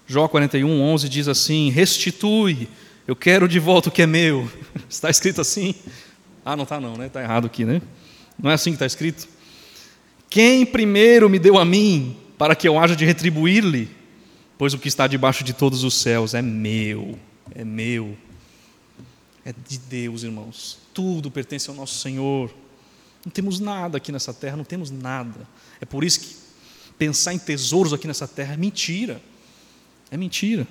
Jó 0.08 0.26
41, 0.28 0.82
11 0.82 1.10
diz 1.10 1.28
assim: 1.28 1.70
Restitui, 1.70 2.70
eu 3.06 3.16
quero 3.16 3.48
de 3.48 3.60
volta 3.60 3.90
o 3.90 3.92
que 3.92 4.02
é 4.02 4.08
meu. 4.08 4.50
Está 4.90 5.10
escrito 5.10 5.42
assim? 5.42 5.76
Ah, 6.46 6.56
não 6.56 6.64
está 6.64 6.80
não, 6.80 6.96
né? 6.96 7.08
Está 7.08 7.22
errado 7.22 7.46
aqui, 7.46 7.66
né? 7.66 7.82
Não 8.42 8.50
é 8.50 8.54
assim 8.54 8.70
que 8.70 8.76
está 8.76 8.86
escrito? 8.86 9.28
Quem 10.30 10.66
primeiro 10.66 11.30
me 11.30 11.38
deu 11.38 11.58
a 11.58 11.66
mim, 11.66 12.16
para 12.38 12.56
que 12.56 12.66
eu 12.66 12.80
haja 12.80 12.96
de 12.96 13.04
retribuir-lhe? 13.04 13.90
Pois 14.58 14.74
o 14.74 14.80
que 14.80 14.88
está 14.88 15.08
debaixo 15.08 15.44
de 15.44 15.52
todos 15.52 15.84
os 15.84 15.96
céus 15.96 16.34
é 16.34 16.42
meu, 16.42 17.20
é 17.54 17.66
meu, 17.66 18.18
é 19.44 19.54
de 19.68 19.78
Deus, 19.78 20.24
irmãos. 20.24 20.80
Tudo 20.94 21.30
pertence 21.30 21.70
ao 21.70 21.76
nosso 21.76 21.96
Senhor. 22.00 22.50
Não 23.26 23.32
temos 23.32 23.60
nada 23.60 23.98
aqui 23.98 24.12
nessa 24.12 24.34
terra, 24.34 24.56
não 24.56 24.64
temos 24.64 24.90
nada. 24.90 25.46
É 25.82 25.86
por 25.86 26.02
isso 26.06 26.22
que 26.22 26.34
pensar 26.98 27.34
em 27.34 27.40
tesouros 27.40 27.92
aqui 27.92 28.08
nessa 28.08 28.26
terra 28.26 28.54
é 28.54 28.58
mentira. 28.58 29.22
É 30.10 30.18
mentira. 30.18 30.68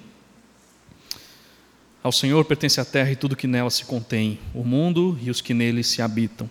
Ao 2.03 2.13
Senhor 2.13 2.45
pertence 2.45 2.81
a 2.81 2.85
terra 2.85 3.11
e 3.11 3.17
tudo 3.17 3.35
que 3.35 3.47
nela 3.47 3.71
se 3.71 3.85
contém, 3.85 4.39
o 4.55 4.63
mundo 4.63 5.19
e 5.23 5.29
os 5.29 5.41
que 5.41 5.53
nele 5.53 5.83
se 5.83 6.01
habitam. 6.01 6.49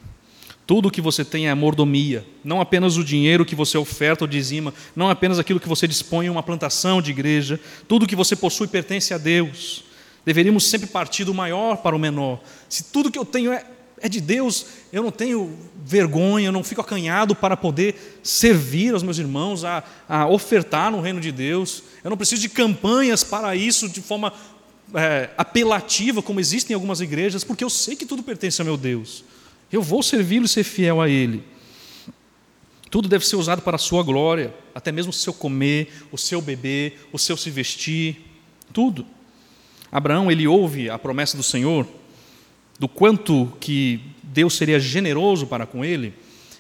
Tudo 0.68 0.88
o 0.88 0.92
que 0.92 1.00
você 1.00 1.24
tem 1.24 1.48
é 1.48 1.54
mordomia, 1.54 2.26
não 2.44 2.60
apenas 2.60 2.98
o 2.98 3.04
dinheiro 3.04 3.46
que 3.46 3.56
você 3.56 3.78
oferta 3.78 4.24
ou 4.24 4.28
dizima, 4.28 4.74
não 4.96 5.10
apenas 5.10 5.38
aquilo 5.38 5.60
que 5.60 5.70
você 5.70 5.88
dispõe 5.88 6.26
em 6.26 6.30
uma 6.30 6.42
plantação 6.42 7.02
de 7.02 7.12
igreja, 7.12 7.60
tudo 7.88 8.04
o 8.04 8.08
que 8.08 8.16
você 8.16 8.36
possui 8.36 8.68
pertence 8.68 9.14
a 9.14 9.18
Deus. 9.18 9.84
Deveríamos 10.26 10.66
sempre 10.66 10.88
partir 10.88 11.24
do 11.24 11.34
maior 11.34 11.78
para 11.78 11.96
o 11.96 12.00
menor. 12.00 12.42
Se 12.68 12.86
tudo 12.86 13.12
que 13.12 13.20
eu 13.20 13.26
tenho 13.26 13.54
é, 13.54 13.64
é 14.02 14.10
de 14.10 14.20
Deus, 14.20 14.66
eu 14.92 15.02
não 15.04 15.12
tenho 15.12 15.58
vergonha, 15.86 16.48
eu 16.48 16.52
não 16.52 16.64
fico 16.64 16.82
acanhado 16.82 17.36
para 17.36 17.56
poder 17.56 18.20
servir 18.22 18.94
aos 18.94 19.04
meus 19.04 19.18
irmãos, 19.18 19.64
a, 19.64 19.84
a 20.08 20.28
ofertar 20.28 20.92
no 20.92 21.02
reino 21.02 21.22
de 21.22 21.32
Deus. 21.32 21.84
Eu 22.04 22.10
não 22.10 22.18
preciso 22.18 22.42
de 22.42 22.50
campanhas 22.50 23.24
para 23.24 23.56
isso 23.56 23.88
de 23.88 24.02
forma 24.02 24.34
é, 24.94 25.30
apelativa, 25.38 26.22
como 26.22 26.40
existem 26.40 26.74
em 26.74 26.76
algumas 26.76 27.02
igrejas, 27.02 27.44
porque 27.44 27.64
eu 27.64 27.70
sei 27.70 27.96
que 27.96 28.06
tudo 28.06 28.22
pertence 28.22 28.62
ao 28.62 28.66
meu 28.66 28.78
Deus. 28.78 29.24
Eu 29.72 29.82
vou 29.82 30.04
servi-lo 30.04 30.46
e 30.46 30.50
ser 30.50 30.64
fiel 30.64 31.02
a 31.02 31.10
Ele. 31.10 31.44
Tudo 32.92 33.10
deve 33.10 33.26
ser 33.26 33.36
usado 33.36 33.62
para 33.62 33.76
a 33.76 33.80
sua 33.80 34.04
glória, 34.04 34.54
até 34.74 34.92
mesmo 34.92 35.10
o 35.10 35.14
seu 35.14 35.34
comer, 35.34 35.90
o 36.12 36.18
seu 36.18 36.42
beber, 36.42 37.08
o 37.12 37.20
seu 37.20 37.36
se 37.36 37.50
vestir, 37.50 38.18
tudo. 38.72 39.06
Abraão, 39.92 40.32
ele 40.32 40.48
ouve 40.48 40.90
a 40.90 40.98
promessa 41.00 41.36
do 41.36 41.44
Senhor, 41.44 41.88
do 42.80 42.88
quanto 42.88 43.52
que 43.60 44.02
Deus 44.24 44.56
seria 44.56 44.80
generoso 44.80 45.48
para 45.48 45.66
com 45.66 45.84
ele, 45.84 46.14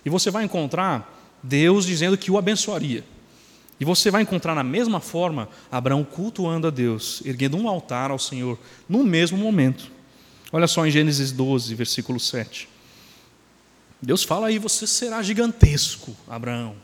e 0.05 0.09
você 0.09 0.31
vai 0.31 0.43
encontrar 0.43 1.13
Deus 1.41 1.85
dizendo 1.85 2.17
que 2.17 2.31
o 2.31 2.37
abençoaria. 2.37 3.03
E 3.79 3.83
você 3.83 4.09
vai 4.09 4.21
encontrar 4.21 4.55
na 4.55 4.63
mesma 4.63 4.99
forma 5.01 5.49
Abraão 5.69 6.03
cultuando 6.03 6.67
a 6.67 6.69
Deus, 6.69 7.21
erguendo 7.25 7.57
um 7.57 7.67
altar 7.67 8.11
ao 8.11 8.19
Senhor, 8.19 8.57
no 8.87 9.03
mesmo 9.03 9.37
momento. 9.37 9.91
Olha 10.51 10.67
só 10.67 10.85
em 10.85 10.91
Gênesis 10.91 11.31
12, 11.31 11.75
versículo 11.75 12.19
7. 12.19 12.69
Deus 14.01 14.23
fala 14.23 14.47
aí, 14.47 14.59
você 14.59 14.87
será 14.87 15.21
gigantesco, 15.21 16.15
Abraão. 16.27 16.75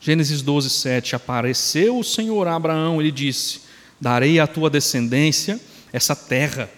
Gênesis 0.00 0.42
12, 0.42 0.70
7. 0.70 1.16
Apareceu 1.16 1.98
o 1.98 2.04
Senhor 2.04 2.46
a 2.46 2.54
Abraão, 2.54 3.00
ele 3.00 3.10
disse: 3.10 3.62
Darei 4.00 4.38
à 4.38 4.46
tua 4.46 4.70
descendência 4.70 5.60
essa 5.92 6.14
terra. 6.14 6.70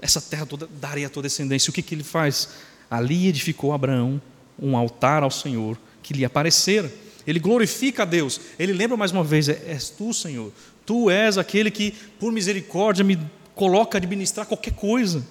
Essa 0.00 0.20
terra 0.20 0.46
toda, 0.46 0.68
darei 0.80 1.04
à 1.04 1.10
tua 1.10 1.22
descendência. 1.22 1.70
O 1.70 1.72
que, 1.72 1.82
que 1.82 1.94
ele 1.94 2.04
faz? 2.04 2.48
Ali 2.90 3.28
edificou 3.28 3.72
Abraão 3.72 4.20
um 4.60 4.76
altar 4.76 5.22
ao 5.22 5.30
Senhor 5.30 5.78
que 6.02 6.12
lhe 6.12 6.24
aparecera. 6.24 6.92
Ele 7.26 7.38
glorifica 7.38 8.02
a 8.02 8.06
Deus. 8.06 8.40
Ele 8.58 8.72
lembra 8.72 8.96
mais 8.96 9.12
uma 9.12 9.24
vez: 9.24 9.48
é, 9.48 9.62
És 9.66 9.90
tu, 9.90 10.12
Senhor. 10.12 10.52
Tu 10.84 11.10
és 11.10 11.38
aquele 11.38 11.70
que, 11.70 11.92
por 12.18 12.32
misericórdia, 12.32 13.04
me 13.04 13.18
coloca 13.54 13.96
a 13.96 13.98
administrar 13.98 14.46
qualquer 14.46 14.72
coisa. 14.72 15.24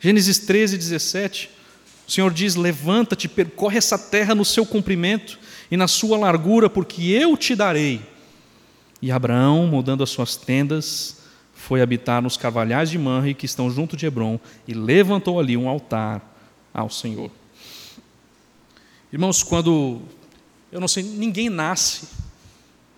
Gênesis 0.00 0.38
13, 0.38 0.76
17. 0.76 1.50
O 2.06 2.10
Senhor 2.10 2.32
diz: 2.32 2.54
Levanta-te, 2.54 3.28
percorre 3.28 3.78
essa 3.78 3.98
terra 3.98 4.34
no 4.34 4.44
seu 4.44 4.66
comprimento 4.66 5.38
e 5.70 5.76
na 5.76 5.88
sua 5.88 6.18
largura, 6.18 6.68
porque 6.68 7.02
eu 7.04 7.36
te 7.36 7.54
darei. 7.54 8.00
E 9.00 9.12
Abraão, 9.12 9.66
mudando 9.66 10.02
as 10.02 10.10
suas 10.10 10.34
tendas, 10.34 11.17
foi 11.68 11.82
habitar 11.82 12.22
nos 12.22 12.38
carvalhais 12.38 12.88
de 12.88 12.98
Manre, 12.98 13.34
que 13.34 13.44
estão 13.44 13.70
junto 13.70 13.94
de 13.94 14.06
Hebron, 14.06 14.40
e 14.66 14.72
levantou 14.72 15.38
ali 15.38 15.54
um 15.54 15.68
altar 15.68 16.22
ao 16.72 16.88
Senhor. 16.88 17.30
Irmãos, 19.12 19.42
quando 19.42 20.00
eu 20.72 20.80
não 20.80 20.88
sei, 20.88 21.02
ninguém 21.02 21.50
nasce, 21.50 22.08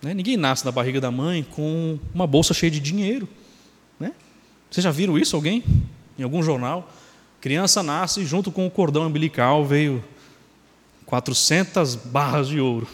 né? 0.01 0.13
ninguém 0.13 0.37
nasce 0.37 0.63
na 0.63 0.71
barriga 0.71 1.01
da 1.01 1.11
mãe 1.11 1.43
com 1.43 1.99
uma 2.13 2.25
bolsa 2.25 2.53
cheia 2.53 2.71
de 2.71 2.79
dinheiro. 2.79 3.27
Né? 3.99 4.13
Vocês 4.69 4.85
já 4.85 4.91
viram 4.91 5.17
isso, 5.17 5.35
alguém? 5.35 5.63
em 6.17 6.23
algum 6.23 6.41
jornal. 6.41 6.89
Criança 7.41 7.83
nasce 7.83 8.23
junto 8.25 8.51
com 8.51 8.65
o 8.65 8.71
cordão 8.71 9.05
umbilical 9.07 9.65
veio 9.65 10.01
400 11.05 11.95
barras 11.95 12.47
de 12.47 12.59
ouro. 12.59 12.87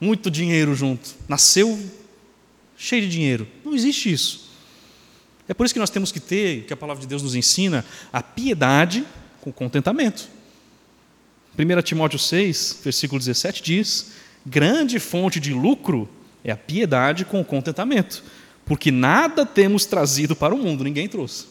Muito 0.00 0.30
dinheiro 0.30 0.74
junto. 0.74 1.14
Nasceu 1.28 1.78
cheio 2.78 3.02
de 3.02 3.08
dinheiro. 3.08 3.46
Não 3.62 3.74
existe 3.74 4.10
isso. 4.10 4.51
É 5.52 5.54
por 5.54 5.66
isso 5.66 5.74
que 5.74 5.80
nós 5.80 5.90
temos 5.90 6.10
que 6.10 6.18
ter, 6.18 6.64
que 6.64 6.72
a 6.72 6.76
palavra 6.78 7.02
de 7.02 7.06
Deus 7.06 7.22
nos 7.22 7.34
ensina, 7.34 7.84
a 8.10 8.22
piedade 8.22 9.04
com 9.42 9.52
contentamento. 9.52 10.26
1 11.58 11.82
Timóteo 11.82 12.18
6, 12.18 12.80
versículo 12.82 13.18
17 13.18 13.62
diz: 13.62 14.12
Grande 14.46 14.98
fonte 14.98 15.38
de 15.38 15.52
lucro 15.52 16.08
é 16.42 16.50
a 16.50 16.56
piedade 16.56 17.26
com 17.26 17.38
o 17.38 17.44
contentamento, 17.44 18.24
porque 18.64 18.90
nada 18.90 19.44
temos 19.44 19.84
trazido 19.84 20.34
para 20.34 20.54
o 20.54 20.58
mundo, 20.58 20.84
ninguém 20.84 21.06
trouxe. 21.06 21.48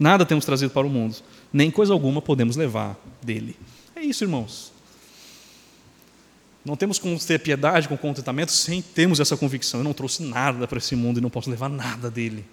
Nada 0.00 0.26
temos 0.26 0.44
trazido 0.44 0.72
para 0.72 0.84
o 0.84 0.90
mundo, 0.90 1.18
nem 1.52 1.70
coisa 1.70 1.92
alguma 1.92 2.20
podemos 2.20 2.56
levar 2.56 2.98
dele. 3.22 3.56
É 3.94 4.02
isso, 4.02 4.24
irmãos. 4.24 4.72
Não 6.64 6.74
temos 6.74 6.98
como 6.98 7.16
ter 7.20 7.38
piedade 7.38 7.86
com 7.86 7.96
contentamento 7.96 8.50
sem 8.50 8.82
termos 8.82 9.20
essa 9.20 9.36
convicção. 9.36 9.78
Eu 9.78 9.84
não 9.84 9.92
trouxe 9.92 10.24
nada 10.24 10.66
para 10.66 10.78
esse 10.78 10.96
mundo 10.96 11.18
e 11.18 11.20
não 11.20 11.30
posso 11.30 11.48
levar 11.48 11.68
nada 11.68 12.10
dele. 12.10 12.44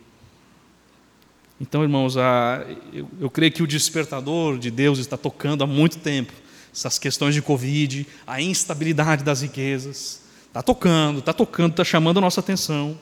Então, 1.61 1.83
irmãos, 1.83 2.17
a, 2.17 2.65
eu, 2.91 3.07
eu 3.19 3.29
creio 3.29 3.51
que 3.51 3.61
o 3.61 3.67
despertador 3.67 4.57
de 4.57 4.71
Deus 4.71 4.97
está 4.97 5.15
tocando 5.15 5.63
há 5.63 5.67
muito 5.67 5.99
tempo. 5.99 6.33
Essas 6.73 6.97
questões 6.97 7.35
de 7.35 7.41
Covid, 7.41 8.07
a 8.25 8.41
instabilidade 8.41 9.23
das 9.23 9.43
riquezas. 9.43 10.21
Está 10.47 10.63
tocando, 10.63 11.19
está 11.19 11.31
tocando, 11.31 11.69
está 11.69 11.83
chamando 11.83 12.17
a 12.17 12.21
nossa 12.21 12.39
atenção. 12.39 12.97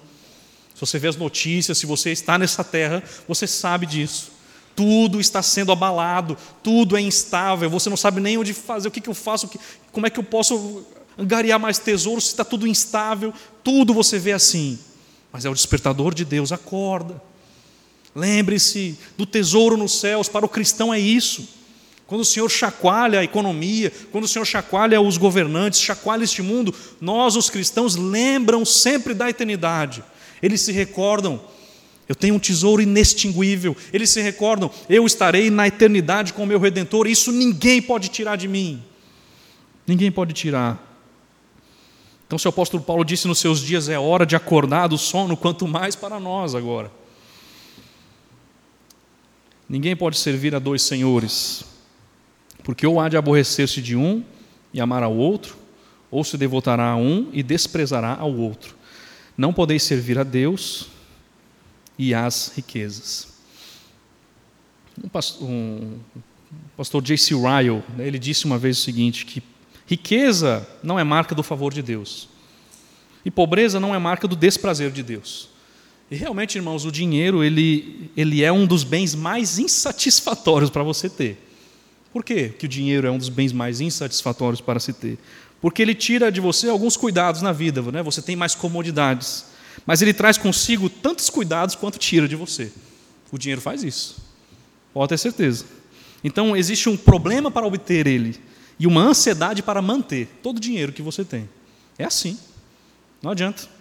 Se 0.75 0.81
você 0.81 0.99
vê 0.99 1.07
as 1.07 1.15
notícias, 1.15 1.77
se 1.77 1.85
você 1.85 2.11
está 2.11 2.37
nessa 2.37 2.61
terra, 2.61 3.01
você 3.25 3.47
sabe 3.47 3.85
disso. 3.85 4.29
Tudo 4.75 5.21
está 5.21 5.41
sendo 5.41 5.71
abalado, 5.71 6.37
tudo 6.61 6.97
é 6.97 7.01
instável, 7.01 7.69
você 7.69 7.89
não 7.89 7.95
sabe 7.95 8.19
nem 8.19 8.37
onde 8.37 8.53
fazer, 8.53 8.89
o 8.89 8.91
que, 8.91 8.99
que 8.99 9.09
eu 9.09 9.13
faço, 9.13 9.49
como 9.93 10.05
é 10.05 10.09
que 10.09 10.19
eu 10.19 10.23
posso 10.23 10.85
angariar 11.17 11.59
mais 11.59 11.79
tesouros 11.79 12.25
se 12.25 12.31
está 12.31 12.43
tudo 12.43 12.67
instável, 12.67 13.33
tudo 13.63 13.93
você 13.93 14.19
vê 14.19 14.33
assim. 14.33 14.77
Mas 15.31 15.45
é 15.45 15.49
o 15.49 15.53
despertador 15.53 16.13
de 16.13 16.25
Deus, 16.25 16.51
acorda. 16.51 17.28
Lembre-se 18.19 18.97
do 19.17 19.25
tesouro 19.25 19.77
nos 19.77 19.99
céus, 19.99 20.27
para 20.27 20.45
o 20.45 20.49
cristão 20.49 20.93
é 20.93 20.99
isso. 20.99 21.47
Quando 22.05 22.21
o 22.21 22.25
Senhor 22.25 22.49
chacoalha 22.49 23.19
a 23.19 23.23
economia, 23.23 23.93
quando 24.11 24.25
o 24.25 24.27
Senhor 24.27 24.43
chacoalha 24.43 24.99
os 24.99 25.15
governantes, 25.15 25.79
chacoalha 25.79 26.23
este 26.23 26.41
mundo, 26.41 26.73
nós, 26.99 27.35
os 27.35 27.49
cristãos, 27.49 27.95
lembram 27.95 28.65
sempre 28.65 29.13
da 29.13 29.29
eternidade. 29.29 30.03
Eles 30.41 30.61
se 30.61 30.71
recordam, 30.71 31.39
eu 32.09 32.15
tenho 32.15 32.35
um 32.35 32.39
tesouro 32.39 32.81
inextinguível. 32.81 33.77
Eles 33.93 34.09
se 34.09 34.21
recordam, 34.21 34.71
eu 34.89 35.05
estarei 35.05 35.49
na 35.49 35.67
eternidade 35.67 36.33
com 36.33 36.43
o 36.43 36.47
meu 36.47 36.59
redentor. 36.59 37.07
Isso 37.07 37.31
ninguém 37.31 37.81
pode 37.81 38.09
tirar 38.09 38.35
de 38.35 38.47
mim. 38.47 38.83
Ninguém 39.85 40.11
pode 40.11 40.33
tirar. 40.33 40.83
Então, 42.25 42.37
se 42.37 42.47
o 42.47 42.49
apóstolo 42.49 42.83
Paulo 42.83 43.05
disse 43.05 43.27
nos 43.27 43.39
seus 43.39 43.59
dias, 43.59 43.87
é 43.87 43.97
hora 43.97 44.25
de 44.25 44.35
acordar 44.35 44.87
do 44.87 44.97
sono, 44.97 45.37
quanto 45.37 45.67
mais 45.67 45.95
para 45.95 46.19
nós 46.19 46.53
agora. 46.53 46.98
Ninguém 49.69 49.95
pode 49.95 50.17
servir 50.17 50.55
a 50.55 50.59
dois 50.59 50.81
senhores, 50.81 51.63
porque 52.63 52.87
ou 52.87 52.99
há 52.99 53.07
de 53.07 53.15
aborrecer-se 53.15 53.79
de 53.83 53.95
um 53.95 54.23
e 54.73 54.81
amar 54.81 55.03
ao 55.03 55.15
outro, 55.15 55.55
ou 56.09 56.23
se 56.23 56.35
devotará 56.37 56.89
a 56.89 56.95
um 56.95 57.29
e 57.31 57.43
desprezará 57.43 58.15
ao 58.15 58.35
outro. 58.35 58.75
Não 59.37 59.53
podeis 59.53 59.83
servir 59.83 60.17
a 60.17 60.23
Deus 60.23 60.87
e 61.99 62.15
às 62.15 62.51
riquezas. 62.55 63.27
Um 65.03 65.07
pastor, 65.07 65.47
um, 65.47 65.99
pastor 66.75 67.03
J.C. 67.03 67.35
Ryle, 67.35 67.83
né, 67.95 68.07
ele 68.07 68.17
disse 68.17 68.45
uma 68.45 68.57
vez 68.57 68.79
o 68.79 68.81
seguinte, 68.81 69.23
que 69.23 69.43
riqueza 69.85 70.67
não 70.81 70.99
é 70.99 71.03
marca 71.03 71.35
do 71.35 71.43
favor 71.43 71.71
de 71.71 71.83
Deus, 71.83 72.27
e 73.23 73.29
pobreza 73.29 73.79
não 73.79 73.93
é 73.93 73.99
marca 73.99 74.27
do 74.27 74.35
desprazer 74.35 74.89
de 74.89 75.03
Deus. 75.03 75.49
E 76.11 76.15
realmente, 76.15 76.57
irmãos, 76.57 76.85
o 76.85 76.91
dinheiro 76.91 77.43
ele, 77.43 78.09
ele 78.17 78.43
é 78.43 78.51
um 78.51 78.65
dos 78.65 78.83
bens 78.83 79.13
mais 79.13 79.59
insatisfatórios 79.59 80.69
para 80.69 80.83
você 80.83 81.07
ter. 81.09 81.37
Por 82.11 82.23
quê 82.23 82.49
que 82.49 82.65
o 82.65 82.69
dinheiro 82.69 83.07
é 83.07 83.11
um 83.11 83.17
dos 83.17 83.29
bens 83.29 83.53
mais 83.53 83.79
insatisfatórios 83.79 84.59
para 84.59 84.79
se 84.79 84.93
ter? 84.93 85.19
Porque 85.61 85.81
ele 85.81 85.93
tira 85.93 86.31
de 86.31 86.41
você 86.41 86.69
alguns 86.69 86.97
cuidados 86.97 87.41
na 87.41 87.51
vida, 87.51 87.81
né? 87.91 88.01
você 88.01 88.21
tem 88.21 88.35
mais 88.35 88.55
comodidades. 88.55 89.45
Mas 89.85 90.01
ele 90.01 90.13
traz 90.13 90.37
consigo 90.37 90.89
tantos 90.89 91.29
cuidados 91.29 91.75
quanto 91.75 91.99
tira 91.99 92.27
de 92.27 92.35
você. 92.35 92.71
O 93.31 93.37
dinheiro 93.37 93.61
faz 93.61 93.83
isso. 93.83 94.17
Pode 94.93 95.09
ter 95.09 95.17
certeza. 95.17 95.65
Então, 96.23 96.55
existe 96.55 96.89
um 96.89 96.97
problema 96.97 97.51
para 97.51 97.67
obter 97.67 98.07
ele 98.07 98.39
e 98.79 98.87
uma 98.87 99.01
ansiedade 99.01 99.61
para 99.61 99.81
manter 99.81 100.27
todo 100.41 100.57
o 100.57 100.59
dinheiro 100.59 100.91
que 100.91 101.01
você 101.01 101.23
tem. 101.23 101.47
É 101.97 102.05
assim. 102.05 102.37
Não 103.21 103.31
adianta. 103.31 103.78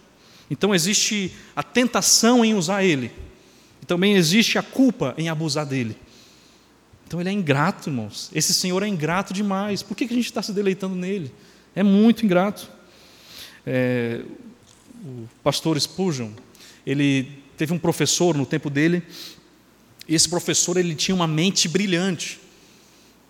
Então, 0.49 0.73
existe 0.73 1.31
a 1.55 1.63
tentação 1.63 2.43
em 2.43 2.53
usar 2.53 2.83
ele. 2.83 3.11
E 3.81 3.85
também 3.85 4.15
existe 4.15 4.57
a 4.57 4.63
culpa 4.63 5.13
em 5.17 5.29
abusar 5.29 5.65
dele. 5.65 5.95
Então, 7.07 7.19
ele 7.19 7.29
é 7.29 7.33
ingrato, 7.33 7.89
irmãos. 7.89 8.29
Esse 8.33 8.53
Senhor 8.53 8.83
é 8.83 8.87
ingrato 8.87 9.33
demais. 9.33 9.81
Por 9.83 9.95
que 9.95 10.05
a 10.05 10.07
gente 10.07 10.25
está 10.25 10.41
se 10.41 10.53
deleitando 10.53 10.95
nele? 10.95 11.31
É 11.75 11.83
muito 11.83 12.25
ingrato. 12.25 12.69
É, 13.65 14.21
o 15.03 15.27
pastor 15.43 15.79
Spurgeon, 15.79 16.31
ele 16.85 17.43
teve 17.57 17.73
um 17.73 17.79
professor 17.79 18.35
no 18.35 18.45
tempo 18.45 18.69
dele, 18.69 19.03
e 20.07 20.15
esse 20.15 20.27
professor 20.27 20.77
ele 20.77 20.95
tinha 20.95 21.13
uma 21.13 21.27
mente 21.27 21.67
brilhante. 21.67 22.39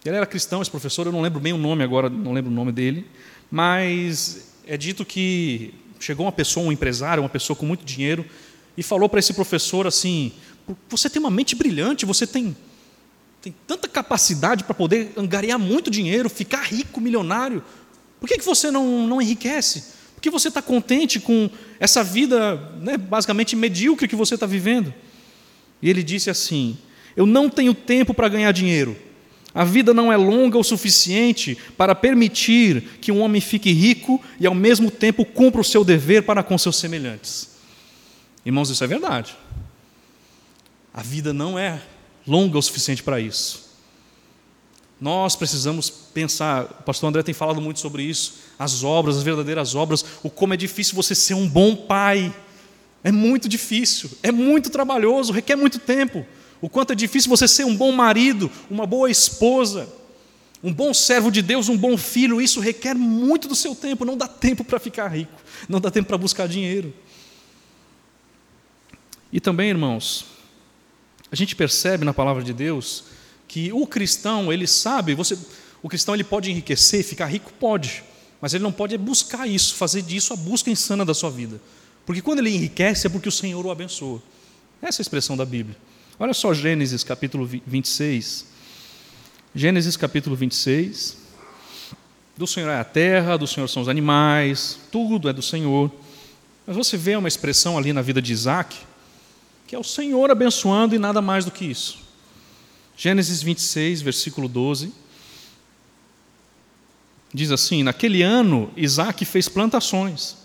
Ele 0.05 0.15
era 0.15 0.26
cristão, 0.26 0.61
esse 0.61 0.72
professor, 0.72 1.05
eu 1.05 1.11
não 1.11 1.22
lembro 1.22 1.39
bem 1.39 1.51
o 1.51 1.57
nome 1.57 1.84
agora, 1.84 2.09
não 2.09 2.32
lembro 2.32 2.51
o 2.51 2.53
nome 2.53 2.72
dele, 2.72 3.05
mas 3.51 4.53
é 4.65 4.78
dito 4.78 5.03
que 5.03 5.74
chegou 6.00 6.26
uma 6.26 6.32
pessoa, 6.32 6.66
um 6.66 6.72
empresário, 6.72 7.22
uma 7.22 7.30
pessoa 7.30 7.56
com 7.56 7.66
muito 7.66 7.84
dinheiro, 7.84 8.26
e 8.78 8.84
falou 8.84 9.10
para 9.10 9.20
esse 9.20 9.34
professor 9.34 9.86
assim: 9.86 10.32
Você 10.89 11.10
tem 11.10 11.20
uma 11.20 11.32
mente 11.32 11.56
brilhante, 11.56 12.06
você 12.06 12.26
tem, 12.26 12.56
tem 13.41 13.54
tanta 13.68 13.88
capacidade 13.88 14.64
para 14.64 14.74
poder 14.74 15.12
angariar 15.18 15.60
muito 15.60 15.91
dinheiro, 15.91 16.30
ficar 16.30 16.64
rico, 16.64 17.02
milionário, 17.02 17.64
por 18.20 18.28
que, 18.28 18.38
que 18.38 18.45
você 18.45 18.70
não, 18.70 19.08
não 19.08 19.22
enriquece? 19.22 19.84
Por 20.14 20.22
que 20.22 20.30
você 20.30 20.50
está 20.50 20.62
contente 20.62 21.20
com 21.20 21.50
essa 21.80 22.04
vida 22.04 22.58
né, 22.82 22.97
basicamente 22.97 23.56
medíocre 23.56 24.08
que 24.08 24.16
você 24.16 24.36
está 24.36 24.45
vivendo? 24.45 24.93
E 25.82 25.89
ele 25.89 26.04
disse 26.04 26.30
assim: 26.30 26.78
Eu 27.16 27.26
não 27.26 27.50
tenho 27.50 27.74
tempo 27.74 28.14
para 28.14 28.28
ganhar 28.28 28.52
dinheiro. 28.52 28.97
A 29.54 29.64
vida 29.64 29.93
não 29.93 30.12
é 30.12 30.18
longa 30.18 30.58
o 30.58 30.64
suficiente 30.64 31.58
para 31.76 31.95
permitir 31.95 32.82
que 33.02 33.12
um 33.12 33.22
homem 33.22 33.41
fique 33.41 33.72
rico 33.72 34.22
e 34.39 34.45
ao 34.45 34.54
mesmo 34.54 34.91
tempo 34.91 35.26
cumpra 35.26 35.62
o 35.62 35.66
seu 35.66 35.84
dever 35.84 36.24
para 36.24 36.43
com 36.43 36.58
seus 36.58 36.76
semelhantes. 36.78 37.50
Irmãos, 38.45 38.70
isso 38.70 38.84
é 38.84 38.88
verdade. 38.88 39.36
A 40.93 41.02
vida 41.02 41.34
não 41.34 41.58
é 41.58 41.82
longa 42.28 42.58
o 42.58 42.62
suficiente 42.62 43.02
para 43.02 43.20
isso. 43.20 43.70
Nós 45.02 45.36
precisamos 45.36 45.89
pensar, 45.89 46.66
o 46.66 46.84
pastor 46.84 47.10
André 47.10 47.24
tem 47.24 47.34
falado 47.34 47.62
muito 47.62 47.80
sobre 47.80 48.04
isso, 48.04 48.36
as 48.58 48.84
obras, 48.84 49.18
as 49.18 49.24
verdadeiras 49.24 49.74
obras, 49.74 50.04
o 50.22 50.30
como 50.30 50.54
é 50.54 50.58
difícil 50.58 50.93
você 50.95 51.16
ser 51.16 51.34
um 51.34 51.47
bom 51.47 51.76
pai. 51.76 52.36
É 53.02 53.12
muito 53.12 53.47
difícil, 53.47 54.12
é 54.22 54.32
muito 54.32 54.70
trabalhoso, 54.70 55.32
requer 55.32 55.56
muito 55.56 55.80
tempo. 55.80 56.26
O 56.62 56.70
quanto 56.70 56.93
é 56.93 56.95
difícil 56.95 57.30
você 57.30 57.47
ser 57.47 57.66
um 57.66 57.76
bom 57.76 57.91
marido, 57.91 58.51
uma 58.70 58.86
boa 58.86 59.10
esposa, 59.10 59.88
um 60.64 60.74
bom 60.74 60.93
servo 60.93 61.32
de 61.32 61.41
Deus, 61.41 61.70
um 61.70 61.78
bom 61.78 61.97
filho, 61.97 62.41
isso 62.41 62.60
requer 62.60 62.93
muito 62.93 63.47
do 63.47 63.55
seu 63.55 63.74
tempo, 63.74 64.03
não 64.03 64.18
dá 64.18 64.28
tempo 64.28 64.64
para 64.64 64.80
ficar 64.80 65.07
rico, 65.07 65.41
não 65.70 65.80
dá 65.80 65.89
tempo 65.89 66.07
para 66.07 66.18
buscar 66.18 66.47
dinheiro. 66.47 66.93
E 69.32 69.39
também, 69.39 69.70
irmãos, 69.70 70.26
a 71.32 71.36
gente 71.36 71.55
percebe 71.55 72.03
na 72.03 72.14
palavra 72.14 72.43
de 72.43 72.53
Deus 72.53 73.05
que 73.47 73.72
o 73.72 73.88
cristão, 73.88 74.51
ele 74.51 74.68
sabe, 74.68 75.16
você, 75.16 75.38
o 75.82 75.88
cristão 75.88 76.14
ele 76.14 76.24
pode 76.24 76.51
enriquecer, 76.51 77.03
ficar 77.03 77.28
rico, 77.28 77.53
pode, 77.60 78.03
mas 78.41 78.53
ele 78.53 78.64
não 78.64 78.72
pode 78.72 78.97
buscar 78.97 79.47
isso, 79.47 79.76
fazer 79.76 80.01
disso 80.01 80.34
a 80.34 80.36
busca 80.36 80.70
insana 80.70 81.05
da 81.05 81.14
sua 81.14 81.30
vida. 81.30 81.62
Porque 82.05 82.22
quando 82.22 82.39
ele 82.39 82.49
enriquece 82.49 83.07
é 83.07 83.10
porque 83.10 83.30
o 83.30 83.32
Senhor 83.32 83.66
o 83.66 83.72
abençoa. 83.72 84.22
Essa 84.82 84.99
é 84.99 85.01
a 85.01 85.03
expressão 85.03 85.38
da 85.38 85.45
Bíblia. 85.45 85.78
Olha 86.22 86.34
só 86.34 86.53
Gênesis 86.53 87.01
capítulo 87.01 87.45
26. 87.65 88.45
Gênesis 89.55 89.95
capítulo 89.95 90.36
26. 90.36 91.15
Do 92.36 92.45
Senhor 92.45 92.70
é 92.70 92.78
a 92.78 92.84
terra, 92.84 93.38
do 93.38 93.47
Senhor 93.47 93.70
são 93.70 93.82
os 93.84 93.88
animais, 93.88 94.78
tudo 94.91 95.30
é 95.30 95.34
do 95.34 95.41
Senhor. 95.41 95.89
Mas 96.67 96.76
você 96.76 96.97
vê 96.97 97.15
uma 97.15 97.30
expressão 97.30 97.78
ali 97.78 97.93
na 97.93 98.01
vida 98.01 98.22
de 98.22 98.34
Isaac, 98.34 98.76
que 99.65 99.74
é 99.74 99.80
o 99.80 99.84
Senhor 99.84 100.30
abençoando 100.30 100.93
e 100.93 100.99
nada 100.99 101.22
mais 101.22 101.45
do 101.45 101.51
que 101.51 101.63
isso. 101.63 101.99
Gênesis 102.97 103.41
26, 103.41 104.01
versículo 104.01 104.49
12. 104.49 104.91
Diz 107.34 107.49
assim: 107.49 107.82
Naquele 107.82 108.24
ano, 108.24 108.70
Isaac 108.76 109.24
fez 109.24 109.47
plantações, 109.47 110.36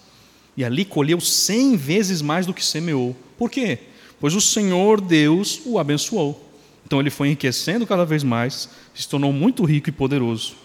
e 0.56 0.64
ali 0.64 0.84
colheu 0.84 1.20
cem 1.20 1.76
vezes 1.76 2.22
mais 2.22 2.46
do 2.46 2.54
que 2.54 2.64
semeou. 2.64 3.16
Por 3.36 3.50
quê? 3.50 3.80
Pois 4.20 4.34
o 4.34 4.40
Senhor 4.40 5.00
Deus 5.00 5.60
o 5.64 5.78
abençoou. 5.78 6.40
Então 6.86 7.00
ele 7.00 7.10
foi 7.10 7.28
enriquecendo 7.28 7.86
cada 7.86 8.04
vez 8.04 8.22
mais, 8.22 8.68
se 8.94 9.08
tornou 9.08 9.32
muito 9.32 9.64
rico 9.64 9.88
e 9.88 9.92
poderoso. 9.92 10.56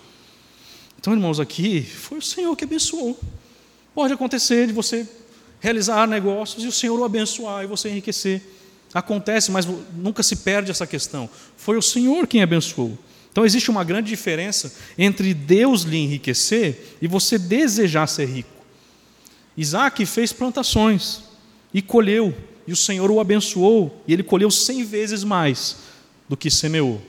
Então, 0.99 1.13
irmãos, 1.13 1.39
aqui 1.39 1.81
foi 1.81 2.17
o 2.17 2.21
Senhor 2.21 2.55
que 2.55 2.65
abençoou. 2.65 3.17
Pode 3.95 4.13
acontecer 4.13 4.67
de 4.67 4.73
você 4.73 5.07
realizar 5.59 6.07
negócios 6.07 6.63
e 6.63 6.67
o 6.67 6.71
Senhor 6.71 6.99
o 6.99 7.03
abençoar 7.03 7.63
e 7.63 7.67
você 7.67 7.89
enriquecer. 7.89 8.41
Acontece, 8.93 9.51
mas 9.51 9.67
nunca 9.93 10.23
se 10.23 10.37
perde 10.37 10.71
essa 10.71 10.87
questão. 10.87 11.29
Foi 11.55 11.77
o 11.77 11.81
Senhor 11.81 12.27
quem 12.27 12.41
abençoou. 12.41 12.97
Então 13.31 13.45
existe 13.45 13.69
uma 13.69 13.83
grande 13.83 14.09
diferença 14.09 14.73
entre 14.97 15.33
Deus 15.33 15.83
lhe 15.83 15.97
enriquecer 15.97 16.97
e 17.01 17.07
você 17.07 17.37
desejar 17.37 18.07
ser 18.07 18.25
rico. 18.25 18.49
Isaac 19.55 20.05
fez 20.05 20.33
plantações 20.33 21.21
e 21.73 21.81
colheu, 21.81 22.33
e 22.69 22.71
o 22.71 22.75
Senhor 22.75 23.09
o 23.09 23.19
abençoou, 23.19 23.99
e 24.07 24.13
ele 24.13 24.21
colheu 24.21 24.51
cem 24.51 24.83
vezes 24.83 25.23
mais 25.23 25.77
do 26.29 26.37
que 26.37 26.51
semeou. 26.51 27.01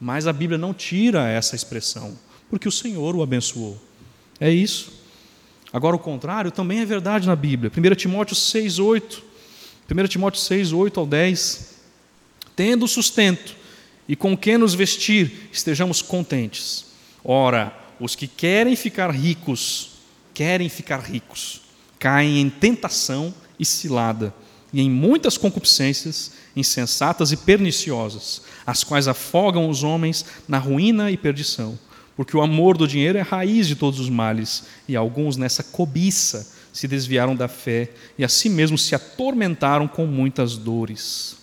Mas 0.00 0.26
a 0.26 0.32
Bíblia 0.32 0.56
não 0.56 0.72
tira 0.72 1.28
essa 1.28 1.54
expressão, 1.54 2.16
porque 2.48 2.66
o 2.66 2.72
Senhor 2.72 3.14
o 3.14 3.22
abençoou. 3.22 3.78
É 4.40 4.50
isso. 4.50 4.90
Agora, 5.70 5.94
o 5.94 5.98
contrário 5.98 6.50
também 6.50 6.80
é 6.80 6.86
verdade 6.86 7.26
na 7.26 7.36
Bíblia. 7.36 7.70
1 7.70 7.94
Timóteo 7.96 8.34
6, 8.34 8.78
8. 8.78 9.22
1 9.90 10.08
Timóteo 10.08 10.40
6, 10.40 10.72
8 10.72 11.00
ao 11.00 11.06
10, 11.06 11.74
tendo 12.56 12.88
sustento 12.88 13.54
e 14.08 14.16
com 14.16 14.34
que 14.34 14.56
nos 14.56 14.72
vestir, 14.72 15.50
estejamos 15.52 16.00
contentes. 16.00 16.86
Ora, 17.22 17.78
os 18.00 18.16
que 18.16 18.26
querem 18.26 18.74
ficar 18.74 19.10
ricos, 19.10 19.90
querem 20.32 20.70
ficar 20.70 21.00
ricos, 21.00 21.60
caem 21.98 22.40
em 22.40 22.48
tentação 22.48 23.34
e 23.58 23.66
cilada, 23.66 24.34
e 24.72 24.80
em 24.80 24.90
muitas 24.90 25.36
concupiscências 25.36 26.32
insensatas 26.56 27.32
e 27.32 27.36
perniciosas, 27.36 28.42
as 28.66 28.82
quais 28.82 29.08
afogam 29.08 29.68
os 29.68 29.82
homens 29.82 30.24
na 30.48 30.58
ruína 30.58 31.10
e 31.10 31.16
perdição. 31.16 31.78
Porque 32.16 32.36
o 32.36 32.42
amor 32.42 32.76
do 32.76 32.86
dinheiro 32.86 33.18
é 33.18 33.20
a 33.22 33.24
raiz 33.24 33.66
de 33.66 33.76
todos 33.76 33.98
os 34.00 34.08
males, 34.08 34.64
e 34.88 34.96
alguns 34.96 35.36
nessa 35.36 35.62
cobiça 35.62 36.50
se 36.72 36.88
desviaram 36.88 37.36
da 37.36 37.48
fé 37.48 37.90
e 38.16 38.24
a 38.24 38.28
si 38.28 38.48
mesmos 38.48 38.82
se 38.82 38.94
atormentaram 38.94 39.86
com 39.86 40.06
muitas 40.06 40.56
dores. 40.56 41.36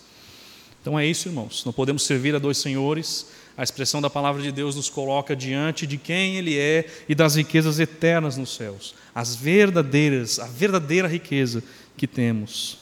Então 0.81 0.97
é 0.97 1.05
isso, 1.05 1.27
irmãos. 1.27 1.63
Não 1.65 1.73
podemos 1.73 2.03
servir 2.03 2.33
a 2.35 2.39
dois 2.39 2.57
senhores. 2.57 3.27
A 3.55 3.63
expressão 3.63 4.01
da 4.01 4.09
palavra 4.09 4.41
de 4.41 4.51
Deus 4.51 4.75
nos 4.75 4.89
coloca 4.89 5.35
diante 5.35 5.85
de 5.85 5.97
quem 5.97 6.37
Ele 6.37 6.57
é 6.57 6.87
e 7.07 7.13
das 7.13 7.35
riquezas 7.35 7.79
eternas 7.79 8.37
nos 8.37 8.55
céus, 8.55 8.95
as 9.13 9.35
verdadeiras, 9.35 10.39
a 10.39 10.45
verdadeira 10.45 11.07
riqueza 11.07 11.61
que 11.97 12.07
temos. 12.07 12.78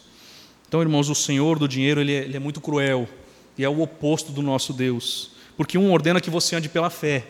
Então, 0.68 0.82
irmãos, 0.82 1.09
o 1.09 1.15
Senhor 1.15 1.57
do 1.57 1.68
dinheiro 1.68 2.01
ele 2.01 2.13
é, 2.13 2.24
ele 2.24 2.36
é 2.36 2.39
muito 2.39 2.59
cruel 2.59 3.07
e 3.57 3.63
é 3.63 3.70
o 3.70 3.82
oposto 3.82 4.32
do 4.32 4.41
nosso 4.41 4.74
Deus, 4.74 5.32
porque 5.55 5.78
um 5.78 5.91
ordena 5.91 6.22
que 6.22 6.30
você 6.30 6.55
ande 6.55 6.70
pela 6.70 6.89
fé 6.89 7.26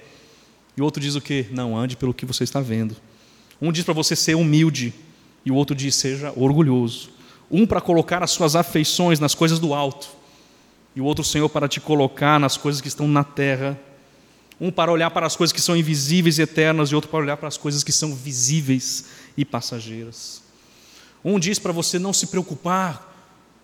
e 0.75 0.81
o 0.81 0.83
outro 0.83 1.01
diz 1.01 1.15
o 1.15 1.21
quê? 1.21 1.47
Não, 1.51 1.75
ande 1.77 1.95
pelo 1.95 2.13
que 2.13 2.25
você 2.25 2.43
está 2.43 2.59
vendo. 2.61 2.95
Um 3.59 3.71
diz 3.71 3.83
para 3.83 3.93
você 3.93 4.15
ser 4.15 4.35
humilde 4.35 4.93
e 5.43 5.51
o 5.51 5.55
outro 5.55 5.75
diz 5.75 5.95
seja 5.95 6.31
orgulhoso. 6.35 7.09
Um 7.49 7.65
para 7.65 7.81
colocar 7.81 8.21
as 8.21 8.31
suas 8.31 8.55
afeições 8.55 9.19
nas 9.19 9.33
coisas 9.33 9.57
do 9.57 9.73
alto 9.73 10.07
e 10.95 11.01
o 11.01 11.05
outro 11.05 11.23
Senhor 11.23 11.47
para 11.47 11.67
te 11.67 11.79
colocar 11.79 12.39
nas 12.39 12.57
coisas 12.57 12.81
que 12.81 12.87
estão 12.87 13.07
na 13.07 13.23
terra. 13.23 13.79
Um 14.59 14.71
para 14.71 14.91
olhar 14.91 15.11
para 15.11 15.27
as 15.27 15.35
coisas 15.35 15.53
que 15.53 15.61
são 15.61 15.77
invisíveis 15.77 16.39
e 16.39 16.41
eternas, 16.41 16.89
e 16.89 16.95
outro 16.95 17.09
para 17.09 17.19
olhar 17.19 17.37
para 17.37 17.47
as 17.47 17.57
coisas 17.57 17.83
que 17.83 17.91
são 17.91 18.15
visíveis 18.15 19.05
e 19.37 19.45
passageiras. 19.45 20.41
Um 21.23 21.39
diz 21.39 21.59
para 21.59 21.71
você 21.71 21.99
não 21.99 22.11
se 22.11 22.27
preocupar 22.27 23.06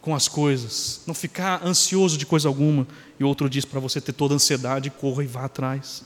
com 0.03 0.13
as 0.13 0.27
coisas, 0.27 1.01
não 1.07 1.13
ficar 1.13 1.65
ansioso 1.65 2.17
de 2.17 2.25
coisa 2.25 2.49
alguma, 2.49 2.85
e 3.17 3.23
outro 3.23 3.49
diz 3.49 3.63
para 3.63 3.79
você 3.79 4.01
ter 4.01 4.11
toda 4.11 4.33
a 4.33 4.35
ansiedade, 4.35 4.89
corra 4.89 5.23
e 5.23 5.27
vá 5.27 5.45
atrás. 5.45 6.03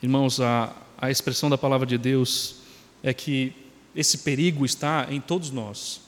Irmãos, 0.00 0.38
a, 0.40 0.72
a 0.96 1.10
expressão 1.10 1.50
da 1.50 1.58
palavra 1.58 1.84
de 1.84 1.98
Deus 1.98 2.58
é 3.02 3.12
que 3.12 3.52
esse 3.96 4.18
perigo 4.18 4.64
está 4.64 5.08
em 5.10 5.20
todos 5.20 5.50
nós 5.50 6.02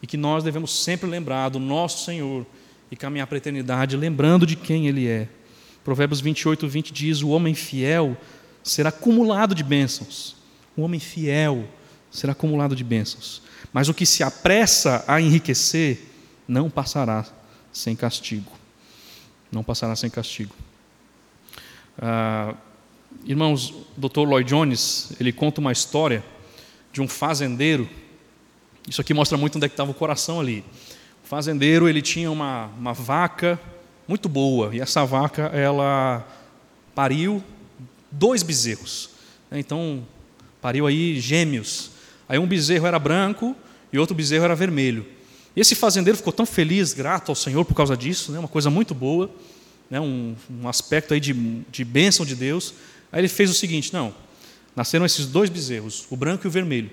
e 0.00 0.06
que 0.06 0.16
nós 0.16 0.44
devemos 0.44 0.84
sempre 0.84 1.10
lembrar 1.10 1.48
do 1.48 1.58
nosso 1.58 2.04
Senhor 2.04 2.46
e 2.88 2.94
caminhar 2.94 3.26
para 3.26 3.38
a 3.38 3.38
eternidade 3.38 3.96
lembrando 3.96 4.46
de 4.46 4.54
quem 4.54 4.86
Ele 4.86 5.08
é. 5.08 5.28
Provérbios 5.82 6.20
28, 6.20 6.68
20 6.68 6.92
diz: 6.92 7.22
O 7.22 7.30
homem 7.30 7.56
fiel 7.56 8.16
será 8.62 8.90
acumulado 8.90 9.52
de 9.52 9.64
bênçãos. 9.64 10.36
O 10.76 10.82
homem 10.82 11.00
fiel 11.00 11.68
será 12.08 12.34
acumulado 12.34 12.76
de 12.76 12.84
bênçãos. 12.84 13.42
Mas 13.72 13.88
o 13.88 13.94
que 13.94 14.06
se 14.06 14.22
apressa 14.22 15.04
a 15.06 15.20
enriquecer 15.20 16.00
não 16.46 16.70
passará 16.70 17.24
sem 17.72 17.94
castigo. 17.94 18.52
Não 19.50 19.62
passará 19.62 19.94
sem 19.94 20.10
castigo. 20.10 20.54
Ah, 21.98 22.54
irmãos, 23.24 23.70
o 23.70 23.86
Dr. 24.08 24.20
Lloyd 24.20 24.48
Jones 24.48 25.12
ele 25.20 25.32
conta 25.32 25.60
uma 25.60 25.72
história 25.72 26.24
de 26.92 27.00
um 27.00 27.08
fazendeiro 27.08 27.88
isso 28.88 29.02
aqui 29.02 29.12
mostra 29.12 29.36
muito 29.36 29.56
onde 29.56 29.66
é 29.66 29.68
que 29.68 29.74
estava 29.74 29.90
o 29.90 29.94
coração 29.94 30.40
ali. 30.40 30.64
O 31.22 31.28
fazendeiro 31.28 31.86
ele 31.86 32.00
tinha 32.00 32.30
uma, 32.30 32.70
uma 32.78 32.94
vaca 32.94 33.60
muito 34.08 34.30
boa 34.30 34.74
e 34.74 34.80
essa 34.80 35.04
vaca 35.04 35.42
ela 35.54 36.26
pariu 36.94 37.44
dois 38.10 38.42
bezerros. 38.42 39.10
Então 39.52 40.06
pariu 40.62 40.86
aí 40.86 41.20
gêmeos. 41.20 41.90
Aí 42.28 42.38
um 42.38 42.46
bezerro 42.46 42.86
era 42.86 42.98
branco 42.98 43.56
e 43.92 43.98
outro 43.98 44.14
bezerro 44.14 44.44
era 44.44 44.54
vermelho. 44.54 45.06
E 45.56 45.60
esse 45.60 45.74
fazendeiro 45.74 46.16
ficou 46.16 46.32
tão 46.32 46.46
feliz, 46.46 46.92
grato 46.92 47.30
ao 47.30 47.34
Senhor 47.34 47.64
por 47.64 47.74
causa 47.74 47.96
disso, 47.96 48.30
né? 48.30 48.38
uma 48.38 48.48
coisa 48.48 48.70
muito 48.70 48.94
boa, 48.94 49.30
né? 49.90 49.98
um, 49.98 50.36
um 50.50 50.68
aspecto 50.68 51.14
aí 51.14 51.20
de, 51.20 51.32
de 51.70 51.84
bênção 51.84 52.24
de 52.24 52.34
Deus. 52.34 52.74
Aí 53.10 53.20
ele 53.20 53.28
fez 53.28 53.50
o 53.50 53.54
seguinte: 53.54 53.92
não, 53.92 54.14
nasceram 54.76 55.06
esses 55.06 55.26
dois 55.26 55.48
bezerros, 55.48 56.06
o 56.10 56.16
branco 56.16 56.46
e 56.46 56.48
o 56.48 56.50
vermelho. 56.50 56.90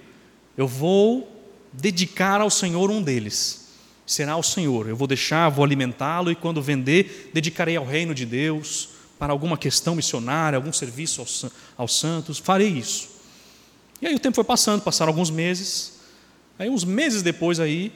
Eu 0.58 0.68
vou 0.68 1.32
dedicar 1.74 2.40
ao 2.42 2.50
Senhor 2.50 2.90
um 2.90 3.02
deles. 3.02 3.66
Será 4.06 4.34
ao 4.34 4.44
Senhor. 4.44 4.88
Eu 4.88 4.96
vou 4.96 5.08
deixar, 5.08 5.50
vou 5.50 5.66
alimentá-lo 5.66 6.32
e 6.32 6.36
quando 6.36 6.62
vender, 6.62 7.32
dedicarei 7.34 7.76
ao 7.76 7.86
reino 7.86 8.14
de 8.14 8.26
Deus, 8.26 8.90
para 9.18 9.34
alguma 9.34 9.58
questão 9.58 9.96
missionária, 9.96 10.58
algum 10.58 10.72
serviço 10.72 11.22
aos, 11.22 11.46
aos 11.78 12.00
santos. 12.00 12.38
Farei 12.38 12.70
isso. 12.70 13.15
E 14.02 14.08
aí 14.08 14.16
o 14.16 14.20
tempo 14.20 14.36
foi 14.36 14.44
passando, 14.44 14.82
passaram 14.82 15.10
alguns 15.12 15.30
meses. 15.30 15.94
Aí 16.58 16.70
uns 16.70 16.84
meses 16.84 17.22
depois 17.22 17.60
aí 17.60 17.92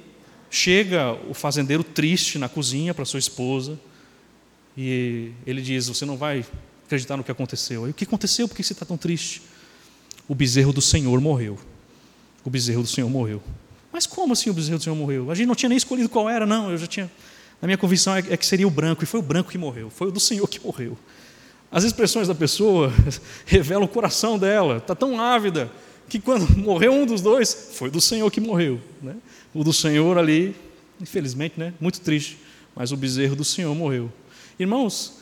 chega 0.50 1.14
o 1.30 1.34
fazendeiro 1.34 1.84
triste 1.84 2.38
na 2.38 2.50
cozinha 2.50 2.94
para 2.94 3.06
sua 3.06 3.20
esposa 3.20 3.80
e 4.78 5.32
ele 5.46 5.62
diz: 5.62 5.88
"Você 5.88 6.06
não 6.06 6.18
vai 6.18 6.46
acreditar 6.86 7.18
no 7.18 7.24
que 7.24 7.32
aconteceu". 7.32 7.86
Aí, 7.86 7.92
o 7.92 7.94
que 7.94 8.04
aconteceu? 8.04 8.48
Por 8.48 8.56
que 8.56 8.64
você 8.64 8.74
está 8.74 8.86
tão 8.86 8.98
triste? 8.98 9.42
O 10.28 10.36
bezerro 10.36 10.72
do 10.72 10.82
Senhor 10.82 11.20
morreu. 11.20 11.58
O 12.44 12.50
bezerro 12.50 12.82
do 12.82 12.88
Senhor 12.88 13.10
morreu. 13.10 13.42
Mas 13.92 14.06
como 14.06 14.34
assim 14.34 14.50
o 14.50 14.54
bezerro 14.54 14.78
do 14.78 14.84
Senhor 14.84 14.96
morreu? 14.96 15.32
A 15.32 15.36
gente 15.36 15.48
não 15.48 15.56
tinha 15.56 15.70
nem 15.70 15.78
escolhido 15.78 16.08
qual 16.10 16.30
era, 16.30 16.46
não. 16.46 16.72
Eu 16.72 16.78
já 16.78 16.88
tinha. 16.88 17.12
A 17.62 17.66
minha 17.66 17.78
convicção 17.78 18.16
é, 18.16 18.20
é 18.20 18.38
que 18.38 18.46
seria 18.46 18.68
o 18.68 18.72
branco, 18.72 19.04
e 19.04 19.08
foi 19.08 19.20
o 19.20 19.24
branco 19.24 19.52
que 19.52 19.58
morreu, 19.58 19.90
foi 19.90 20.08
o 20.08 20.12
do 20.12 20.20
Senhor 20.20 20.48
que 20.48 20.60
morreu. 20.64 20.98
As 21.72 21.84
expressões 21.84 22.28
da 22.28 22.34
pessoa 22.34 22.92
revelam 23.46 23.84
o 23.84 23.88
coração 23.88 24.40
dela, 24.40 24.78
está 24.78 24.96
tão 24.96 25.20
ávida, 25.20 25.70
que 26.10 26.20
quando 26.20 26.50
morreu 26.58 26.92
um 26.92 27.06
dos 27.06 27.22
dois, 27.22 27.70
foi 27.74 27.90
do 27.90 28.02
Senhor 28.02 28.30
que 28.32 28.42
morreu. 28.42 28.82
Né? 29.02 29.16
O 29.54 29.64
do 29.64 29.72
Senhor 29.72 30.18
ali, 30.18 30.56
infelizmente, 31.00 31.58
né? 31.58 31.74
muito 31.80 32.02
triste, 32.02 32.38
mas 32.76 32.92
o 32.92 32.98
bezerro 32.98 33.36
do 33.36 33.46
Senhor 33.46 33.74
morreu. 33.74 34.12
Irmãos, 34.60 35.14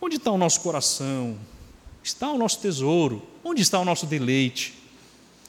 onde 0.00 0.16
está 0.16 0.32
o 0.32 0.38
nosso 0.38 0.60
coração? 0.60 1.38
Está 2.02 2.32
o 2.32 2.38
nosso 2.38 2.58
tesouro? 2.60 3.22
Onde 3.44 3.62
está 3.62 3.78
o 3.78 3.84
nosso 3.84 4.06
deleite? 4.06 4.74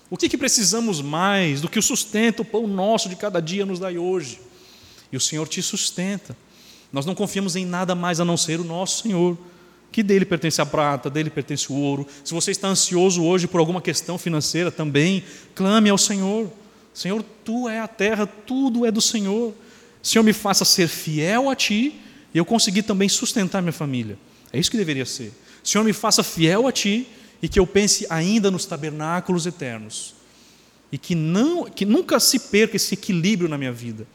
O 0.10 0.18
que, 0.18 0.30
que 0.30 0.38
precisamos 0.38 1.02
mais 1.02 1.62
do 1.62 1.70
que 1.70 1.80
o 1.80 1.82
sustento, 1.82 2.42
o 2.42 2.46
pão 2.46 2.68
nosso 2.68 3.10
de 3.10 3.16
cada 3.16 3.40
dia 3.40 3.66
nos 3.66 3.80
dai 3.80 3.98
hoje? 3.98 4.40
E 5.12 5.18
o 5.18 5.20
Senhor 5.20 5.48
te 5.48 5.62
sustenta. 5.62 6.38
Nós 6.92 7.06
não 7.06 7.16
confiamos 7.16 7.56
em 7.56 7.66
nada 7.66 7.96
mais 7.96 8.20
a 8.20 8.26
não 8.26 8.38
ser 8.38 8.60
o 8.60 8.64
nosso 8.64 9.02
Senhor, 9.02 9.36
que 9.94 10.02
dele 10.02 10.26
pertence 10.26 10.60
a 10.60 10.66
prata, 10.66 11.08
dele 11.08 11.30
pertence 11.30 11.72
o 11.72 11.76
ouro. 11.76 12.08
Se 12.24 12.34
você 12.34 12.50
está 12.50 12.68
ansioso 12.68 13.24
hoje 13.24 13.48
por 13.48 13.60
alguma 13.60 13.80
questão 13.80 14.18
financeira 14.18 14.72
também, 14.72 15.24
clame 15.54 15.88
ao 15.88 16.00
Senhor. 16.00 16.52
Senhor, 16.92 17.24
tu 17.46 17.70
é 17.70 17.80
a 17.80 17.88
terra, 17.88 18.26
tudo 18.26 18.88
é 18.88 18.92
do 18.92 19.00
Senhor. 19.00 19.54
Senhor, 20.02 20.24
me 20.24 20.34
faça 20.34 20.66
ser 20.66 20.88
fiel 20.88 21.48
a 21.48 21.56
ti 21.56 22.02
e 22.34 22.38
eu 22.40 22.44
conseguir 22.44 22.82
também 22.82 23.08
sustentar 23.08 23.62
minha 23.62 23.72
família. 23.72 24.18
É 24.52 24.58
isso 24.58 24.72
que 24.72 24.78
deveria 24.78 25.06
ser. 25.06 25.32
Senhor, 25.64 25.84
me 25.84 25.94
faça 25.94 26.24
fiel 26.24 26.68
a 26.68 26.72
ti 26.72 27.08
e 27.40 27.48
que 27.48 27.60
eu 27.60 27.68
pense 27.68 28.08
ainda 28.10 28.50
nos 28.50 28.66
tabernáculos 28.66 29.46
eternos. 29.46 30.16
E 30.92 30.98
que, 30.98 31.14
não, 31.14 31.66
que 31.66 31.86
nunca 31.86 32.20
se 32.20 32.40
perca 32.40 32.78
esse 32.78 32.96
equilíbrio 32.96 33.48
na 33.48 33.60
minha 33.60 33.72
vida, 33.72 34.08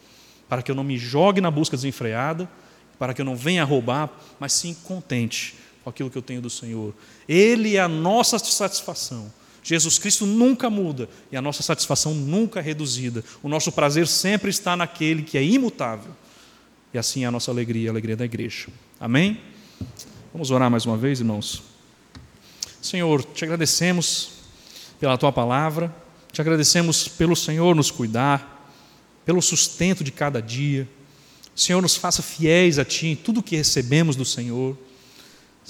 para 0.49 0.61
que 0.61 0.69
eu 0.69 0.75
não 0.75 0.83
me 0.83 0.97
jogue 0.97 1.39
na 1.39 1.49
busca 1.49 1.77
desenfreada, 1.77 2.49
para 2.97 3.13
que 3.13 3.21
eu 3.21 3.25
não 3.25 3.35
venha 3.35 3.63
roubar, 3.63 4.11
mas 4.41 4.51
sim 4.51 4.73
contente 4.83 5.55
com 5.89 5.91
aquilo 5.91 6.09
que 6.09 6.17
eu 6.17 6.21
tenho 6.21 6.41
do 6.41 6.49
Senhor. 6.49 6.93
Ele 7.27 7.75
é 7.75 7.79
a 7.79 7.87
nossa 7.87 8.37
satisfação. 8.37 9.31
Jesus 9.63 9.97
Cristo 9.97 10.25
nunca 10.25 10.69
muda 10.69 11.09
e 11.31 11.35
a 11.35 11.41
nossa 11.41 11.63
satisfação 11.63 12.13
nunca 12.13 12.59
é 12.59 12.63
reduzida. 12.63 13.23
O 13.41 13.49
nosso 13.49 13.71
prazer 13.71 14.07
sempre 14.07 14.49
está 14.49 14.77
naquele 14.77 15.23
que 15.23 15.37
é 15.37 15.43
imutável. 15.43 16.11
E 16.93 16.97
assim 16.97 17.23
é 17.23 17.27
a 17.27 17.31
nossa 17.31 17.51
alegria, 17.51 17.89
a 17.89 17.91
alegria 17.91 18.15
da 18.15 18.25
igreja. 18.25 18.67
Amém? 18.99 19.41
Vamos 20.31 20.51
orar 20.51 20.69
mais 20.69 20.85
uma 20.85 20.95
vez, 20.95 21.19
irmãos. 21.19 21.63
Senhor, 22.81 23.23
te 23.23 23.43
agradecemos 23.43 24.31
pela 24.99 25.17
tua 25.17 25.31
palavra, 25.31 25.93
te 26.31 26.39
agradecemos 26.39 27.07
pelo 27.07 27.35
Senhor 27.35 27.75
nos 27.75 27.91
cuidar, 27.91 28.71
pelo 29.25 29.41
sustento 29.41 30.03
de 30.03 30.11
cada 30.11 30.41
dia. 30.41 30.87
Senhor, 31.55 31.81
nos 31.81 31.95
faça 31.95 32.21
fiéis 32.21 32.79
a 32.79 32.85
Ti 32.85 33.07
em 33.07 33.15
tudo 33.15 33.43
que 33.43 33.55
recebemos 33.55 34.15
do 34.15 34.23
Senhor. 34.23 34.77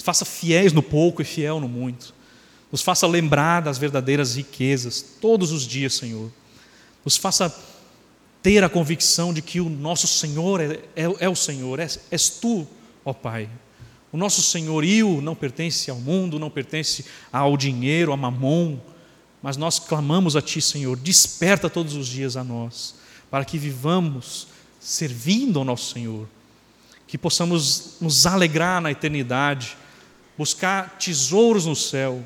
Faça 0.02 0.26
fiéis 0.26 0.74
no 0.74 0.82
pouco 0.82 1.22
e 1.22 1.26
fiel 1.26 1.60
no 1.60 1.68
muito. 1.68 2.14
Nos 2.72 2.82
faça 2.82 3.08
lembrar 3.08 3.62
das 3.62 3.78
verdadeiras 3.78 4.36
riquezas 4.36 5.04
todos 5.20 5.52
os 5.52 5.66
dias, 5.66 5.94
Senhor. 5.96 6.32
Nos 7.04 7.18
faça 7.18 7.54
ter 8.42 8.64
a 8.64 8.70
convicção 8.70 9.34
de 9.34 9.42
que 9.42 9.60
o 9.60 9.70
nosso 9.70 10.08
Senhor 10.08 10.62
é, 10.62 10.80
é, 10.96 11.06
é 11.20 11.30
o 11.30 11.36
Senhor, 11.36 11.80
és, 11.80 12.00
és 12.12 12.30
Tu, 12.30 12.68
ó 13.04 13.14
Pai. 13.14 13.50
O 14.12 14.18
nosso 14.18 14.42
senhorio 14.42 15.22
não 15.22 15.36
pertence 15.36 15.92
ao 15.92 15.98
mundo, 15.98 16.40
não 16.40 16.50
pertence 16.50 17.06
ao 17.32 17.56
dinheiro, 17.56 18.12
a 18.12 18.18
mamon, 18.18 18.80
mas 19.42 19.56
nós 19.56 19.78
clamamos 19.78 20.36
a 20.36 20.42
Ti, 20.42 20.62
Senhor, 20.62 20.98
desperta 20.98 21.70
todos 21.70 21.94
os 21.96 22.08
dias 22.08 22.36
a 22.36 22.44
nós, 22.44 22.96
para 23.30 23.46
que 23.46 23.58
vivamos 23.58 24.48
servindo 24.80 25.60
ao 25.60 25.66
nosso 25.66 25.94
Senhor, 25.94 26.28
que 27.06 27.18
possamos 27.18 27.98
nos 28.02 28.26
alegrar 28.26 28.82
na 28.82 28.92
eternidade, 28.92 29.78
buscar 30.40 30.98
tesouros 30.98 31.66
no 31.66 31.76
céu, 31.76 32.26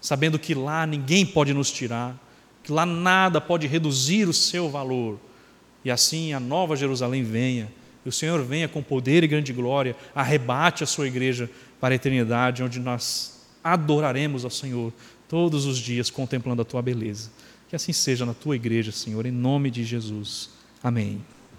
sabendo 0.00 0.38
que 0.38 0.54
lá 0.54 0.86
ninguém 0.86 1.26
pode 1.26 1.52
nos 1.52 1.70
tirar, 1.70 2.18
que 2.62 2.72
lá 2.72 2.86
nada 2.86 3.38
pode 3.38 3.66
reduzir 3.66 4.26
o 4.26 4.32
seu 4.32 4.70
valor. 4.70 5.20
E 5.84 5.90
assim 5.90 6.32
a 6.32 6.40
nova 6.40 6.74
Jerusalém 6.74 7.22
venha, 7.22 7.70
e 8.02 8.08
o 8.08 8.12
Senhor 8.12 8.42
venha 8.42 8.66
com 8.66 8.82
poder 8.82 9.22
e 9.24 9.28
grande 9.28 9.52
glória, 9.52 9.94
arrebate 10.14 10.82
a 10.82 10.86
sua 10.86 11.06
igreja 11.06 11.50
para 11.78 11.92
a 11.92 11.96
eternidade, 11.96 12.62
onde 12.62 12.80
nós 12.80 13.46
adoraremos 13.62 14.42
ao 14.42 14.50
Senhor 14.50 14.90
todos 15.28 15.66
os 15.66 15.76
dias, 15.76 16.08
contemplando 16.08 16.62
a 16.62 16.64
tua 16.64 16.80
beleza. 16.80 17.30
Que 17.68 17.76
assim 17.76 17.92
seja 17.92 18.24
na 18.24 18.32
tua 18.32 18.56
igreja, 18.56 18.90
Senhor, 18.90 19.26
em 19.26 19.30
nome 19.30 19.70
de 19.70 19.84
Jesus. 19.84 20.48
Amém. 20.82 21.20